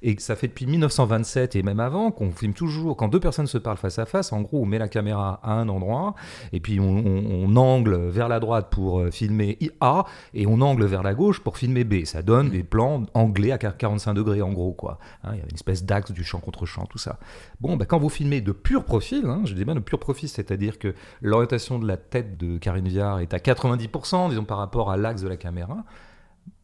Et 0.02 0.18
ça 0.18 0.34
fait 0.34 0.48
depuis 0.48 0.66
1927 0.66 1.56
et 1.56 1.62
même 1.62 1.78
avant 1.80 2.10
qu'on 2.10 2.30
filme 2.30 2.54
toujours, 2.54 2.96
quand 2.96 3.08
deux 3.08 3.20
personnes 3.20 3.46
se 3.46 3.58
parlent 3.58 3.76
face 3.76 3.98
à 3.98 4.06
face, 4.06 4.32
en 4.32 4.40
gros, 4.40 4.62
on 4.62 4.66
met 4.66 4.78
la 4.78 4.88
caméra 4.88 5.38
à 5.42 5.52
un 5.52 5.68
endroit 5.68 6.14
et 6.54 6.60
puis 6.60 6.80
on, 6.80 6.84
on- 6.88 7.44
on 7.44 7.56
angle 7.56 7.96
vers 8.08 8.28
la 8.28 8.40
droite 8.40 8.68
pour 8.70 9.00
euh, 9.00 9.10
filmer 9.10 9.58
A 9.80 10.04
et 10.32 10.46
on 10.46 10.60
angle 10.62 10.86
vers 10.86 11.02
la 11.02 11.12
gauche 11.12 11.40
pour 11.40 11.58
filmer 11.58 11.84
B. 11.84 12.04
Ça 12.06 12.22
donne 12.22 12.46
Mm. 12.46 12.50
des 12.52 12.62
plans 12.62 13.02
anglais 13.12 13.52
à 13.52 13.58
45 13.58 14.14
degrés 14.14 14.40
en 14.40 14.52
gros, 14.52 14.72
quoi. 14.72 14.98
Hein, 15.24 15.32
Il 15.34 15.38
y 15.38 15.42
a 15.42 15.44
une 15.44 15.54
espèce 15.54 15.84
d'axe 15.84 16.12
du 16.12 16.24
champ 16.24 16.40
contre 16.40 16.64
champ, 16.64 16.86
tout 16.86 16.96
ça. 16.98 17.18
Bon, 17.60 17.76
bah, 17.76 17.84
quand 17.84 17.98
vous 17.98 18.08
filmez 18.08 18.40
de 18.40 18.52
pur 18.52 18.84
profil, 18.84 19.24
hein, 19.26 19.42
je 19.44 19.52
dis 19.52 19.66
bien 19.66 19.74
de 19.74 19.80
pur 19.80 19.98
profil, 19.98 20.30
c'est-à-dire 20.30 20.78
que 20.78 20.94
l'orientation 21.20 21.78
de 21.78 21.86
la 21.86 21.98
tête 21.98 22.38
de 22.38 22.56
Karine 22.56 22.88
Viard 22.88 23.20
est 23.20 23.34
à 23.34 23.38
90%, 23.38 24.30
disons 24.30 24.44
par 24.44 24.56
rapport 24.56 24.90
à 24.90 24.96
l'axe 24.96 25.09
de 25.18 25.28
la 25.28 25.36
caméra, 25.36 25.84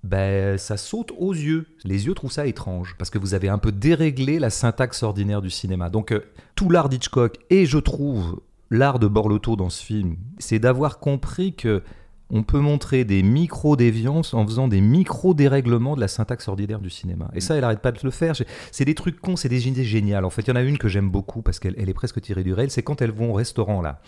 ben, 0.05 0.57
ça 0.57 0.77
saute 0.77 1.13
aux 1.19 1.33
yeux. 1.33 1.67
Les 1.85 2.07
yeux 2.07 2.15
trouvent 2.15 2.33
ça 2.33 2.47
étrange, 2.47 2.95
parce 2.99 3.11
que 3.11 3.19
vous 3.19 3.35
avez 3.35 3.49
un 3.49 3.59
peu 3.59 3.73
déréglé 3.73 4.39
la 4.39 4.51
syntaxe 4.51 5.03
ordinaire 5.03 5.43
du 5.43 5.51
cinéma. 5.51 5.91
Donc 5.91 6.13
euh, 6.13 6.21
tout 6.55 6.71
l'art 6.71 6.89
d'Hitchcock, 6.89 7.39
et 7.51 7.67
je 7.67 7.79
trouve 7.79 8.41
l'art 8.71 8.99
de 8.99 9.09
Borlotto 9.09 9.57
dans 9.57 9.71
ce 9.71 9.83
film, 9.83 10.17
c'est 10.39 10.59
d'avoir 10.59 10.99
compris 10.99 11.55
que 11.55 11.83
on 12.31 12.43
peut 12.43 12.59
montrer 12.59 13.05
des 13.05 13.23
micro-déviances 13.23 14.35
en 14.35 14.45
faisant 14.47 14.69
des 14.69 14.81
micro-dérèglements 14.81 15.95
de 15.95 16.01
la 16.01 16.09
syntaxe 16.09 16.49
ordinaire 16.49 16.81
du 16.81 16.91
cinéma. 16.91 17.31
Et 17.35 17.41
ça, 17.41 17.55
elle 17.55 17.65
arrête 17.65 17.81
pas 17.81 17.93
de 17.93 18.01
le 18.03 18.11
faire. 18.11 18.35
C'est 18.73 18.85
des 18.85 18.95
trucs 18.95 19.21
cons, 19.21 19.37
c'est 19.37 19.49
des 19.49 19.69
idées 19.69 19.85
géniales. 19.85 20.25
En 20.25 20.31
fait, 20.31 20.43
il 20.43 20.49
y 20.49 20.53
en 20.53 20.57
a 20.57 20.63
une 20.63 20.79
que 20.79 20.89
j'aime 20.89 21.09
beaucoup 21.09 21.43
parce 21.43 21.61
qu'elle 21.61 21.75
elle 21.79 21.89
est 21.89 21.95
presque 21.95 22.21
tirée 22.21 22.43
du 22.43 22.53
réel, 22.53 22.71
c'est 22.71 22.83
quand 22.83 23.01
elles 23.01 23.13
vont 23.13 23.31
au 23.31 23.35
restaurant 23.35 23.81
là. 23.81 24.01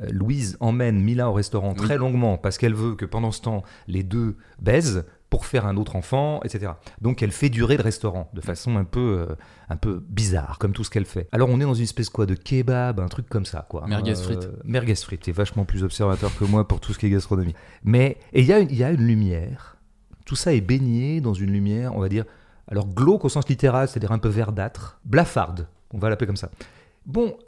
Euh, 0.00 0.08
Louise 0.10 0.56
emmène 0.60 1.00
Mila 1.00 1.30
au 1.30 1.32
restaurant 1.32 1.74
très 1.74 1.98
longuement 1.98 2.38
parce 2.38 2.58
qu'elle 2.58 2.74
veut 2.74 2.94
que 2.94 3.04
pendant 3.04 3.30
ce 3.30 3.40
temps, 3.40 3.62
les 3.88 4.02
deux 4.02 4.36
baisent 4.60 5.04
pour 5.32 5.46
faire 5.46 5.64
un 5.64 5.78
autre 5.78 5.96
enfant, 5.96 6.42
etc. 6.44 6.72
Donc 7.00 7.22
elle 7.22 7.32
fait 7.32 7.48
durer 7.48 7.78
le 7.78 7.82
restaurant 7.82 8.28
de 8.34 8.42
façon 8.42 8.76
un 8.76 8.84
peu, 8.84 9.24
euh, 9.30 9.34
un 9.70 9.78
peu 9.78 10.04
bizarre, 10.10 10.58
comme 10.58 10.74
tout 10.74 10.84
ce 10.84 10.90
qu'elle 10.90 11.06
fait. 11.06 11.26
Alors 11.32 11.48
on 11.48 11.58
est 11.58 11.64
dans 11.64 11.72
une 11.72 11.84
espèce 11.84 12.10
quoi 12.10 12.26
de 12.26 12.34
kebab, 12.34 13.00
un 13.00 13.08
truc 13.08 13.30
comme 13.30 13.46
ça 13.46 13.64
quoi. 13.66 13.86
Merguez 13.88 14.10
Euh, 14.12 14.14
frites. 14.22 14.48
merguez 14.64 14.94
frites. 14.94 15.22
T'es 15.22 15.32
vachement 15.32 15.64
plus 15.64 15.84
observateur 15.84 16.36
que 16.38 16.44
moi 16.44 16.68
pour 16.68 16.80
tout 16.80 16.92
ce 16.92 16.98
qui 16.98 17.06
est 17.06 17.08
gastronomie. 17.08 17.54
Mais 17.82 18.18
et 18.34 18.42
il 18.42 18.46
y 18.46 18.52
a 18.52 18.58
une, 18.58 18.68
il 18.70 18.76
y 18.76 18.84
a 18.84 18.90
une 18.90 19.00
lumière. 19.06 19.78
Tout 20.26 20.36
ça 20.36 20.52
est 20.52 20.60
baigné 20.60 21.22
dans 21.22 21.32
une 21.32 21.50
lumière, 21.50 21.96
on 21.96 22.00
va 22.00 22.10
dire, 22.10 22.26
alors 22.68 22.86
glauque 22.86 23.24
au 23.24 23.30
sens 23.30 23.48
littéral, 23.48 23.88
c'est-à-dire 23.88 24.12
un 24.12 24.18
peu 24.18 24.28
verdâtre, 24.28 25.00
blafarde, 25.06 25.66
on 25.94 25.98
va 25.98 26.10
l'appeler 26.10 26.26
comme 26.26 26.36
ça. 26.36 26.50
Bon, 27.06 27.38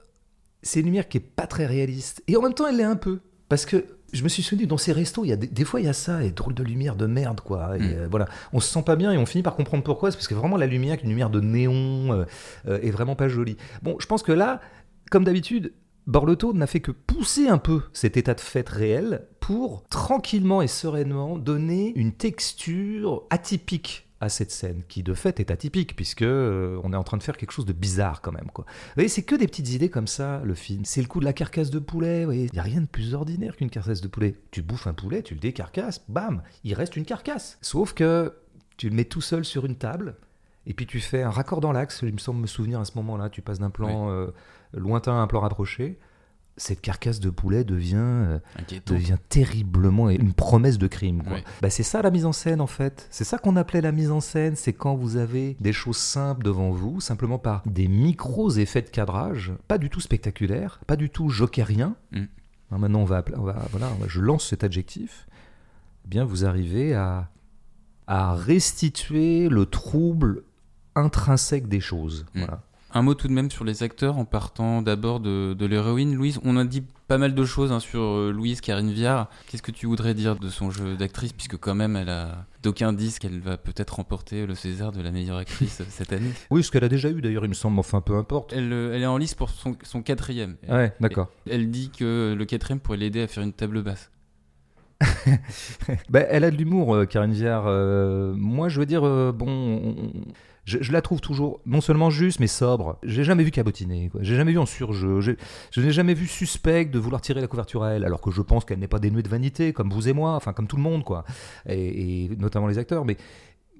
c'est 0.62 0.80
une 0.80 0.86
lumière 0.86 1.06
qui 1.06 1.18
est 1.18 1.20
pas 1.36 1.46
très 1.46 1.66
réaliste. 1.66 2.22
Et 2.28 2.36
en 2.38 2.40
même 2.40 2.54
temps, 2.54 2.66
elle 2.66 2.78
l'est 2.78 2.82
un 2.84 2.96
peu. 2.96 3.20
Parce 3.50 3.66
que 3.66 3.84
je 4.14 4.22
me 4.24 4.28
suis 4.28 4.42
souvenu, 4.42 4.66
dans 4.66 4.78
ces 4.78 4.92
restos, 4.92 5.24
il 5.24 5.28
y 5.28 5.32
a 5.32 5.36
des, 5.36 5.46
des 5.46 5.64
fois, 5.64 5.80
il 5.80 5.86
y 5.86 5.88
a 5.88 5.92
ça, 5.92 6.22
et 6.24 6.30
drôle 6.30 6.54
de 6.54 6.62
lumière 6.62 6.96
de 6.96 7.06
merde, 7.06 7.40
quoi. 7.40 7.76
Et, 7.76 7.80
Mm. 7.80 7.92
euh, 7.96 8.08
voilà, 8.10 8.26
on 8.52 8.60
se 8.60 8.68
sent 8.72 8.82
pas 8.84 8.96
bien 8.96 9.12
et 9.12 9.18
on 9.18 9.26
finit 9.26 9.42
par 9.42 9.54
comprendre 9.56 9.82
pourquoi. 9.84 10.10
C'est 10.10 10.16
parce 10.16 10.28
que 10.28 10.34
vraiment, 10.34 10.56
la 10.56 10.66
lumière, 10.66 10.96
une 11.02 11.10
lumière 11.10 11.30
de 11.30 11.40
néon, 11.40 12.12
euh, 12.12 12.24
euh, 12.68 12.78
est 12.82 12.90
vraiment 12.90 13.16
pas 13.16 13.28
jolie. 13.28 13.56
Bon, 13.82 13.96
je 13.98 14.06
pense 14.06 14.22
que 14.22 14.32
là, 14.32 14.60
comme 15.10 15.24
d'habitude, 15.24 15.72
Borlotto 16.06 16.52
n'a 16.52 16.66
fait 16.66 16.80
que 16.80 16.90
pousser 16.90 17.48
un 17.48 17.58
peu 17.58 17.80
cet 17.92 18.16
état 18.16 18.34
de 18.34 18.40
fait 18.40 18.68
réel 18.68 19.22
pour 19.40 19.84
tranquillement 19.88 20.60
et 20.62 20.66
sereinement 20.68 21.38
donner 21.38 21.92
une 21.96 22.12
texture 22.12 23.22
atypique 23.30 24.06
à 24.20 24.28
cette 24.28 24.50
scène, 24.50 24.82
qui 24.88 25.02
de 25.02 25.12
fait 25.12 25.40
est 25.40 25.50
atypique, 25.50 25.96
puisque 25.96 26.22
euh, 26.22 26.80
on 26.82 26.92
est 26.92 26.96
en 26.96 27.04
train 27.04 27.16
de 27.16 27.22
faire 27.22 27.36
quelque 27.36 27.50
chose 27.50 27.66
de 27.66 27.72
bizarre 27.72 28.22
quand 28.22 28.32
même. 28.32 28.50
Quoi. 28.52 28.64
Vous 28.66 28.92
voyez, 28.94 29.08
c'est 29.08 29.22
que 29.22 29.34
des 29.34 29.46
petites 29.46 29.70
idées 29.70 29.90
comme 29.90 30.06
ça, 30.06 30.40
le 30.44 30.54
film. 30.54 30.84
C'est 30.84 31.02
le 31.02 31.08
coup 31.08 31.20
de 31.20 31.24
la 31.24 31.32
carcasse 31.32 31.70
de 31.70 31.78
poulet. 31.78 32.22
Il 32.22 32.50
n'y 32.52 32.58
a 32.58 32.62
rien 32.62 32.80
de 32.80 32.86
plus 32.86 33.14
ordinaire 33.14 33.56
qu'une 33.56 33.70
carcasse 33.70 34.00
de 34.00 34.08
poulet. 34.08 34.36
Tu 34.50 34.62
bouffes 34.62 34.86
un 34.86 34.94
poulet, 34.94 35.22
tu 35.22 35.34
le 35.34 35.40
décarcasses, 35.40 36.04
bam, 36.08 36.42
il 36.62 36.74
reste 36.74 36.96
une 36.96 37.04
carcasse. 37.04 37.58
Sauf 37.60 37.92
que 37.92 38.32
tu 38.76 38.88
le 38.88 38.94
mets 38.94 39.04
tout 39.04 39.20
seul 39.20 39.44
sur 39.44 39.66
une 39.66 39.76
table, 39.76 40.16
et 40.66 40.74
puis 40.74 40.86
tu 40.86 41.00
fais 41.00 41.22
un 41.22 41.30
raccord 41.30 41.60
dans 41.60 41.72
l'axe, 41.72 42.00
il 42.02 42.12
me 42.12 42.18
semble 42.18 42.40
me 42.40 42.46
souvenir 42.46 42.80
à 42.80 42.84
ce 42.84 42.92
moment-là, 42.96 43.28
tu 43.28 43.42
passes 43.42 43.58
d'un 43.58 43.70
plan 43.70 44.10
euh, 44.10 44.28
lointain 44.72 45.12
à 45.12 45.20
un 45.20 45.26
plan 45.26 45.40
rapproché. 45.40 45.98
Cette 46.56 46.80
carcasse 46.80 47.18
de 47.18 47.30
poulet 47.30 47.64
devient, 47.64 47.96
euh, 47.96 48.38
devient 48.86 49.16
terriblement 49.28 50.08
une 50.08 50.32
promesse 50.34 50.78
de 50.78 50.86
crime. 50.86 51.22
quoi. 51.24 51.38
Bah, 51.60 51.68
c'est 51.70 51.82
ça 51.82 52.00
la 52.00 52.12
mise 52.12 52.26
en 52.26 52.32
scène 52.32 52.60
en 52.60 52.68
fait. 52.68 53.08
C'est 53.10 53.24
ça 53.24 53.38
qu'on 53.38 53.56
appelait 53.56 53.80
la 53.80 53.90
mise 53.90 54.12
en 54.12 54.20
scène. 54.20 54.54
C'est 54.54 54.72
quand 54.72 54.94
vous 54.94 55.16
avez 55.16 55.56
des 55.58 55.72
choses 55.72 55.96
simples 55.96 56.44
devant 56.44 56.70
vous, 56.70 57.00
simplement 57.00 57.38
par 57.40 57.62
des 57.66 57.88
micros 57.88 58.50
effets 58.50 58.82
de 58.82 58.88
cadrage, 58.90 59.52
pas 59.66 59.78
du 59.78 59.90
tout 59.90 59.98
spectaculaires, 60.00 60.78
pas 60.86 60.94
du 60.94 61.10
tout 61.10 61.28
jokeriens. 61.28 61.96
Mm. 62.12 62.22
Hein, 62.70 62.78
maintenant, 62.78 63.00
on 63.00 63.04
va, 63.04 63.16
appeler- 63.18 63.36
on 63.36 63.42
va- 63.42 63.66
voilà, 63.72 63.88
je 64.06 64.20
lance 64.20 64.46
cet 64.48 64.62
adjectif. 64.62 65.26
Eh 66.04 66.08
bien, 66.08 66.24
vous 66.24 66.44
arrivez 66.44 66.94
à, 66.94 67.30
à 68.06 68.34
restituer 68.34 69.48
le 69.48 69.66
trouble 69.66 70.44
intrinsèque 70.94 71.66
des 71.68 71.80
choses. 71.80 72.26
Mm. 72.34 72.38
Voilà. 72.38 72.62
Un 72.96 73.02
mot 73.02 73.14
tout 73.14 73.26
de 73.26 73.32
même 73.32 73.50
sur 73.50 73.64
les 73.64 73.82
acteurs 73.82 74.18
en 74.18 74.24
partant 74.24 74.80
d'abord 74.80 75.18
de, 75.18 75.52
de 75.58 75.66
l'héroïne. 75.66 76.14
Louise, 76.14 76.38
on 76.44 76.56
a 76.56 76.64
dit 76.64 76.84
pas 77.08 77.18
mal 77.18 77.34
de 77.34 77.44
choses 77.44 77.72
hein, 77.72 77.80
sur 77.80 78.00
euh, 78.00 78.30
Louise 78.32 78.60
Karine 78.60 78.92
Viard. 78.92 79.28
Qu'est-ce 79.48 79.62
que 79.62 79.72
tu 79.72 79.86
voudrais 79.86 80.14
dire 80.14 80.36
de 80.36 80.48
son 80.48 80.70
jeu 80.70 80.94
d'actrice 80.96 81.32
puisque 81.32 81.56
quand 81.56 81.74
même 81.74 81.96
elle 81.96 82.08
a 82.08 82.46
d'aucuns 82.62 82.92
disent 82.92 83.18
qu'elle 83.18 83.40
va 83.40 83.56
peut-être 83.58 83.96
remporter 83.96 84.46
le 84.46 84.54
César 84.54 84.92
de 84.92 85.02
la 85.02 85.10
meilleure 85.10 85.36
actrice 85.38 85.82
cette 85.88 86.12
année. 86.12 86.30
Oui, 86.50 86.62
ce 86.62 86.70
qu'elle 86.70 86.84
a 86.84 86.88
déjà 86.88 87.10
eu 87.10 87.20
d'ailleurs, 87.20 87.44
il 87.44 87.48
me 87.48 87.54
semble, 87.54 87.78
enfin 87.80 88.00
peu 88.00 88.16
importe. 88.16 88.52
Elle, 88.52 88.72
euh, 88.72 88.94
elle 88.94 89.02
est 89.02 89.06
en 89.06 89.18
lice 89.18 89.34
pour 89.34 89.50
son, 89.50 89.76
son 89.82 90.00
quatrième. 90.00 90.54
Ouais, 90.68 90.92
d'accord. 91.00 91.28
Elle 91.50 91.70
dit 91.70 91.90
que 91.90 92.34
le 92.38 92.44
quatrième 92.44 92.78
pourrait 92.80 92.98
l'aider 92.98 93.22
à 93.22 93.26
faire 93.26 93.42
une 93.42 93.52
table 93.52 93.82
basse. 93.82 94.10
Bah, 96.08 96.20
elle 96.28 96.44
a 96.44 96.50
de 96.50 96.56
l'humour, 96.56 96.94
euh, 96.94 97.04
Karine 97.06 97.32
Viard. 97.32 97.64
Euh, 97.66 98.32
moi, 98.36 98.68
je 98.68 98.78
veux 98.80 98.86
dire, 98.86 99.02
euh, 99.04 99.32
bon, 99.32 99.46
on- 99.48 99.88
on- 99.88 100.12
je, 100.64 100.78
je 100.80 100.92
la 100.92 101.02
trouve 101.02 101.20
toujours 101.20 101.60
non 101.66 101.80
seulement 101.80 102.10
juste, 102.10 102.40
mais 102.40 102.46
sobre. 102.46 102.98
J'ai 103.02 103.24
jamais 103.24 103.44
vu 103.44 103.50
cabotiner. 103.50 104.10
J'ai 104.20 104.36
jamais 104.36 104.52
vu 104.52 104.58
en 104.58 104.66
surjeu. 104.66 105.20
Je 105.20 105.80
n'ai 105.80 105.90
jamais 105.92 106.14
vu 106.14 106.26
suspect 106.26 106.86
de 106.86 106.98
vouloir 106.98 107.20
tirer 107.20 107.40
la 107.40 107.46
couverture 107.46 107.82
à 107.84 107.90
elle, 107.92 108.04
alors 108.04 108.20
que 108.20 108.30
je 108.30 108.42
pense 108.42 108.64
qu'elle 108.64 108.78
n'est 108.78 108.88
pas 108.88 108.98
dénuée 108.98 109.22
de 109.22 109.28
vanité, 109.28 109.72
comme 109.72 109.90
vous 109.90 110.08
et 110.08 110.12
moi, 110.12 110.32
enfin 110.34 110.52
comme 110.52 110.66
tout 110.66 110.76
le 110.76 110.82
monde, 110.82 111.04
quoi. 111.04 111.24
Et, 111.66 112.24
et 112.24 112.28
notamment 112.36 112.66
les 112.66 112.78
acteurs, 112.78 113.04
mais. 113.04 113.16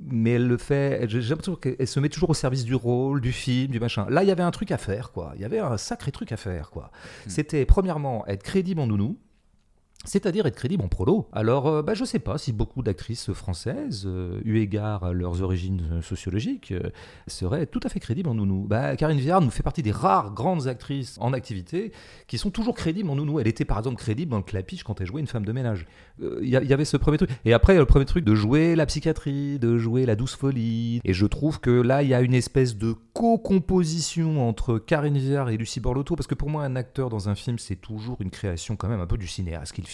Mais 0.01 0.30
elle 0.32 0.49
le 0.49 0.57
fait, 0.57 0.99
elle- 1.03 1.09
j'ai 1.09 1.20
l'impression 1.20 1.55
qu'elle 1.55 1.87
se 1.87 2.01
met 2.01 2.09
toujours 2.09 2.28
au 2.30 2.35
service 2.35 2.64
du 2.64 2.74
rôle, 2.74 3.20
du 3.20 3.30
film, 3.30 3.70
du 3.70 3.78
machin. 3.78 4.07
Là, 4.11 4.24
il 4.24 4.28
y 4.28 4.32
avait 4.32 4.43
un 4.43 4.51
truc 4.51 4.72
à 4.72 4.76
faire, 4.76 5.12
quoi. 5.12 5.32
Il 5.37 5.41
y 5.41 5.45
avait 5.45 5.61
un 5.61 5.76
sacré 5.76 6.11
truc 6.11 6.32
à 6.32 6.37
faire, 6.37 6.70
quoi. 6.70 6.91
Hmm. 7.26 7.30
C'était, 7.30 7.64
premièrement, 7.64 8.26
être 8.26 8.43
crédible 8.43 8.80
en 8.80 8.89
nounou, 8.89 9.18
c'est-à-dire 10.05 10.46
être 10.46 10.57
crédible 10.57 10.82
en 10.84 10.88
prolo. 10.88 11.28
Alors, 11.32 11.66
euh, 11.66 11.82
bah, 11.82 11.94
je 11.94 12.05
sais 12.05 12.18
pas 12.18 12.38
si 12.38 12.52
beaucoup 12.52 12.82
d'actrices 12.82 13.32
françaises, 13.32 14.05
euh, 14.07 14.40
eu 14.44 14.59
égard 14.59 15.05
à 15.05 15.12
leurs 15.12 15.42
origines 15.42 15.82
euh, 15.92 16.02
sociologiques, 16.02 16.72
euh, 16.72 16.90
seraient 17.26 17.66
tout 17.66 17.80
à 17.84 17.88
fait 17.88 18.00
crédibles 18.00 18.28
en 18.28 18.34
nounou. 18.34 18.66
Bah, 18.68 18.96
Karine 18.96 19.18
Viard 19.18 19.40
nous 19.40 19.50
fait 19.50 19.62
partie 19.62 19.82
des 19.82 19.90
rares 19.92 20.32
grandes 20.34 20.66
actrices 20.68 21.16
en 21.20 21.32
activité 21.32 21.92
qui 22.26 22.38
sont 22.38 22.50
toujours 22.50 22.74
crédibles 22.74 23.09
en 23.11 23.16
nounou. 23.16 23.40
Elle 23.40 23.48
était 23.48 23.64
par 23.64 23.78
exemple 23.78 23.96
crédible 23.96 24.30
dans 24.30 24.36
le 24.38 24.42
clapiche 24.42 24.84
quand 24.84 25.00
elle 25.00 25.07
jouait 25.07 25.20
une 25.20 25.26
femme 25.26 25.44
de 25.44 25.52
ménage. 25.52 25.86
Il 26.20 26.48
y, 26.48 26.57
a- 26.57 26.62
il 26.62 26.68
y 26.68 26.72
avait 26.72 26.84
ce 26.84 26.96
premier 26.96 27.16
truc. 27.18 27.30
Et 27.44 27.52
après, 27.52 27.72
il 27.72 27.76
y 27.76 27.78
a 27.78 27.80
le 27.80 27.86
premier 27.86 28.05
truc 28.05 28.24
de 28.24 28.34
jouer 28.34 28.76
la 28.76 28.86
psychiatrie, 28.86 29.59
de 29.59 29.78
jouer 29.78 30.07
la 30.07 30.16
douce 30.16 30.36
folie. 30.36 31.00
Et 31.05 31.12
je 31.14 31.26
trouve 31.26 31.61
que 31.61 31.70
là, 31.70 32.02
il 32.02 32.09
y 32.09 32.14
a 32.14 32.20
une 32.20 32.34
espèce 32.34 32.76
de 32.76 32.94
co-composition 33.14 34.48
entre 34.48 34.78
Karine 34.78 35.18
Viard 35.18 35.48
et 35.50 35.57
Lucie 35.57 35.80
Borlotto. 35.80 36.16
Parce 36.16 36.26
que 36.26 36.34
pour 36.34 36.50
moi, 36.50 36.64
un 36.64 36.76
acteur 36.76 37.09
dans 37.09 37.28
un 37.28 37.34
film, 37.34 37.59
c'est 37.59 37.76
toujours 37.76 38.16
une 38.20 38.30
création 38.30 38.76
quand 38.76 38.88
même 38.88 39.00
un 39.00 39.07
peu 39.07 39.16
du 39.16 39.26
cinéaste 39.26 39.72
qu'il 39.72 39.86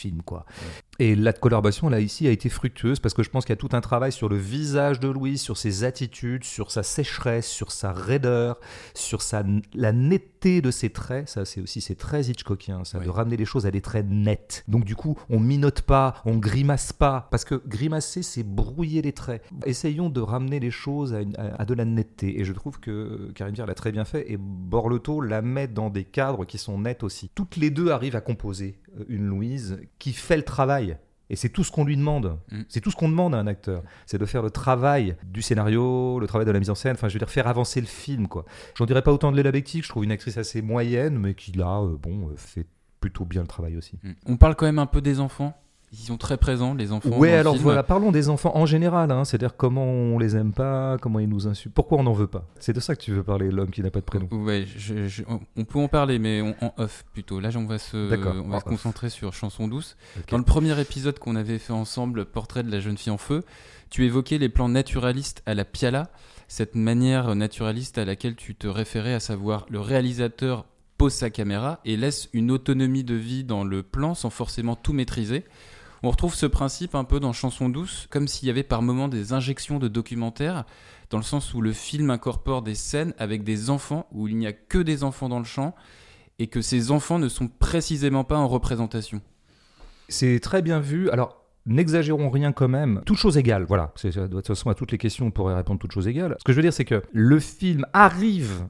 Et 0.99 1.15
la 1.15 1.33
collaboration, 1.33 1.89
là, 1.89 2.01
ici, 2.01 2.27
a 2.27 2.31
été 2.31 2.49
fructueuse 2.49 3.01
parce 3.01 3.15
que 3.15 3.23
je 3.23 3.31
pense 3.31 3.45
qu'il 3.45 3.53
y 3.53 3.59
a 3.59 3.61
tout 3.61 3.71
un 3.73 3.81
travail 3.81 4.13
sur 4.13 4.29
le 4.29 4.37
visage 4.37 5.01
de 5.01 5.09
Louise, 5.09 5.41
sur 5.41 5.57
ses 5.57 5.85
attitudes, 5.85 6.45
sur 6.45 6.71
sa 6.71 6.83
sécheresse, 6.83 7.47
sur 7.47 7.73
sa 7.73 7.93
raideur, 7.93 8.59
sur 8.95 9.23
sa, 9.23 9.43
la 9.75 9.93
netteté 9.93 10.40
de 10.41 10.71
ses 10.71 10.89
traits. 10.91 11.29
Ça, 11.29 11.45
c'est 11.45 11.61
aussi, 11.61 11.81
c'est 11.83 11.95
très 11.97 12.23
Hitchcockien, 12.25 12.85
ça, 12.85 12.99
de 12.99 13.09
ramener 13.11 13.37
les 13.37 13.45
choses 13.45 13.67
à 13.67 13.71
des 13.71 13.83
traits 13.83 14.07
nets. 14.09 14.65
Donc, 14.69 14.85
du 14.85 14.97
coup, 14.97 15.19
on 15.29 15.39
minote 15.39 15.83
pas, 15.83 16.15
on 16.25 16.37
grimace 16.39 16.93
pas, 16.95 17.29
parce 17.31 17.45
que 17.45 17.57
grimacer, 17.67 18.23
c'est 18.23 18.43
brouiller 18.43 19.03
les 19.03 19.13
traits. 19.13 19.43
Essayons 19.67 20.09
de 20.09 20.21
ramener 20.21 20.59
les 20.59 20.71
choses 20.71 21.13
à, 21.13 21.21
une- 21.21 21.37
à- 21.37 21.61
à 21.61 21.65
de 21.67 21.75
la 21.75 21.85
netteté. 21.85 22.41
Et 22.41 22.45
je 22.45 22.53
trouve 22.55 22.81
que 22.81 23.31
Karine 23.35 23.55
Viard 23.55 23.67
l'a 23.67 23.75
très 23.75 23.93
bien 23.93 24.07
fait 24.07 24.33
et 24.33 24.39
Borleto 24.39 25.21
la 25.21 25.43
met 25.43 25.69
dans 25.69 25.91
des 25.91 26.05
cadres 26.05 26.47
qui 26.47 26.57
sont 26.57 26.79
nets 26.79 27.03
aussi. 27.03 27.31
Toutes 27.35 27.57
les 27.57 27.71
deux 27.71 27.91
arrivent 27.91 28.17
à 28.17 28.21
composer 28.23 28.79
euh, 28.99 29.05
une 29.09 29.27
Louise 29.27 29.79
qui 29.99 30.13
fait 30.15 30.37
le 30.39 30.43
travail. 30.45 30.97
Et 31.31 31.37
c'est 31.37 31.49
tout 31.49 31.65
ce 31.65 31.71
qu'on 31.71 31.85
lui 31.85 31.97
demande. 31.97 32.39
Mm. 32.51 32.63
C'est 32.69 32.81
tout 32.81 32.91
ce 32.91 32.97
qu'on 32.97 33.09
demande 33.09 33.35
à 33.35 33.39
un 33.39 33.47
acteur. 33.47 33.83
C'est 34.05 34.19
de 34.19 34.27
faire 34.27 34.43
le 34.43 34.51
travail 34.51 35.17
du 35.25 35.41
scénario, 35.41 36.19
le 36.19 36.27
travail 36.27 36.45
de 36.45 36.51
la 36.51 36.59
mise 36.59 36.71
en 36.71 36.75
scène. 36.75 36.95
Enfin, 36.95 37.09
je 37.09 37.15
veux 37.15 37.21
dire, 37.21 37.31
faire 37.31 37.47
avancer 37.47 37.81
le 37.81 37.87
film, 37.87 38.29
quoi. 38.29 38.45
J'en 38.77 38.85
dirais 38.85 39.03
pas 39.03 39.13
autant 39.13 39.31
de 39.31 39.37
Léla 39.37 39.53
Bectic. 39.53 39.85
Je 39.85 39.89
trouve 39.89 40.05
une 40.05 40.13
actrice 40.13 40.37
assez 40.37 40.61
moyenne, 40.61 41.17
mais 41.17 41.35
qui, 41.35 41.53
là, 41.53 41.81
euh, 41.81 41.97
bon, 41.97 42.29
euh, 42.29 42.35
fait 42.37 42.67
plutôt 43.01 43.25
bien 43.25 43.43
le 43.43 43.47
travail 43.47 43.77
aussi. 43.77 43.99
Mm. 44.03 44.13
On 44.27 44.37
parle 44.37 44.57
quand 44.57 44.67
même 44.67 44.81
un 44.81 44.87
peu 44.87 45.01
des 45.01 45.21
enfants. 45.21 45.57
Ils 45.93 45.99
sont 45.99 46.17
très 46.17 46.37
présents, 46.37 46.75
les 46.75 46.93
enfants. 46.93 47.11
Le 47.33 47.39
alors 47.41 47.57
voilà, 47.57 47.83
parlons 47.83 48.13
des 48.13 48.29
enfants 48.29 48.53
en 48.57 48.65
général. 48.65 49.11
hein. 49.11 49.25
C'est-à-dire 49.25 49.57
comment 49.57 49.85
on 49.85 50.19
les 50.21 50.37
aime 50.37 50.53
pas, 50.53 50.99
comment 50.99 51.19
ils 51.19 51.29
nous 51.29 51.49
insultent, 51.49 51.75
pourquoi 51.75 51.99
on 51.99 52.05
n'en 52.05 52.13
veut 52.13 52.29
pas. 52.29 52.47
C'est 52.61 52.73
de 52.73 52.79
ça 52.79 52.95
que 52.95 53.01
tu 53.03 53.13
veux 53.13 53.25
parler, 53.25 53.51
l'homme 53.51 53.71
qui 53.71 53.83
n'a 53.83 53.91
pas 53.91 53.99
de 53.99 54.05
prénom. 54.05 54.29
Je- 54.77 55.23
on- 55.57 55.65
peut 55.65 55.79
en 55.81 55.89
parler, 55.89 56.21
mais 56.21 56.43
on- 56.43 56.55
en 56.65 56.73
off 56.79 57.05
plutôt. 57.13 57.41
Là, 57.41 57.51
on 57.57 57.65
va 57.67 57.79
se, 57.79 57.97
on 58.45 58.49
va 58.49 58.59
off. 58.59 58.65
concentrer 58.65 59.11
sur 59.11 59.33
Chanson 59.33 59.67
douce. 59.67 59.97
Dans 60.31 60.39
le 60.39 60.45
premier 60.45 60.79
épisode 60.81 61.19
qu'on 61.19 61.35
avait 61.35 61.59
fait 61.59 61.73
ensemble, 61.73 62.25
Portrait 62.25 62.63
de 62.63 62.71
la 62.71 62.79
jeune 62.79 62.97
fille 62.97 63.13
en 63.13 63.19
feu, 63.19 63.43
tu 63.91 64.05
évoquais 64.07 64.39
les 64.39 64.49
plans 64.49 64.69
naturalistes 64.69 65.43
à 65.47 65.55
la 65.55 65.65
Piala, 65.65 66.11
cette 66.47 66.77
manière 66.77 67.35
naturaliste 67.35 67.99
à 67.99 68.05
laquelle 68.05 68.37
tu 68.37 68.55
te 68.55 68.69
référais, 68.69 69.15
à 69.15 69.21
savoir 69.21 69.67
le 69.69 69.81
réalisateur 69.81 70.67
pose 70.99 71.13
sa 71.15 71.31
caméra 71.31 71.81
et 71.85 71.97
laisse 71.97 72.29
une 72.33 72.51
autonomie 72.53 73.03
de 73.05 73.15
vie 73.15 73.43
dans 73.43 73.65
le 73.65 73.83
plan 73.83 74.15
sans 74.15 74.31
forcément 74.31 74.77
tout 74.77 74.93
maîtriser. 74.93 75.45
On 76.03 76.11
retrouve 76.11 76.35
ce 76.35 76.47
principe 76.47 76.95
un 76.95 77.05
peu 77.05 77.21
dans 77.21 77.33
Chanson 77.33 77.69
douce, 77.69 78.07
comme 78.11 78.27
s'il 78.27 78.49
y 78.49 78.51
avait 78.51 78.63
par 78.63 78.81
moments 78.81 79.09
des 79.09 79.33
injections 79.33 79.79
de 79.79 79.87
documentaire, 79.87 80.65
dans 81.11 81.19
le 81.19 81.25
sens 81.25 81.53
où 81.53 81.61
le 81.61 81.73
film 81.73 82.11
incorpore 82.11 82.63
des 82.63 82.75
scènes 82.75 83.13
avec 83.19 83.45
des 83.45 83.69
enfants, 83.69 84.07
où 84.13 84.27
il 84.27 84.37
n'y 84.37 84.47
a 84.47 84.53
que 84.53 84.79
des 84.79 85.05
enfants 85.05 85.29
dans 85.29 85.39
le 85.39 85.45
champ, 85.45 85.75
et 86.39 86.47
que 86.47 86.63
ces 86.63 86.91
enfants 86.91 87.19
ne 87.19 87.29
sont 87.29 87.49
précisément 87.49 88.25
pas 88.25 88.39
en 88.39 88.49
représentation. 88.49 89.21
C'est 90.09 90.41
très 90.41 90.63
bien 90.63 90.81
vu. 90.81 91.11
Alors, 91.11 91.45
n'exagérons 91.67 92.31
rien 92.31 92.53
quand 92.53 92.69
même. 92.69 93.03
Toute 93.05 93.19
chose 93.19 93.37
égale, 93.37 93.65
voilà. 93.65 93.93
De 94.03 94.27
toute 94.27 94.47
façon, 94.47 94.71
à 94.71 94.75
toutes 94.75 94.93
les 94.93 94.99
questions, 94.99 95.27
on 95.27 95.31
pourrait 95.31 95.55
répondre 95.55 95.79
toute 95.79 95.93
chose 95.93 96.09
égale. 96.09 96.37
Ce 96.39 96.45
que 96.45 96.53
je 96.53 96.57
veux 96.57 96.63
dire, 96.63 96.73
c'est 96.73 96.87
que 96.87 97.03
le 97.13 97.39
film 97.39 97.85
arrive 97.93 98.67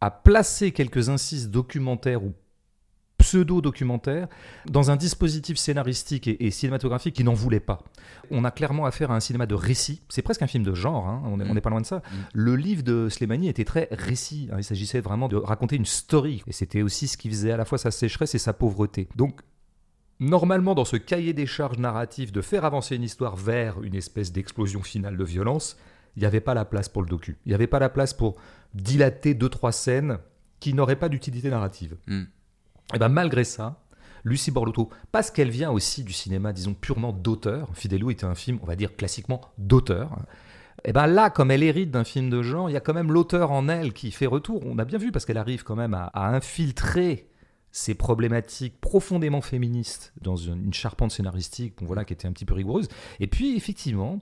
à 0.00 0.10
placer 0.10 0.72
quelques 0.72 1.10
incises 1.10 1.50
documentaires 1.50 2.24
ou 2.24 2.32
pseudo-documentaires 3.24 4.28
dans 4.66 4.90
un 4.90 4.96
dispositif 4.96 5.56
scénaristique 5.56 6.28
et, 6.28 6.46
et 6.46 6.50
cinématographique 6.50 7.14
qui 7.16 7.24
n'en 7.24 7.32
voulait 7.34 7.60
pas. 7.60 7.82
On 8.30 8.44
a 8.44 8.50
clairement 8.50 8.84
affaire 8.86 9.10
à 9.10 9.16
un 9.16 9.20
cinéma 9.20 9.46
de 9.46 9.54
récit. 9.54 10.02
C'est 10.08 10.22
presque 10.22 10.42
un 10.42 10.46
film 10.46 10.62
de 10.64 10.74
genre, 10.74 11.08
hein. 11.08 11.22
on 11.26 11.36
n'est 11.38 11.44
Mm. 11.54 11.60
pas 11.60 11.70
loin 11.70 11.80
de 11.80 11.86
ça. 11.86 11.96
Mm. 11.98 12.00
Le 12.34 12.56
livre 12.56 12.82
de 12.82 13.08
Slimani 13.08 13.48
était 13.48 13.64
très 13.64 13.88
récit. 13.90 14.48
hein. 14.52 14.56
Il 14.58 14.64
s'agissait 14.64 15.00
vraiment 15.00 15.28
de 15.28 15.36
raconter 15.36 15.76
une 15.76 15.86
story. 15.86 16.42
Et 16.46 16.52
c'était 16.52 16.82
aussi 16.82 17.08
ce 17.08 17.16
qui 17.16 17.28
faisait 17.30 17.52
à 17.52 17.56
la 17.56 17.64
fois 17.64 17.78
sa 17.78 17.90
sécheresse 17.90 18.34
et 18.34 18.38
sa 18.38 18.52
pauvreté. 18.52 19.08
Donc, 19.16 19.40
normalement, 20.20 20.74
dans 20.74 20.84
ce 20.84 20.96
cahier 20.96 21.32
des 21.32 21.46
charges 21.46 21.78
narratif 21.78 22.32
de 22.32 22.40
faire 22.40 22.64
avancer 22.64 22.96
une 22.96 23.02
histoire 23.02 23.36
vers 23.36 23.82
une 23.82 23.94
espèce 23.94 24.32
d'explosion 24.32 24.82
finale 24.82 25.16
de 25.16 25.24
violence, 25.24 25.76
il 26.16 26.20
n'y 26.20 26.26
avait 26.26 26.40
pas 26.40 26.54
la 26.54 26.64
place 26.64 26.88
pour 26.88 27.02
le 27.02 27.08
docu. 27.08 27.36
Il 27.44 27.48
n'y 27.48 27.54
avait 27.54 27.66
pas 27.66 27.78
la 27.80 27.88
place 27.88 28.14
pour 28.14 28.36
dilater 28.74 29.34
deux, 29.34 29.48
trois 29.48 29.72
scènes 29.72 30.18
qui 30.60 30.72
n'auraient 30.74 30.96
pas 30.96 31.08
d'utilité 31.08 31.50
narrative. 31.50 31.96
Mm. 32.06 32.22
Et 32.92 32.98
ben 32.98 33.08
malgré 33.08 33.44
ça, 33.44 33.80
Lucie 34.24 34.50
Borlotto, 34.50 34.90
parce 35.12 35.30
qu'elle 35.30 35.50
vient 35.50 35.70
aussi 35.70 36.02
du 36.02 36.12
cinéma, 36.12 36.52
disons, 36.52 36.74
purement 36.74 37.12
d'auteur, 37.12 37.70
Fidelio 37.74 38.10
était 38.10 38.24
un 38.24 38.34
film, 38.34 38.58
on 38.62 38.66
va 38.66 38.76
dire, 38.76 38.96
classiquement 38.96 39.40
d'auteur, 39.58 40.18
et 40.84 40.92
ben 40.92 41.06
là, 41.06 41.30
comme 41.30 41.50
elle 41.50 41.62
hérite 41.62 41.90
d'un 41.90 42.04
film 42.04 42.28
de 42.28 42.42
genre, 42.42 42.68
il 42.68 42.74
y 42.74 42.76
a 42.76 42.80
quand 42.80 42.94
même 42.94 43.10
l'auteur 43.10 43.50
en 43.52 43.68
elle 43.68 43.92
qui 43.92 44.10
fait 44.10 44.26
retour. 44.26 44.62
On 44.66 44.78
a 44.78 44.84
bien 44.84 44.98
vu, 44.98 45.12
parce 45.12 45.24
qu'elle 45.24 45.38
arrive 45.38 45.62
quand 45.62 45.76
même 45.76 45.94
à, 45.94 46.10
infiltrer 46.14 47.28
ces 47.70 47.94
problématiques 47.94 48.80
profondément 48.80 49.40
féministes 49.40 50.12
dans 50.20 50.36
une, 50.36 50.66
une 50.66 50.74
charpente 50.74 51.10
scénaristique, 51.10 51.74
bon, 51.78 51.86
voilà, 51.86 52.04
qui 52.04 52.12
était 52.12 52.28
un 52.28 52.32
petit 52.32 52.44
peu 52.44 52.54
rigoureuse. 52.54 52.88
Et 53.18 53.26
puis, 53.26 53.56
effectivement, 53.56 54.20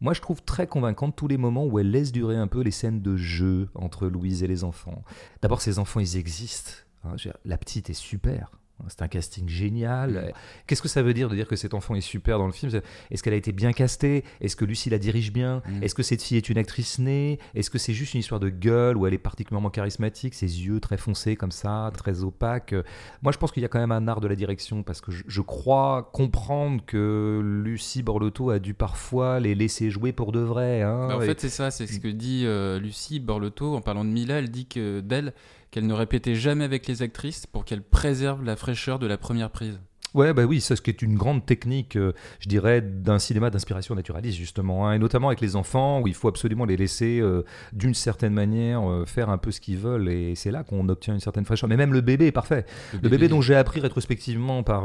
moi, 0.00 0.12
je 0.12 0.20
trouve 0.20 0.42
très 0.42 0.66
convaincante 0.66 1.16
tous 1.16 1.28
les 1.28 1.36
moments 1.36 1.64
où 1.64 1.78
elle 1.78 1.90
laisse 1.90 2.12
durer 2.12 2.36
un 2.36 2.46
peu 2.46 2.62
les 2.62 2.70
scènes 2.70 3.00
de 3.00 3.16
jeu 3.16 3.68
entre 3.74 4.06
Louise 4.06 4.42
et 4.42 4.46
les 4.46 4.64
enfants. 4.64 5.02
D'abord, 5.42 5.60
ces 5.60 5.78
enfants, 5.78 6.00
ils 6.00 6.16
existent. 6.16 6.72
Hein. 7.04 7.16
La 7.44 7.58
petite 7.58 7.90
est 7.90 7.94
super. 7.94 8.50
C'est 8.88 9.02
un 9.02 9.08
casting 9.08 9.48
génial. 9.48 10.34
Qu'est-ce 10.66 10.82
que 10.82 10.88
ça 10.88 11.00
veut 11.00 11.14
dire 11.14 11.28
de 11.28 11.36
dire 11.36 11.46
que 11.46 11.54
cet 11.54 11.74
enfant 11.74 11.94
est 11.94 12.00
super 12.00 12.38
dans 12.38 12.46
le 12.46 12.52
film? 12.52 12.72
Est-ce 13.12 13.22
qu'elle 13.22 13.32
a 13.32 13.36
été 13.36 13.52
bien 13.52 13.72
castée? 13.72 14.24
Est-ce 14.40 14.56
que 14.56 14.64
Lucie 14.64 14.90
la 14.90 14.98
dirige 14.98 15.32
bien? 15.32 15.62
Mm. 15.68 15.84
Est-ce 15.84 15.94
que 15.94 16.02
cette 16.02 16.20
fille 16.20 16.36
est 16.38 16.48
une 16.48 16.58
actrice 16.58 16.98
née? 16.98 17.38
Est-ce 17.54 17.70
que 17.70 17.78
c'est 17.78 17.92
juste 17.94 18.14
une 18.14 18.20
histoire 18.20 18.40
de 18.40 18.48
gueule 18.48 18.96
où 18.96 19.06
elle 19.06 19.14
est 19.14 19.18
particulièrement 19.18 19.70
charismatique 19.70 20.34
Ses 20.34 20.64
yeux 20.66 20.80
très 20.80 20.96
foncés 20.96 21.36
comme 21.36 21.52
ça, 21.52 21.92
très 21.96 22.24
opaques? 22.24 22.74
Moi, 23.22 23.30
je 23.30 23.38
pense 23.38 23.52
qu'il 23.52 23.62
y 23.62 23.64
a 23.64 23.68
quand 23.68 23.78
même 23.78 23.92
un 23.92 24.08
art 24.08 24.20
de 24.20 24.26
la 24.26 24.34
direction 24.34 24.82
parce 24.82 25.00
que 25.00 25.12
je, 25.12 25.22
je 25.28 25.40
crois 25.40 26.10
comprendre 26.12 26.82
que 26.84 27.40
Lucie 27.64 28.02
Borlotto 28.02 28.50
a 28.50 28.58
dû 28.58 28.74
parfois 28.74 29.38
les 29.38 29.54
laisser 29.54 29.88
jouer 29.88 30.12
pour 30.12 30.32
de 30.32 30.40
vrai. 30.40 30.82
hein. 30.82 31.06
Bah, 31.08 31.16
en 31.18 31.22
Et- 31.22 31.26
fait, 31.26 31.40
c'est 31.40 31.48
ça, 31.48 31.70
c'est 31.70 31.86
ce 31.86 32.00
que 32.00 32.08
dit 32.08 32.42
euh, 32.44 32.80
Lucie 32.80 33.20
Borlotto 33.20 33.76
en 33.76 33.80
parlant 33.80 34.04
de 34.04 34.10
Mila. 34.10 34.40
Elle 34.40 34.50
dit 34.50 34.66
que 34.66 34.98
d'elle 34.98 35.32
qu'elle 35.74 35.88
ne 35.88 35.92
répétait 35.92 36.36
jamais 36.36 36.62
avec 36.62 36.86
les 36.86 37.02
actrices 37.02 37.48
pour 37.48 37.64
qu'elles 37.64 37.82
préservent 37.82 38.44
la 38.44 38.54
fraîcheur 38.54 39.00
de 39.00 39.08
la 39.08 39.18
première 39.18 39.50
prise. 39.50 39.80
Ouais, 40.14 40.32
bah 40.32 40.44
oui, 40.44 40.60
c'est 40.60 40.76
ce 40.76 40.82
qui 40.82 40.90
est 40.90 41.02
une 41.02 41.16
grande 41.16 41.44
technique, 41.44 41.96
euh, 41.96 42.12
je 42.38 42.48
dirais, 42.48 42.80
d'un 42.80 43.18
cinéma 43.18 43.50
d'inspiration 43.50 43.94
naturaliste, 43.94 44.38
justement, 44.38 44.86
hein, 44.88 44.92
et 44.94 44.98
notamment 44.98 45.28
avec 45.28 45.40
les 45.40 45.56
enfants, 45.56 46.00
où 46.00 46.06
il 46.06 46.14
faut 46.14 46.28
absolument 46.28 46.64
les 46.64 46.76
laisser, 46.76 47.18
euh, 47.20 47.42
d'une 47.72 47.94
certaine 47.94 48.32
manière, 48.32 48.88
euh, 48.88 49.04
faire 49.06 49.28
un 49.28 49.38
peu 49.38 49.50
ce 49.50 49.60
qu'ils 49.60 49.78
veulent, 49.78 50.08
et 50.08 50.34
c'est 50.36 50.50
là 50.52 50.62
qu'on 50.62 50.88
obtient 50.88 51.14
une 51.14 51.20
certaine 51.20 51.44
fraîcheur. 51.44 51.68
Mais 51.68 51.76
même 51.76 51.92
le 51.92 52.00
bébé 52.00 52.26
est 52.26 52.32
parfait. 52.32 52.64
Le 53.02 53.08
bébé 53.08 53.28
dont 53.28 53.40
j'ai 53.40 53.56
appris 53.56 53.80
rétrospectivement 53.80 54.62
par 54.62 54.84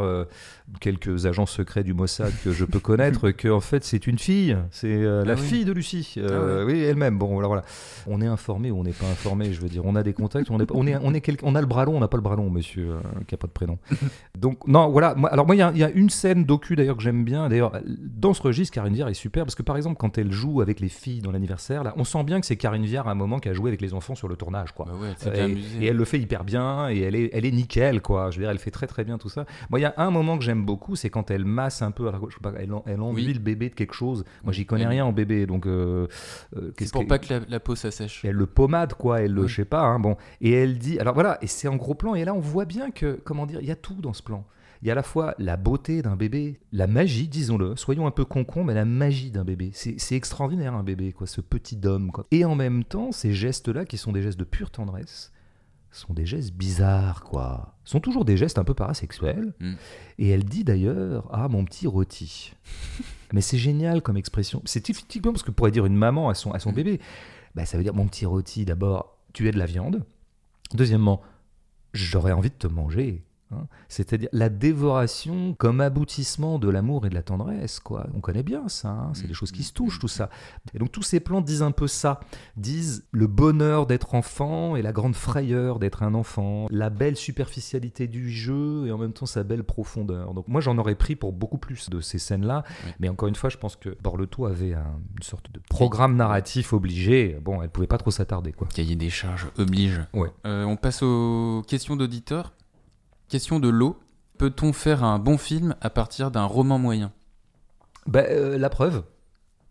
quelques 0.80 1.26
agents 1.26 1.46
secrets 1.46 1.84
du 1.84 1.94
Mossad 1.94 2.32
que 2.44 2.52
je 2.52 2.66
peux 2.66 2.80
connaître, 2.80 3.30
que 3.32 3.48
en 3.50 3.60
fait 3.60 3.84
c'est 3.84 4.08
une 4.08 4.20
fille, 4.20 4.58
c'est 4.72 4.98
la 5.04 5.34
Ah 5.34 5.36
oui. 5.36 5.48
fille 5.48 5.66
de 5.66 5.72
Lucie, 5.72 6.16
Euh, 6.18 6.66
oui, 6.66 6.80
elle-même. 6.82 7.18
Bon, 7.18 7.28
voilà, 7.34 7.48
voilà. 7.48 7.64
On 8.08 8.22
est 8.22 8.28
informé 8.28 8.72
ou 8.72 8.80
on 8.80 8.84
n'est 8.84 8.94
pas 8.94 9.06
informé, 9.08 9.54
je 9.54 9.62
veux 9.62 9.70
dire, 9.70 9.84
on 9.86 9.96
a 9.96 10.04
des 10.04 10.14
contacts, 10.14 10.50
on 10.50 10.60
est, 10.60 10.72
on 10.72 10.88
est, 10.88 10.98
on 11.02 11.14
est, 11.14 11.22
quel- 11.22 11.38
on 11.44 11.56
a 11.56 11.62
le 11.62 11.68
bras 11.68 11.86
long, 11.86 11.98
on 11.98 12.00
n'a 12.00 12.08
pas 12.08 12.18
le 12.18 12.24
bras 12.24 12.36
long, 12.36 12.50
monsieur, 12.50 12.96
qui 13.28 13.36
a 13.36 13.38
pas 13.38 13.48
de 13.48 13.52
prénom. 13.52 13.78
Donc 14.38 14.68
non, 14.68 14.90
voilà. 14.90 15.16
Moi, 15.20 15.30
alors 15.32 15.46
moi, 15.46 15.56
il 15.56 15.60
y 15.60 15.62
a- 15.62 15.72
il 15.74 15.78
y, 15.80 15.84
a 15.84 15.90
une 15.92 16.10
scène 16.10 16.46
docu 16.46 16.76
d'ailleurs 16.76 16.98
que 16.98 17.04
j'aime 17.04 17.24
bien. 17.24 17.50
D'ailleurs, 17.50 17.74
dans 17.86 18.34
ce 18.34 18.42
registre, 18.42 18.74
Karine 18.74 18.94
Viard 18.94 19.10
est 19.10 19.14
super 19.14 19.44
parce 19.46 19.56
que 19.56 19.64
par 19.64 19.76
exemple, 19.78 19.98
quand 19.98 20.18
elle 20.18 20.32
joue 20.32 20.62
avec 20.62 20.80
les 20.80 20.90
filles 20.90 21.22
dans 21.22 21.32
l'anniversaire, 21.32 21.84
là, 21.84 21.94
on 21.98 22.04
sent 22.04 22.24
bien 22.24 22.40
que 22.40 22.46
c'est 22.46 22.56
Karine 22.56 22.86
Viard 22.86 23.08
à 23.08 23.12
un 23.12 23.16
moment 23.16 23.40
qui 23.40 23.50
a 23.50 23.54
joué 23.54 23.70
avec 23.70 23.82
les 23.82 23.94
enfants 23.94 24.16
sur 24.16 24.28
le 24.28 24.36
tournage, 24.36 24.72
quoi. 24.72 24.86
Bah 24.86 24.94
ouais, 25.00 25.10
elle 25.12 25.18
s'est 25.18 25.32
bien 25.32 25.48
Et, 25.82 25.86
elle 25.88 25.96
le 25.98 26.06
fait 26.06 26.20
hyper 26.20 26.44
bien 26.44 26.90
et 26.90 27.00
elle 27.02 27.16
est, 27.16 27.30
elle 27.34 27.46
est 27.46 27.52
nickel 27.52 28.02
quoi. 28.02 28.32
Je 28.32 28.38
veux 28.38 28.44
dire, 28.44 28.52
elle 28.52 28.60
fait 28.60 28.72
très 28.72 28.88
très 28.88 29.04
bien 29.04 29.18
tout 29.18 29.30
ça. 29.30 29.46
Moi, 29.70 29.80
il 29.80 29.84
y 29.84 29.86
a 29.86 29.94
un 29.98 30.10
moment 30.10 30.38
que 30.38 30.44
j'aime 30.44 30.64
beaucoup, 30.66 30.96
c'est 30.96 31.10
quand 31.10 31.30
elle 31.32 31.46
masse 31.46 31.82
un 31.82 31.92
peu, 31.92 32.08
alors, 32.08 32.30
je 32.30 32.36
sais 32.36 32.42
pas, 32.42 32.54
elle, 32.58 32.72
elle 32.86 33.02
enduit 33.02 33.26
Oui. 33.28 33.34
le 33.34 33.40
bébé 33.40 33.70
de 33.70 33.76
quelque 33.76 33.94
chose. 33.94 34.24
Moi, 34.44 34.54
j'y 34.54 34.66
connais 34.66 34.88
rien 34.88 35.06
en 35.06 35.12
bébé, 35.12 35.46
donc 35.46 35.66
euh, 35.68 36.08
euh, 36.56 36.68
C'est 36.70 36.76
qu'est-ce 36.78 36.92
pour 36.94 37.06
pas 37.08 37.20
que 37.20 37.34
la, 37.34 37.40
la 37.48 37.60
peau 37.60 37.76
s'assèche. 37.76 38.24
elle 38.24 38.36
le 38.36 38.46
pommade 38.46 38.94
quoi, 38.94 39.22
elle 39.22 39.34
le, 39.34 39.42
Oui. 39.44 39.48
je 39.50 39.56
sais 39.58 39.66
pas, 39.66 39.82
hein, 39.82 40.00
bon. 40.00 40.16
Et 40.42 40.52
elle 40.54 40.78
dit, 40.78 40.98
alors 41.00 41.14
voilà, 41.14 41.38
et 41.42 41.48
c'est 41.48 41.68
en 41.68 41.76
gros 41.76 41.94
plan. 41.94 42.16
Et 42.16 42.24
là, 42.26 42.34
on 42.34 42.40
voit 42.40 42.66
bien 42.66 42.92
que, 42.92 43.20
comment 43.24 43.46
dire, 43.46 43.60
il 43.62 43.68
y 43.68 43.72
a 43.72 43.76
tout 43.76 43.96
dans 43.96 44.14
ce 44.14 44.24
plan. 44.24 44.46
Il 44.82 44.88
y 44.88 44.92
a 44.92 44.94
à 44.94 44.96
la 44.96 45.04
fois 45.04 45.36
la 45.40 45.58
beauté 45.58 46.02
d'un 46.02 46.16
bébé, 46.16 46.60
la 46.72 46.88
magie, 46.88 47.28
disons-le, 47.28 47.76
soyons 47.76 48.08
un 48.08 48.12
peu 48.12 48.24
concons, 48.24 48.64
mais 48.64 48.74
la 48.74 48.86
magie 48.86 49.30
d'un 49.30 49.44
bébé. 49.44 49.72
C'est 49.74 50.16
extraordinaire 50.16 50.74
un 50.74 50.84
bébé, 50.84 51.12
quoi, 51.12 51.28
ce 51.28 51.42
petit 51.42 51.80
homme. 51.84 52.12
Quoi. 52.12 52.26
Et 52.32 52.46
en 52.46 52.56
même 52.56 52.84
temps, 52.86 53.12
ces 53.12 53.34
gestes-là, 53.34 53.86
qui 53.86 53.98
sont 53.98 54.14
des 54.14 54.22
gestes 54.22 54.40
de 54.40 54.46
pure 54.46 54.72
tendresse, 54.72 55.34
sont 55.92 56.14
des 56.14 56.26
gestes 56.26 56.54
bizarres, 56.54 57.24
quoi. 57.24 57.76
Sont 57.84 58.00
toujours 58.00 58.24
des 58.24 58.38
gestes 58.38 58.60
un 58.60 58.64
peu 58.64 58.74
parasexuels. 58.74 59.54
Mm. 59.60 59.74
Et 60.20 60.30
elle 60.30 60.46
dit 60.46 60.64
d'ailleurs, 60.64 61.28
ah 61.34 61.48
mon 61.50 61.66
petit 61.66 61.88
rôti. 61.88 62.54
mais 63.34 63.42
c'est 63.42 63.58
génial 63.58 64.02
comme 64.02 64.16
expression. 64.16 64.62
C'est 64.66 64.82
typiquement 64.82 65.32
parce 65.34 65.44
que 65.44 65.52
pourrait 65.52 65.72
dire 65.72 65.86
une 65.86 65.96
maman 65.96 66.30
à 66.30 66.36
son, 66.36 66.52
à 66.52 66.60
son 66.60 66.72
Mm. 66.72 66.76
bébé. 66.76 67.00
Bah, 67.56 67.66
ça 67.66 67.78
veut 67.78 67.84
dire, 67.84 67.96
mon 67.96 68.08
petit 68.08 68.26
rôti, 68.26 68.64
d'abord, 68.66 69.18
tu 69.34 69.48
es 69.48 69.52
de 69.52 69.58
la 69.58 69.66
viande. 69.66 70.06
Deuxièmement, 70.74 71.22
j'aurais 71.94 72.32
envie 72.32 72.50
de 72.50 72.56
te 72.56 72.68
manger. 72.68 73.24
Hein. 73.52 73.68
C'est-à-dire 73.88 74.30
la 74.32 74.50
dévoration 74.50 75.56
comme 75.58 75.82
aboutissement 75.82 76.60
de 76.60 76.70
l'amour 76.70 77.06
et 77.06 77.10
de 77.10 77.16
la 77.16 77.24
tendresse. 77.24 77.80
Quoi. 77.80 78.08
On 78.14 78.20
connaît 78.20 78.44
bien 78.44 78.68
ça, 78.70 78.90
hein. 78.90 79.12
c'est 79.14 79.28
des 79.28 79.34
choses 79.34 79.52
qui 79.52 79.64
se 79.64 79.74
touchent, 79.74 80.00
tout 80.00 80.08
ça. 80.08 80.30
Et 80.74 80.80
donc 80.80 80.92
tous 80.92 81.02
ces 81.02 81.20
plans 81.20 81.42
disent 81.42 81.64
un 81.64 81.72
peu 81.72 81.88
ça, 81.88 82.20
disent 82.58 83.06
le 83.12 83.28
bonheur 83.28 83.88
d'être 83.88 84.16
enfant 84.16 84.76
et 84.76 84.82
la 84.82 84.92
grande 84.92 85.16
frayeur 85.16 85.80
d'être 85.80 86.04
un 86.04 86.14
enfant, 86.14 86.68
la 86.70 86.90
belle 86.90 87.16
superficialité 87.16 88.08
du 88.08 88.30
jeu 88.30 88.86
et 88.88 88.92
en 88.92 88.98
même 88.98 89.14
temps 89.14 89.26
sa 89.26 89.44
belle 89.44 89.64
profondeur. 89.64 90.34
Donc 90.34 90.48
moi 90.48 90.62
j'en 90.62 90.78
aurais 90.78 90.96
pris 90.96 91.16
pour 91.16 91.34
beaucoup 91.34 91.58
plus 91.58 91.90
de 91.90 92.02
ces 92.02 92.20
scènes-là, 92.20 92.64
mais 93.00 93.10
encore 93.10 93.30
une 93.30 93.36
fois 93.36 93.50
je 93.50 93.58
pense 93.58 93.76
que 93.76 93.98
Borleto 94.02 94.46
avait 94.46 94.74
une 94.74 95.24
sorte 95.24 95.52
de 95.52 95.60
programme 95.70 96.16
narratif 96.16 96.74
obligé. 96.74 97.40
Bon, 97.42 97.62
elle 97.62 97.70
pouvait 97.70 97.88
pas 97.88 97.98
trop 97.98 98.12
s'attarder. 98.12 98.52
quoi. 98.52 98.68
Cahier 98.68 98.96
des 98.96 99.10
charges 99.10 99.48
oblige. 99.58 100.02
Ouais. 100.14 100.32
Euh, 100.46 100.64
on 100.64 100.76
passe 100.76 101.02
aux 101.02 101.64
questions 101.68 101.96
d'auditeurs. 101.96 102.54
Question 103.30 103.60
de 103.60 103.70
l'eau. 103.70 104.00
Peut-on 104.40 104.74
faire 104.74 105.04
un 105.04 105.20
bon 105.20 105.38
film 105.38 105.76
à 105.82 105.92
partir 105.92 106.32
d'un 106.32 106.46
roman 106.46 106.80
moyen? 106.80 107.12
Ben, 108.08 108.26
euh, 108.28 108.58
La 108.58 108.70
preuve. 108.70 109.04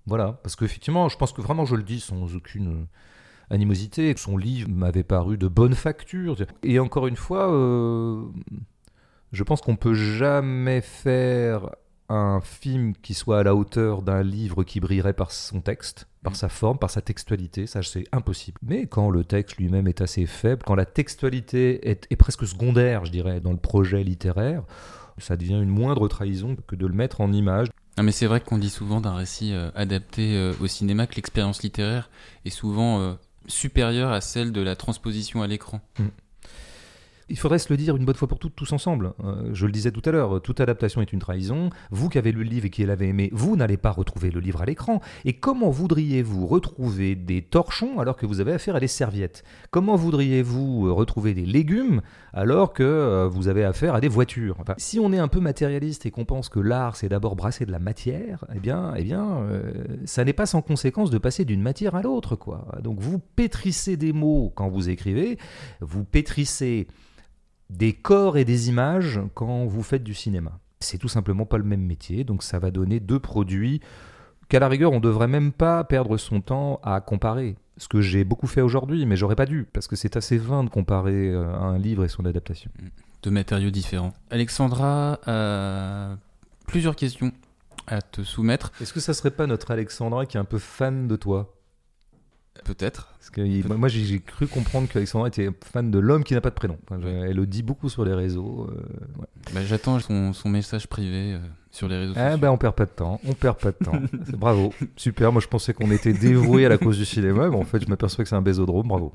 Voilà. 0.06 0.38
Parce 0.44 0.54
qu'effectivement, 0.54 1.08
je 1.08 1.16
pense 1.16 1.32
que 1.32 1.42
vraiment, 1.42 1.64
je 1.64 1.74
le 1.74 1.82
dis 1.82 1.98
sans 1.98 2.36
aucune 2.36 2.68
euh, 2.68 2.86
animosité. 3.50 4.14
Son 4.16 4.36
livre 4.36 4.68
m'avait 4.70 5.02
paru 5.02 5.38
de 5.38 5.48
bonne 5.48 5.74
facture. 5.74 6.36
Et 6.62 6.78
encore 6.78 7.08
une 7.08 7.16
fois, 7.16 7.52
euh, 7.52 8.22
je 9.32 9.42
pense 9.42 9.60
qu'on 9.60 9.76
peut 9.76 9.94
jamais 9.94 10.80
faire 10.80 11.70
un 12.08 12.40
film 12.40 12.94
qui 13.02 13.14
soit 13.14 13.40
à 13.40 13.42
la 13.42 13.54
hauteur 13.54 14.02
d'un 14.02 14.22
livre 14.22 14.64
qui 14.64 14.80
brillerait 14.80 15.12
par 15.12 15.30
son 15.30 15.60
texte, 15.60 16.08
par 16.22 16.32
mm. 16.32 16.36
sa 16.36 16.48
forme, 16.48 16.78
par 16.78 16.90
sa 16.90 17.02
textualité, 17.02 17.66
ça 17.66 17.82
c'est 17.82 18.04
impossible. 18.12 18.58
Mais 18.62 18.86
quand 18.86 19.10
le 19.10 19.24
texte 19.24 19.56
lui-même 19.56 19.88
est 19.88 20.00
assez 20.00 20.26
faible, 20.26 20.62
quand 20.66 20.74
la 20.74 20.86
textualité 20.86 21.88
est, 21.90 22.16
presque 22.16 22.46
secondaire, 22.46 23.04
je 23.04 23.12
dirais, 23.12 23.40
dans 23.40 23.52
le 23.52 23.58
projet 23.58 24.02
littéraire, 24.02 24.62
ça 25.18 25.36
devient 25.36 25.60
une 25.60 25.68
moindre 25.68 26.08
trahison 26.08 26.56
que 26.66 26.76
de 26.76 26.86
le 26.86 26.94
mettre 26.94 27.20
en 27.20 27.32
image. 27.32 27.68
Non 27.96 28.04
mais 28.04 28.12
c'est 28.12 28.26
vrai 28.26 28.40
qu'on 28.40 28.58
dit 28.58 28.70
souvent 28.70 29.00
d'un 29.00 29.14
récit 29.14 29.52
euh, 29.52 29.70
adapté 29.74 30.36
euh, 30.36 30.54
au 30.60 30.68
cinéma 30.68 31.08
que 31.08 31.16
l'expérience 31.16 31.62
littéraire 31.62 32.10
est 32.44 32.50
souvent 32.50 33.00
euh, 33.00 33.14
supérieure 33.48 34.12
à 34.12 34.20
celle 34.20 34.52
de 34.52 34.60
la 34.60 34.76
transposition 34.76 35.42
à 35.42 35.48
l'écran. 35.48 35.80
Mm. 35.98 36.04
Il 37.30 37.38
faudrait 37.38 37.58
se 37.58 37.70
le 37.70 37.76
dire 37.76 37.94
une 37.96 38.06
bonne 38.06 38.14
fois 38.14 38.26
pour 38.26 38.38
toutes, 38.38 38.56
tous 38.56 38.72
ensemble. 38.72 39.12
Euh, 39.22 39.50
je 39.52 39.66
le 39.66 39.72
disais 39.72 39.90
tout 39.90 40.00
à 40.06 40.12
l'heure, 40.12 40.40
toute 40.40 40.60
adaptation 40.60 41.02
est 41.02 41.12
une 41.12 41.18
trahison. 41.18 41.68
Vous 41.90 42.08
qui 42.08 42.16
avez 42.16 42.32
lu 42.32 42.42
le 42.42 42.48
livre 42.48 42.64
et 42.66 42.70
qui 42.70 42.84
l'avez 42.86 43.08
aimé, 43.08 43.28
vous 43.32 43.54
n'allez 43.54 43.76
pas 43.76 43.90
retrouver 43.90 44.30
le 44.30 44.40
livre 44.40 44.62
à 44.62 44.64
l'écran. 44.64 45.00
Et 45.26 45.34
comment 45.34 45.68
voudriez-vous 45.68 46.46
retrouver 46.46 47.16
des 47.16 47.42
torchons 47.42 47.98
alors 47.98 48.16
que 48.16 48.24
vous 48.24 48.40
avez 48.40 48.52
affaire 48.52 48.76
à 48.76 48.80
des 48.80 48.88
serviettes? 48.88 49.44
Comment 49.70 49.94
voudriez-vous 49.94 50.86
euh, 50.86 50.92
retrouver 50.92 51.34
des 51.34 51.44
légumes 51.44 52.00
alors 52.32 52.72
que 52.72 52.82
euh, 52.82 53.28
vous 53.28 53.48
avez 53.48 53.64
affaire 53.64 53.94
à 53.94 54.00
des 54.00 54.08
voitures? 54.08 54.56
Si 54.78 54.98
on 54.98 55.12
est 55.12 55.18
un 55.18 55.28
peu 55.28 55.40
matérialiste 55.40 56.06
et 56.06 56.10
qu'on 56.10 56.24
pense 56.24 56.48
que 56.48 56.60
l'art 56.60 56.96
c'est 56.96 57.10
d'abord 57.10 57.36
brasser 57.36 57.66
de 57.66 57.72
la 57.72 57.78
matière, 57.78 58.46
eh 58.54 58.58
bien, 58.58 58.94
eh 58.96 59.04
bien 59.04 59.42
ça 60.04 60.24
n'est 60.24 60.32
pas 60.32 60.46
sans 60.46 60.62
conséquence 60.62 61.10
de 61.10 61.18
passer 61.18 61.44
d'une 61.44 61.60
matière 61.60 61.94
à 61.94 62.02
l'autre. 62.02 62.38
Donc 62.82 63.00
vous 63.00 63.18
pétrissez 63.18 63.96
des 63.96 64.12
mots 64.12 64.52
quand 64.54 64.68
vous 64.68 64.88
écrivez, 64.88 65.38
vous 65.80 66.04
pétrissez 66.04 66.86
des 67.70 67.92
corps 67.92 68.36
et 68.36 68.44
des 68.44 68.68
images 68.68 69.20
quand 69.34 69.66
vous 69.66 69.82
faites 69.82 70.04
du 70.04 70.14
cinéma. 70.14 70.58
C'est 70.80 70.98
tout 70.98 71.08
simplement 71.08 71.44
pas 71.44 71.58
le 71.58 71.64
même 71.64 71.82
métier, 71.82 72.24
donc 72.24 72.42
ça 72.42 72.58
va 72.58 72.70
donner 72.70 73.00
deux 73.00 73.18
produits 73.18 73.80
qu'à 74.48 74.58
la 74.58 74.68
rigueur 74.68 74.92
on 74.92 75.00
devrait 75.00 75.28
même 75.28 75.52
pas 75.52 75.84
perdre 75.84 76.16
son 76.16 76.40
temps 76.40 76.80
à 76.82 77.00
comparer. 77.00 77.56
Ce 77.76 77.86
que 77.86 78.00
j'ai 78.00 78.24
beaucoup 78.24 78.46
fait 78.46 78.60
aujourd'hui, 78.60 79.06
mais 79.06 79.16
j'aurais 79.16 79.36
pas 79.36 79.46
dû, 79.46 79.66
parce 79.72 79.86
que 79.86 79.94
c'est 79.94 80.16
assez 80.16 80.36
vain 80.36 80.64
de 80.64 80.70
comparer 80.70 81.30
euh, 81.30 81.54
un 81.54 81.78
livre 81.78 82.04
et 82.04 82.08
son 82.08 82.24
adaptation. 82.24 82.70
De 83.22 83.30
matériaux 83.30 83.70
différents. 83.70 84.14
Alexandra 84.30 85.20
a 85.26 86.16
plusieurs 86.66 86.96
questions 86.96 87.32
à 87.86 88.02
te 88.02 88.22
soumettre. 88.22 88.72
Est-ce 88.80 88.92
que 88.92 89.00
ça 89.00 89.14
serait 89.14 89.30
pas 89.30 89.46
notre 89.46 89.70
Alexandra 89.70 90.26
qui 90.26 90.36
est 90.36 90.40
un 90.40 90.44
peu 90.44 90.58
fan 90.58 91.08
de 91.08 91.16
toi? 91.16 91.54
Peut-être. 92.64 93.08
Parce 93.18 93.30
que 93.30 93.74
moi, 93.74 93.88
j'ai 93.88 94.20
cru 94.20 94.46
comprendre 94.46 94.88
qu'Alexandra 94.88 95.28
était 95.28 95.50
fan 95.64 95.90
de 95.90 95.98
l'homme 95.98 96.24
qui 96.24 96.34
n'a 96.34 96.40
pas 96.40 96.50
de 96.50 96.54
prénom. 96.54 96.78
elle 96.90 97.36
le 97.36 97.46
dit 97.46 97.62
beaucoup 97.62 97.88
sur 97.88 98.04
les 98.04 98.14
réseaux. 98.14 98.68
Euh, 98.70 98.84
bah, 99.52 99.60
j'attends 99.64 99.98
son, 100.00 100.48
message 100.48 100.86
privé 100.86 101.34
euh, 101.34 101.38
sur 101.70 101.88
les 101.88 101.98
réseaux 101.98 102.14
eh 102.16 102.36
ben, 102.36 102.50
on 102.50 102.56
perd 102.56 102.74
pas 102.74 102.86
de 102.86 102.90
temps. 102.90 103.20
On 103.26 103.34
perd 103.34 103.58
pas 103.58 103.70
de 103.70 103.84
temps. 103.84 104.00
bravo. 104.38 104.72
Super. 104.96 105.32
Moi, 105.32 105.42
je 105.42 105.48
pensais 105.48 105.74
qu'on 105.74 105.90
était 105.90 106.12
dévoué 106.12 106.64
à 106.66 106.68
la 106.68 106.78
cause 106.78 106.98
du 106.98 107.04
cinéma. 107.04 107.48
Mais 107.48 107.56
en 107.56 107.64
fait, 107.64 107.82
je 107.82 107.88
m'aperçois 107.88 108.24
que 108.24 108.28
c'est 108.30 108.36
un 108.36 108.42
bésodrome. 108.42 108.88
Bravo. 108.88 109.14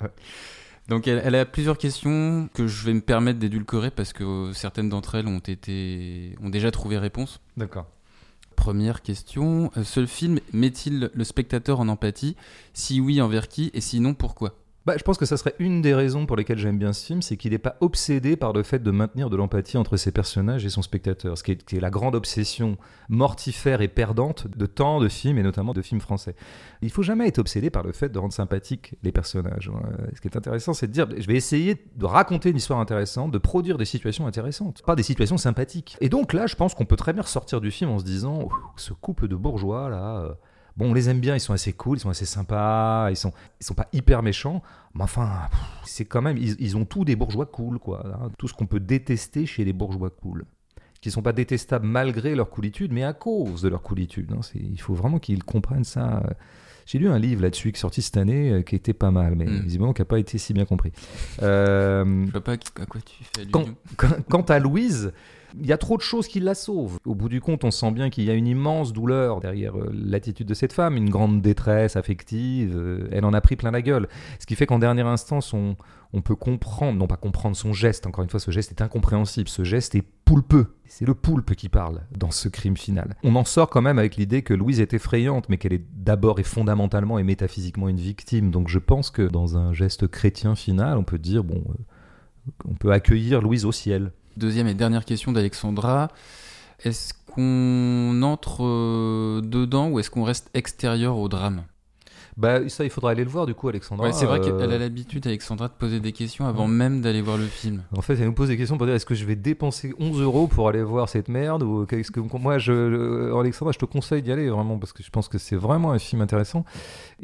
Donc, 0.88 1.08
elle, 1.08 1.20
elle, 1.24 1.34
a 1.34 1.44
plusieurs 1.44 1.78
questions 1.78 2.48
que 2.54 2.68
je 2.68 2.84
vais 2.84 2.94
me 2.94 3.00
permettre 3.00 3.40
d'édulcorer 3.40 3.90
parce 3.90 4.12
que 4.12 4.52
certaines 4.52 4.88
d'entre 4.88 5.16
elles 5.16 5.26
ont, 5.26 5.40
été, 5.40 6.36
ont 6.40 6.48
déjà 6.48 6.70
trouvé 6.70 6.96
réponse. 6.96 7.40
D'accord. 7.56 7.86
Première 8.66 9.02
question, 9.02 9.70
euh, 9.76 9.84
ce 9.84 10.06
film 10.06 10.40
met-il 10.52 11.12
le 11.14 11.22
spectateur 11.22 11.78
en 11.78 11.86
empathie? 11.86 12.34
Si 12.74 13.00
oui, 13.00 13.20
envers 13.20 13.46
qui? 13.46 13.70
Et 13.74 13.80
sinon, 13.80 14.12
pourquoi? 14.12 14.56
Bah, 14.86 14.94
je 14.96 15.02
pense 15.02 15.18
que 15.18 15.26
ça 15.26 15.36
serait 15.36 15.56
une 15.58 15.82
des 15.82 15.94
raisons 15.94 16.26
pour 16.26 16.36
lesquelles 16.36 16.58
j'aime 16.58 16.78
bien 16.78 16.92
ce 16.92 17.04
film, 17.04 17.20
c'est 17.20 17.36
qu'il 17.36 17.50
n'est 17.50 17.58
pas 17.58 17.76
obsédé 17.80 18.36
par 18.36 18.52
le 18.52 18.62
fait 18.62 18.78
de 18.78 18.90
maintenir 18.92 19.30
de 19.30 19.36
l'empathie 19.36 19.76
entre 19.78 19.96
ses 19.96 20.12
personnages 20.12 20.64
et 20.64 20.70
son 20.70 20.80
spectateur, 20.80 21.36
ce 21.36 21.42
qui 21.42 21.50
est, 21.50 21.80
la 21.80 21.90
grande 21.90 22.14
obsession 22.14 22.76
mortifère 23.08 23.80
et 23.80 23.88
perdante 23.88 24.46
de 24.46 24.64
tant 24.64 25.00
de 25.00 25.08
films, 25.08 25.38
et 25.38 25.42
notamment 25.42 25.72
de 25.72 25.82
films 25.82 26.00
français. 26.00 26.36
Il 26.82 26.90
faut 26.90 27.02
jamais 27.02 27.26
être 27.26 27.38
obsédé 27.38 27.68
par 27.68 27.82
le 27.82 27.90
fait 27.90 28.10
de 28.10 28.18
rendre 28.20 28.32
sympathiques 28.32 28.94
les 29.02 29.10
personnages. 29.10 29.72
Ce 30.14 30.20
qui 30.20 30.28
est 30.28 30.36
intéressant, 30.36 30.72
c'est 30.72 30.86
de 30.86 30.92
dire, 30.92 31.08
je 31.18 31.26
vais 31.26 31.34
essayer 31.34 31.84
de 31.96 32.04
raconter 32.04 32.50
une 32.50 32.56
histoire 32.56 32.78
intéressante, 32.78 33.32
de 33.32 33.38
produire 33.38 33.78
des 33.78 33.84
situations 33.84 34.28
intéressantes, 34.28 34.82
pas 34.86 34.94
des 34.94 35.02
situations 35.02 35.36
sympathiques. 35.36 35.96
Et 36.00 36.08
donc 36.08 36.32
là, 36.32 36.46
je 36.46 36.54
pense 36.54 36.74
qu'on 36.74 36.84
peut 36.84 36.94
très 36.94 37.12
bien 37.12 37.22
ressortir 37.22 37.60
du 37.60 37.72
film 37.72 37.90
en 37.90 37.98
se 37.98 38.04
disant, 38.04 38.48
ce 38.76 38.92
couple 38.92 39.26
de 39.26 39.34
bourgeois 39.34 39.90
là... 39.90 40.20
Euh, 40.20 40.34
Bon, 40.76 40.90
on 40.90 40.94
les 40.94 41.08
aime 41.08 41.20
bien, 41.20 41.34
ils 41.34 41.40
sont 41.40 41.54
assez 41.54 41.72
cool, 41.72 41.96
ils 41.96 42.00
sont 42.00 42.10
assez 42.10 42.26
sympas, 42.26 43.10
ils 43.10 43.16
sont, 43.16 43.32
ils 43.60 43.64
sont 43.64 43.74
pas 43.74 43.88
hyper 43.92 44.22
méchants, 44.22 44.62
mais 44.94 45.02
enfin, 45.02 45.48
c'est 45.84 46.04
quand 46.04 46.20
même, 46.20 46.36
ils, 46.36 46.76
ont 46.76 46.84
tous 46.84 47.04
des 47.04 47.16
bourgeois 47.16 47.46
cool, 47.46 47.78
quoi. 47.78 48.04
Hein. 48.06 48.30
tout 48.38 48.46
ce 48.46 48.52
qu'on 48.54 48.66
peut 48.66 48.80
détester 48.80 49.46
chez 49.46 49.64
les 49.64 49.72
bourgeois 49.72 50.10
cool. 50.10 50.44
Qui 51.00 51.10
sont 51.10 51.22
pas 51.22 51.32
détestables 51.32 51.86
malgré 51.86 52.34
leur 52.34 52.50
coolitude, 52.50 52.92
mais 52.92 53.04
à 53.04 53.12
cause 53.12 53.62
de 53.62 53.68
leur 53.68 53.82
coolitude. 53.82 54.32
Hein. 54.32 54.40
il 54.54 54.80
faut 54.80 54.94
vraiment 54.94 55.18
qu'ils 55.18 55.44
comprennent 55.44 55.84
ça. 55.84 56.22
J'ai 56.86 56.98
lu 56.98 57.08
un 57.08 57.18
livre 57.18 57.42
là-dessus 57.42 57.72
qui 57.72 57.78
est 57.78 57.80
sorti 57.80 58.00
cette 58.00 58.16
année 58.16 58.50
euh, 58.50 58.62
qui 58.62 58.76
était 58.76 58.92
pas 58.92 59.10
mal, 59.10 59.34
mais 59.34 59.44
hmm. 59.44 59.62
visiblement 59.62 59.92
qui 59.92 60.00
n'a 60.00 60.06
pas 60.06 60.20
été 60.20 60.38
si 60.38 60.54
bien 60.54 60.64
compris. 60.64 60.92
Euh, 61.42 62.24
Je 62.26 62.30
vois 62.30 62.40
pas 62.40 62.52
à 62.52 62.86
quoi 62.86 63.00
tu 63.04 63.24
fais 63.24 63.42
allusion. 63.42 63.76
quant 64.28 64.42
à 64.42 64.58
Louise, 64.60 65.12
il 65.58 65.66
y 65.66 65.72
a 65.72 65.78
trop 65.78 65.96
de 65.96 66.02
choses 66.02 66.28
qui 66.28 66.40
la 66.40 66.54
sauvent. 66.54 66.98
Au 67.04 67.14
bout 67.14 67.28
du 67.28 67.40
compte, 67.40 67.64
on 67.64 67.70
sent 67.70 67.90
bien 67.92 68.10
qu'il 68.10 68.24
y 68.24 68.30
a 68.30 68.34
une 68.34 68.46
immense 68.46 68.92
douleur 68.92 69.40
derrière 69.40 69.76
euh, 69.78 69.90
l'attitude 69.92 70.46
de 70.46 70.54
cette 70.54 70.72
femme, 70.72 70.96
une 70.96 71.10
grande 71.10 71.40
détresse 71.40 71.96
affective. 71.96 72.76
Euh, 72.76 73.08
elle 73.12 73.24
en 73.24 73.32
a 73.32 73.40
pris 73.40 73.56
plein 73.56 73.70
la 73.70 73.82
gueule. 73.82 74.08
Ce 74.38 74.46
qui 74.46 74.54
fait 74.54 74.66
qu'en 74.66 74.78
dernière 74.78 75.06
instance, 75.06 75.52
on, 75.52 75.76
on 76.12 76.22
peut 76.22 76.36
comprendre, 76.36 76.98
non 76.98 77.06
pas 77.06 77.16
comprendre 77.16 77.56
son 77.56 77.72
geste, 77.72 78.06
encore 78.06 78.24
une 78.24 78.30
fois, 78.30 78.40
ce 78.40 78.50
geste 78.50 78.70
est 78.70 78.82
incompréhensible, 78.82 79.48
ce 79.48 79.64
geste 79.64 79.94
est 79.94 80.04
poulpeux. 80.24 80.74
C'est 80.86 81.06
le 81.06 81.14
poulpe 81.14 81.54
qui 81.54 81.68
parle 81.68 82.02
dans 82.16 82.30
ce 82.30 82.48
crime 82.48 82.76
final. 82.76 83.16
On 83.22 83.34
en 83.36 83.44
sort 83.44 83.68
quand 83.68 83.82
même 83.82 83.98
avec 83.98 84.16
l'idée 84.16 84.42
que 84.42 84.54
Louise 84.54 84.80
est 84.80 84.94
effrayante, 84.94 85.48
mais 85.48 85.58
qu'elle 85.58 85.72
est 85.72 85.84
d'abord 85.94 86.38
et 86.38 86.44
fondamentalement 86.44 87.18
et 87.18 87.22
métaphysiquement 87.22 87.88
une 87.88 87.98
victime. 87.98 88.50
Donc 88.50 88.68
je 88.68 88.78
pense 88.78 89.10
que 89.10 89.22
dans 89.22 89.56
un 89.56 89.72
geste 89.72 90.06
chrétien 90.06 90.54
final, 90.54 90.96
on 90.96 91.04
peut 91.04 91.18
dire, 91.18 91.44
bon, 91.44 91.62
euh, 91.68 92.50
on 92.68 92.74
peut 92.74 92.92
accueillir 92.92 93.40
Louise 93.42 93.64
au 93.64 93.72
ciel. 93.72 94.12
Deuxième 94.36 94.66
et 94.66 94.74
dernière 94.74 95.06
question 95.06 95.32
d'Alexandra. 95.32 96.08
Est-ce 96.84 97.14
qu'on 97.26 98.22
entre 98.22 98.64
euh, 98.64 99.40
dedans 99.40 99.88
ou 99.88 99.98
est-ce 99.98 100.10
qu'on 100.10 100.24
reste 100.24 100.50
extérieur 100.52 101.16
au 101.16 101.28
drame? 101.28 101.62
Bah, 102.36 102.68
ça, 102.68 102.84
il 102.84 102.90
faudra 102.90 103.12
aller 103.12 103.24
le 103.24 103.30
voir, 103.30 103.46
du 103.46 103.54
coup, 103.54 103.66
Alexandra. 103.68 104.08
Ouais, 104.08 104.12
c'est 104.12 104.26
vrai 104.26 104.42
qu'elle 104.42 104.60
a 104.60 104.74
euh, 104.74 104.78
l'habitude, 104.78 105.26
Alexandra, 105.26 105.68
de 105.68 105.72
poser 105.72 106.00
des 106.00 106.12
questions 106.12 106.46
avant 106.46 106.68
même 106.68 107.00
d'aller 107.00 107.22
voir 107.22 107.38
le 107.38 107.46
film. 107.46 107.82
En 107.96 108.02
fait, 108.02 108.12
elle 108.14 108.26
nous 108.26 108.34
pose 108.34 108.48
des 108.48 108.58
questions 108.58 108.76
pour 108.76 108.86
dire 108.86 108.94
est-ce 108.94 109.06
que 109.06 109.14
je 109.14 109.24
vais 109.24 109.36
dépenser 109.36 109.94
11 109.98 110.20
euros 110.20 110.46
pour 110.46 110.68
aller 110.68 110.82
voir 110.82 111.08
cette 111.08 111.28
merde 111.28 111.62
ou 111.62 111.86
qu'est-ce 111.86 112.10
que 112.10 112.20
moi, 112.20 112.58
je, 112.58 113.34
Alexandra, 113.40 113.72
je 113.72 113.78
te 113.78 113.86
conseille 113.86 114.20
d'y 114.20 114.32
aller 114.32 114.50
vraiment 114.50 114.76
parce 114.76 114.92
que 114.92 115.02
je 115.02 115.08
pense 115.08 115.28
que 115.28 115.38
c'est 115.38 115.56
vraiment 115.56 115.92
un 115.92 115.98
film 115.98 116.20
intéressant 116.20 116.66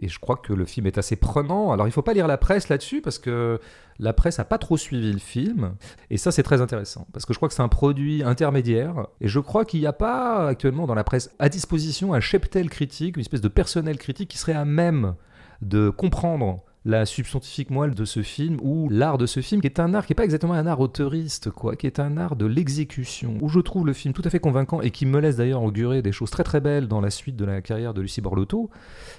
et 0.01 0.09
je 0.09 0.19
crois 0.19 0.37
que 0.37 0.55
le 0.55 0.65
film 0.65 0.87
est 0.87 0.97
assez 0.97 1.17
prenant. 1.17 1.73
Alors, 1.73 1.87
il 1.87 1.93
faut 1.93 2.01
pas 2.01 2.15
lire 2.15 2.27
la 2.27 2.39
presse 2.39 2.71
là-dessus 2.71 3.03
parce 3.03 3.19
que 3.19 3.61
la 3.99 4.13
presse 4.13 4.39
a 4.39 4.45
pas 4.45 4.59
trop 4.59 4.77
suivi 4.77 5.13
le 5.13 5.19
film 5.19 5.75
et 6.11 6.17
ça, 6.17 6.33
c'est 6.33 6.43
très 6.43 6.61
intéressant 6.61 7.07
parce 7.13 7.27
que 7.27 7.33
je 7.33 7.39
crois 7.39 7.49
que 7.49 7.55
c'est 7.55 7.63
un 7.63 7.69
produit 7.69 8.23
intermédiaire 8.23 9.07
et 9.21 9.29
je 9.29 9.41
crois 9.41 9.65
qu'il 9.65 9.81
n'y 9.81 9.87
a 9.87 9.93
pas 9.93 10.49
actuellement 10.49 10.87
dans 10.87 10.95
la 10.95 11.05
presse 11.05 11.31
à 11.39 11.49
disposition 11.49 12.15
un 12.15 12.21
cheptel 12.21 12.71
critique, 12.71 13.17
une 13.17 13.23
espèce 13.23 13.41
de 13.41 13.49
personnel 13.49 13.99
critique 13.99 14.31
qui 14.31 14.39
serait 14.39 14.53
à 14.53 14.65
même 14.65 15.15
de 15.61 15.91
comprendre 15.91 16.63
la 16.85 17.07
substantifique 17.07 17.71
moelle 17.71 17.95
de 17.95 18.05
ce 18.05 18.23
film 18.23 18.59
ou 18.61 18.89
l'art 18.89 19.19
de 19.19 19.27
ce 19.27 19.41
film, 19.41 19.61
qui 19.61 19.69
est 19.69 19.79
un 19.79 19.95
art 19.95 20.05
qui 20.05 20.13
n'est 20.13 20.17
pas 20.17 20.25
exactement 20.25 20.55
un 20.55 20.67
art 20.67 20.81
auteuriste, 20.81 21.51
quoi, 21.51 21.77
qui 21.77 21.87
est 21.87 22.01
un 22.01 22.17
art 22.17 22.35
de 22.35 22.47
l'exécution, 22.47 23.39
où 23.41 23.49
je 23.49 23.61
trouve 23.61 23.87
le 23.87 23.93
film 23.93 24.13
tout 24.13 24.23
à 24.25 24.31
fait 24.31 24.41
convaincant 24.41 24.81
et 24.81 24.91
qui 24.91 25.07
me 25.07 25.21
laisse 25.21 25.37
d'ailleurs 25.37 25.63
augurer 25.63 26.03
des 26.03 26.13
choses 26.13 26.31
très 26.31 26.43
très 26.43 26.61
belles 26.61 26.89
dans 26.89 27.01
la 27.01 27.11
suite 27.11 27.37
de 27.37 27.45
la 27.45 27.61
carrière 27.61 27.95
de 27.95 28.01
Lucie 28.01 28.21
Borlotto, 28.21 28.71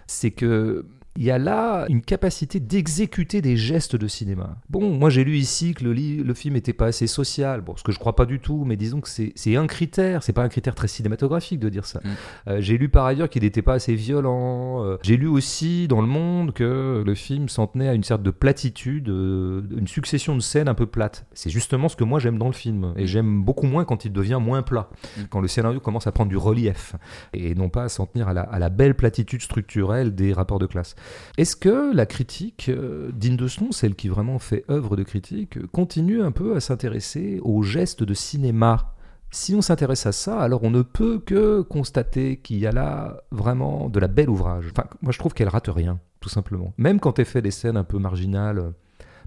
c'est 0.07 0.31
que 0.31 0.85
il 1.15 1.23
y 1.23 1.31
a 1.31 1.37
là 1.37 1.85
une 1.89 2.01
capacité 2.01 2.59
d'exécuter 2.59 3.41
des 3.41 3.55
gestes 3.55 3.95
de 3.95 4.07
cinéma. 4.07 4.57
Bon, 4.69 4.89
moi 4.97 5.09
j'ai 5.09 5.23
lu 5.23 5.37
ici 5.37 5.73
que 5.73 5.83
le, 5.83 5.93
le 5.93 6.33
film 6.33 6.55
n'était 6.55 6.73
pas 6.73 6.87
assez 6.87 7.07
social, 7.07 7.61
bon, 7.61 7.75
ce 7.77 7.83
que 7.83 7.91
je 7.91 7.99
crois 7.99 8.15
pas 8.15 8.25
du 8.25 8.39
tout, 8.39 8.63
mais 8.65 8.75
disons 8.75 8.99
que 8.99 9.09
c'est 9.09 9.55
un 9.55 9.67
critère, 9.67 10.23
c'est 10.23 10.33
pas 10.33 10.43
un 10.43 10.49
critère 10.49 10.73
très 10.73 10.87
cinématographique 10.87 11.59
de 11.59 11.69
dire 11.69 11.85
ça. 11.85 11.99
Mm. 11.99 12.09
Euh, 12.47 12.61
j'ai 12.61 12.77
lu 12.77 12.89
par 12.89 13.05
ailleurs 13.05 13.29
qu'il 13.29 13.43
n'était 13.43 13.61
pas 13.61 13.75
assez 13.75 13.93
violent. 13.93 14.83
Euh, 14.83 14.97
j'ai 15.03 15.17
lu 15.17 15.27
aussi 15.27 15.87
dans 15.87 16.01
le 16.01 16.07
monde 16.07 16.51
que 16.53 17.03
le 17.05 17.15
film 17.15 17.47
s'en 17.47 17.67
tenait 17.67 17.89
à 17.89 17.93
une 17.93 18.03
sorte 18.03 18.23
de 18.23 18.31
platitude, 18.31 19.09
euh, 19.09 19.61
une 19.77 19.87
succession 19.87 20.35
de 20.35 20.41
scènes 20.41 20.67
un 20.67 20.73
peu 20.73 20.87
plates. 20.87 21.25
C'est 21.33 21.51
justement 21.51 21.89
ce 21.89 21.95
que 21.95 22.03
moi 22.03 22.19
j'aime 22.19 22.39
dans 22.39 22.47
le 22.47 22.53
film, 22.53 22.93
et 22.97 23.05
j'aime 23.05 23.43
beaucoup 23.43 23.67
moins 23.67 23.85
quand 23.85 24.05
il 24.05 24.11
devient 24.11 24.39
moins 24.41 24.63
plat, 24.63 24.89
mm. 25.17 25.21
quand 25.29 25.41
le 25.41 25.47
scénario 25.47 25.79
commence 25.79 26.07
à 26.07 26.11
prendre 26.11 26.29
du 26.29 26.37
relief, 26.37 26.95
et 27.33 27.53
non 27.53 27.69
pas 27.69 27.83
à 27.83 27.89
s'en 27.89 28.07
tenir 28.07 28.27
à 28.27 28.33
la, 28.33 28.41
à 28.41 28.57
la 28.57 28.69
belle 28.69 28.95
platitude 28.95 29.41
structurelle 29.41 30.15
des 30.15 30.33
rapports 30.33 30.59
de 30.59 30.65
classe. 30.65 30.95
Est-ce 31.37 31.55
que 31.55 31.93
la 31.93 32.05
critique 32.05 32.69
euh, 32.69 33.11
digne 33.13 33.37
de 33.37 33.47
son, 33.47 33.71
celle 33.71 33.95
qui 33.95 34.07
vraiment 34.07 34.39
fait 34.39 34.65
œuvre 34.69 34.95
de 34.95 35.03
critique, 35.03 35.65
continue 35.67 36.21
un 36.21 36.31
peu 36.31 36.55
à 36.55 36.59
s'intéresser 36.59 37.39
aux 37.43 37.63
gestes 37.63 38.03
de 38.03 38.13
cinéma? 38.13 38.95
Si 39.31 39.55
on 39.55 39.61
s'intéresse 39.61 40.05
à 40.05 40.11
ça, 40.11 40.39
alors 40.39 40.63
on 40.63 40.69
ne 40.69 40.83
peut 40.83 41.19
que 41.19 41.61
constater 41.61 42.37
qu'il 42.37 42.59
y 42.59 42.67
a 42.67 42.71
là 42.71 43.23
vraiment 43.31 43.89
de 43.89 43.99
la 43.99 44.07
belle 44.07 44.29
ouvrage. 44.29 44.67
Enfin, 44.71 44.87
moi 45.01 45.11
je 45.11 45.17
trouve 45.17 45.33
qu'elle 45.33 45.49
rate 45.49 45.69
rien, 45.69 45.99
tout 46.19 46.29
simplement. 46.29 46.73
Même 46.77 46.99
quand 46.99 47.17
elle 47.17 47.25
fait 47.25 47.41
des 47.41 47.51
scènes 47.51 47.77
un 47.77 47.83
peu 47.83 47.97
marginales, 47.97 48.73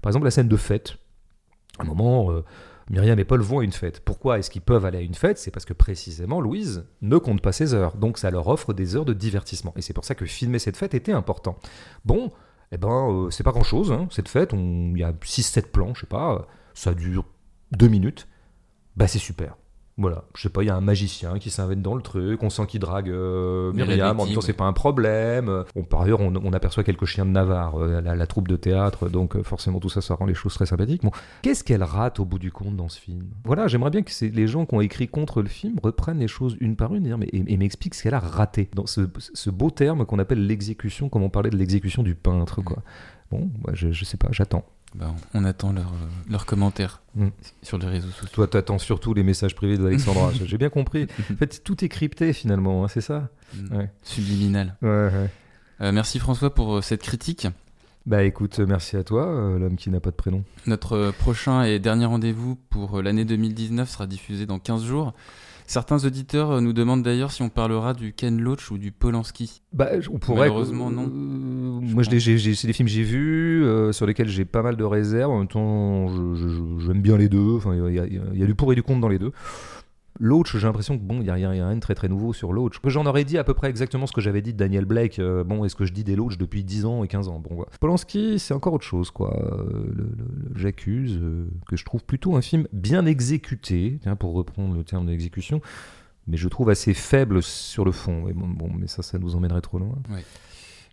par 0.01 0.09
exemple 0.09 0.25
la 0.25 0.31
scène 0.31 0.47
de 0.47 0.55
fête. 0.55 0.97
À 1.79 1.83
un 1.83 1.85
moment, 1.85 2.31
euh, 2.31 2.43
Myriam 2.89 3.19
et 3.19 3.25
Paul 3.25 3.41
vont 3.41 3.59
à 3.59 3.63
une 3.63 3.73
fête. 3.73 3.99
Pourquoi 3.99 4.39
est-ce 4.39 4.49
qu'ils 4.49 4.61
peuvent 4.61 4.85
aller 4.85 4.99
à 4.99 5.01
une 5.01 5.13
fête? 5.13 5.37
C'est 5.37 5.51
parce 5.51 5.65
que 5.65 5.73
précisément 5.73 6.39
Louise 6.39 6.85
ne 7.01 7.17
compte 7.17 7.41
pas 7.41 7.51
ses 7.51 7.73
heures. 7.73 7.97
Donc 7.97 8.17
ça 8.17 8.31
leur 8.31 8.47
offre 8.47 8.73
des 8.73 8.95
heures 8.95 9.05
de 9.05 9.13
divertissement. 9.13 9.73
Et 9.75 9.81
c'est 9.81 9.93
pour 9.93 10.05
ça 10.05 10.15
que 10.15 10.25
filmer 10.25 10.59
cette 10.59 10.77
fête 10.77 10.93
était 10.93 11.11
important. 11.11 11.57
Bon, 12.05 12.31
eh 12.71 12.77
ben, 12.77 13.09
euh, 13.09 13.29
c'est 13.29 13.43
pas 13.43 13.51
grand-chose, 13.51 13.91
hein, 13.91 14.07
cette 14.09 14.29
fête. 14.29 14.53
Il 14.53 14.97
y 14.97 15.03
a 15.03 15.11
6-7 15.11 15.67
plans, 15.67 15.93
je 15.93 16.01
sais 16.01 16.07
pas. 16.07 16.47
Ça 16.73 16.93
dure 16.93 17.25
2 17.71 17.87
minutes. 17.87 18.27
Bah 18.95 19.07
c'est 19.07 19.19
super. 19.19 19.57
Voilà, 19.99 20.25
je 20.35 20.43
sais 20.43 20.49
pas, 20.49 20.61
il 20.61 20.67
y 20.67 20.69
a 20.69 20.75
un 20.75 20.81
magicien 20.81 21.39
qui 21.39 21.49
s'invente 21.49 21.81
dans 21.81 21.95
le 21.95 22.03
truc, 22.03 22.43
on 22.43 22.51
sent 22.51 22.67
qu'il 22.67 22.79
drague 22.79 23.09
euh, 23.09 23.73
Myriam, 23.73 24.19
en 24.19 24.25
même 24.25 24.35
temps 24.35 24.41
c'est 24.41 24.53
pas 24.53 24.65
un 24.65 24.73
problème. 24.73 25.63
On, 25.75 25.81
par 25.81 26.01
ailleurs, 26.01 26.19
on, 26.21 26.53
aperçoit 26.53 26.83
quelques 26.83 27.05
chiens 27.05 27.25
de 27.25 27.31
Navarre, 27.31 27.81
euh, 27.81 27.99
la, 28.01 28.27
troupe 28.27 28.47
de 28.47 28.57
théâtre, 28.57 29.09
donc 29.09 29.35
euh, 29.35 29.41
forcément 29.41 29.79
tout 29.79 29.89
ça, 29.89 30.01
ça 30.01 30.13
rend 30.13 30.27
les 30.27 30.35
choses 30.35 30.53
très 30.53 30.67
sympathiques. 30.67 31.01
Bon, 31.01 31.09
qu'est-ce 31.41 31.63
qu'elle 31.63 31.81
rate 31.81 32.19
au 32.19 32.25
bout 32.25 32.37
du 32.37 32.51
compte 32.51 32.75
dans 32.75 32.89
ce 32.89 32.99
film? 32.99 33.23
Voilà, 33.43 33.67
j'aimerais 33.67 33.89
bien 33.89 34.03
que 34.03 34.11
les 34.25 34.47
gens 34.47 34.67
qui 34.67 34.75
ont 34.75 34.81
écrit 34.81 35.07
contre 35.07 35.41
le 35.41 35.49
film 35.49 35.79
reprennent 35.81 36.19
les 36.19 36.27
choses 36.27 36.57
une 36.59 36.75
par 36.75 36.93
une 36.93 37.07
et, 37.07 37.17
mais, 37.17 37.29
et, 37.31 37.57
m'expliquent 37.57 37.95
ce 37.95 38.03
qu'elle 38.03 38.13
a 38.13 38.19
raté 38.19 38.69
dans 38.75 38.85
ce, 38.85 39.01
beau 39.49 39.71
terme 39.71 40.05
qu'on 40.05 40.19
appelle 40.19 40.45
l'exécution, 40.45 41.09
comme 41.09 41.23
on 41.23 41.31
parlait 41.31 41.49
de 41.49 41.57
l'exécution 41.57 42.03
du 42.03 42.13
peintre, 42.13 42.61
quoi. 42.61 42.83
Bon, 43.31 43.49
je, 43.73 43.91
je 43.91 44.05
sais 44.05 44.17
pas, 44.17 44.27
j'attends. 44.31 44.63
Bah, 44.95 45.13
on 45.33 45.43
attend 45.43 45.73
leurs 45.73 45.91
leur 46.29 46.41
euh, 46.41 46.45
commentaires 46.45 47.01
mm. 47.15 47.27
sur 47.61 47.77
les 47.77 47.87
réseaux 47.87 48.09
sociaux. 48.09 48.29
Toi, 48.33 48.47
tu 48.47 48.57
attends 48.57 48.79
surtout 48.79 49.13
les 49.13 49.23
messages 49.23 49.55
privés 49.55 49.77
d'Alexandra. 49.77 50.31
J'ai 50.45 50.57
bien 50.57 50.69
compris. 50.69 51.07
En 51.31 51.35
fait, 51.35 51.63
tout 51.63 51.83
est 51.83 51.89
crypté 51.89 52.33
finalement, 52.33 52.83
hein, 52.83 52.87
c'est 52.87 53.01
ça 53.01 53.29
mm. 53.53 53.83
Subliminal. 54.03 54.75
Euh, 54.83 55.27
merci 55.79 56.19
François 56.19 56.53
pour 56.53 56.77
euh, 56.77 56.81
cette 56.81 57.03
critique. 57.03 57.47
Bah 58.05 58.23
écoute, 58.23 58.59
merci 58.59 58.95
à 58.95 59.03
toi, 59.03 59.25
l'homme 59.59 59.75
qui 59.75 59.89
n'a 59.89 59.99
pas 59.99 60.11
de 60.11 60.15
prénom. 60.15 60.45
Notre 60.65 61.11
prochain 61.11 61.63
et 61.63 61.77
dernier 61.77 62.05
rendez-vous 62.05 62.55
pour 62.69 63.01
l'année 63.01 63.25
2019 63.25 63.89
sera 63.89 64.07
diffusé 64.07 64.45
dans 64.45 64.59
15 64.59 64.85
jours. 64.85 65.13
Certains 65.67 66.05
auditeurs 66.05 66.51
euh, 66.51 66.61
nous 66.61 66.71
demandent 66.71 67.03
d'ailleurs 67.03 67.33
si 67.33 67.41
on 67.41 67.49
parlera 67.49 67.93
du 67.93 68.13
Ken 68.13 68.39
Loach 68.39 68.71
ou 68.71 68.77
du 68.77 68.93
Polanski. 68.93 69.61
Bah, 69.73 69.89
on 70.09 70.17
pourrait. 70.17 70.47
Malheureusement, 70.47 70.89
non. 70.89 71.03
Euh, 71.03 71.79
moi, 71.81 72.05
c'est 72.05 72.09
des 72.09 72.73
films 72.73 72.87
que 72.87 72.93
j'ai 72.93 73.03
vus, 73.03 73.65
euh, 73.65 73.91
sur 73.91 74.05
lesquels 74.05 74.29
j'ai 74.29 74.45
pas 74.45 74.61
mal 74.61 74.77
de 74.77 74.83
réserves. 74.85 75.29
En 75.29 75.39
même 75.39 75.47
temps, 75.49 76.07
j'aime 76.79 77.01
bien 77.01 77.17
les 77.17 77.27
deux. 77.27 77.57
Enfin, 77.57 77.75
il 77.75 77.93
y, 77.93 78.39
y, 78.39 78.43
a 78.43 78.45
du 78.45 78.55
pour 78.55 78.71
et 78.71 78.75
du 78.75 78.83
contre 78.83 79.01
dans 79.01 79.09
les 79.09 79.19
deux. 79.19 79.33
L'autre, 80.19 80.57
j'ai 80.57 80.65
l'impression 80.65 80.97
que 80.97 81.03
bon, 81.03 81.21
il 81.21 81.23
n'y 81.23 81.29
a, 81.29 81.49
rien 81.49 81.75
de 81.75 81.79
très 81.79 81.95
très 81.95 82.07
nouveau 82.07 82.33
sur 82.33 82.53
l'autre. 82.53 82.81
Que 82.81 82.89
j'en 82.89 83.05
aurais 83.05 83.23
dit 83.23 83.37
à 83.37 83.43
peu 83.43 83.53
près 83.53 83.69
exactement 83.69 84.07
ce 84.07 84.13
que 84.13 84.21
j'avais 84.21 84.41
dit 84.41 84.53
de 84.53 84.57
Daniel 84.57 84.85
Blake. 84.85 85.19
Euh, 85.19 85.43
bon, 85.43 85.63
est-ce 85.63 85.75
que 85.75 85.85
je 85.85 85.93
dis 85.93 86.03
des 86.03 86.15
Loach 86.15 86.37
depuis 86.37 86.63
10 86.63 86.85
ans 86.85 87.03
et 87.03 87.07
15 87.07 87.27
ans? 87.27 87.39
Bon, 87.39 87.65
Polanski, 87.79 88.39
c'est 88.39 88.53
encore 88.53 88.73
autre 88.73 88.85
chose, 88.85 89.11
quoi. 89.11 89.37
Euh, 89.39 89.85
j'accuse, 90.55 91.19
euh, 91.21 91.47
que 91.67 91.75
je 91.75 91.85
trouve 91.85 92.03
plutôt 92.03 92.35
un 92.35 92.41
film 92.41 92.67
bien 92.73 93.05
exécuté, 93.05 93.99
pour 94.19 94.33
reprendre 94.33 94.75
le 94.75 94.83
terme 94.83 95.05
d'exécution, 95.05 95.61
mais 96.27 96.37
je 96.37 96.47
trouve 96.47 96.69
assez 96.69 96.93
faible 96.93 97.43
sur 97.43 97.85
le 97.85 97.91
fond. 97.91 98.25
bon, 98.33 98.69
mais 98.77 98.87
ça, 98.87 99.03
ça 99.03 99.19
nous 99.19 99.35
emmènerait 99.35 99.61
trop 99.61 99.77
loin. 99.77 99.95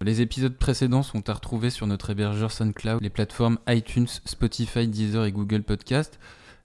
Les 0.01 0.21
épisodes 0.21 0.57
précédents 0.57 1.03
sont 1.03 1.29
à 1.31 1.33
retrouver 1.33 1.71
sur 1.71 1.87
notre 1.87 2.11
hébergeur 2.11 2.51
SoundCloud, 2.51 3.01
les 3.01 3.11
plateformes 3.11 3.59
iTunes, 3.69 4.09
Spotify, 4.25 4.87
Deezer 4.87 5.25
et 5.25 5.33
Google 5.33 5.63
Podcast. 5.63 6.19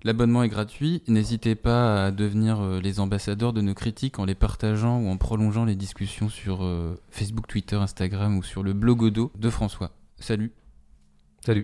L'abonnement 0.03 0.43
est 0.43 0.49
gratuit. 0.49 1.03
N'hésitez 1.07 1.55
pas 1.55 2.05
à 2.05 2.11
devenir 2.11 2.61
euh, 2.61 2.79
les 2.79 3.01
ambassadeurs 3.01 3.51
de 3.51 3.61
nos 3.61 3.73
critiques 3.73 4.17
en 4.17 4.25
les 4.25 4.35
partageant 4.35 4.99
ou 4.99 5.09
en 5.09 5.17
prolongeant 5.17 5.65
les 5.65 5.75
discussions 5.75 6.29
sur 6.29 6.63
euh, 6.63 6.97
Facebook, 7.09 7.47
Twitter, 7.47 7.75
Instagram 7.75 8.37
ou 8.37 8.43
sur 8.43 8.63
le 8.63 8.71
blogodo 8.71 9.31
de 9.37 9.49
François. 9.49 9.91
Salut 10.17 10.53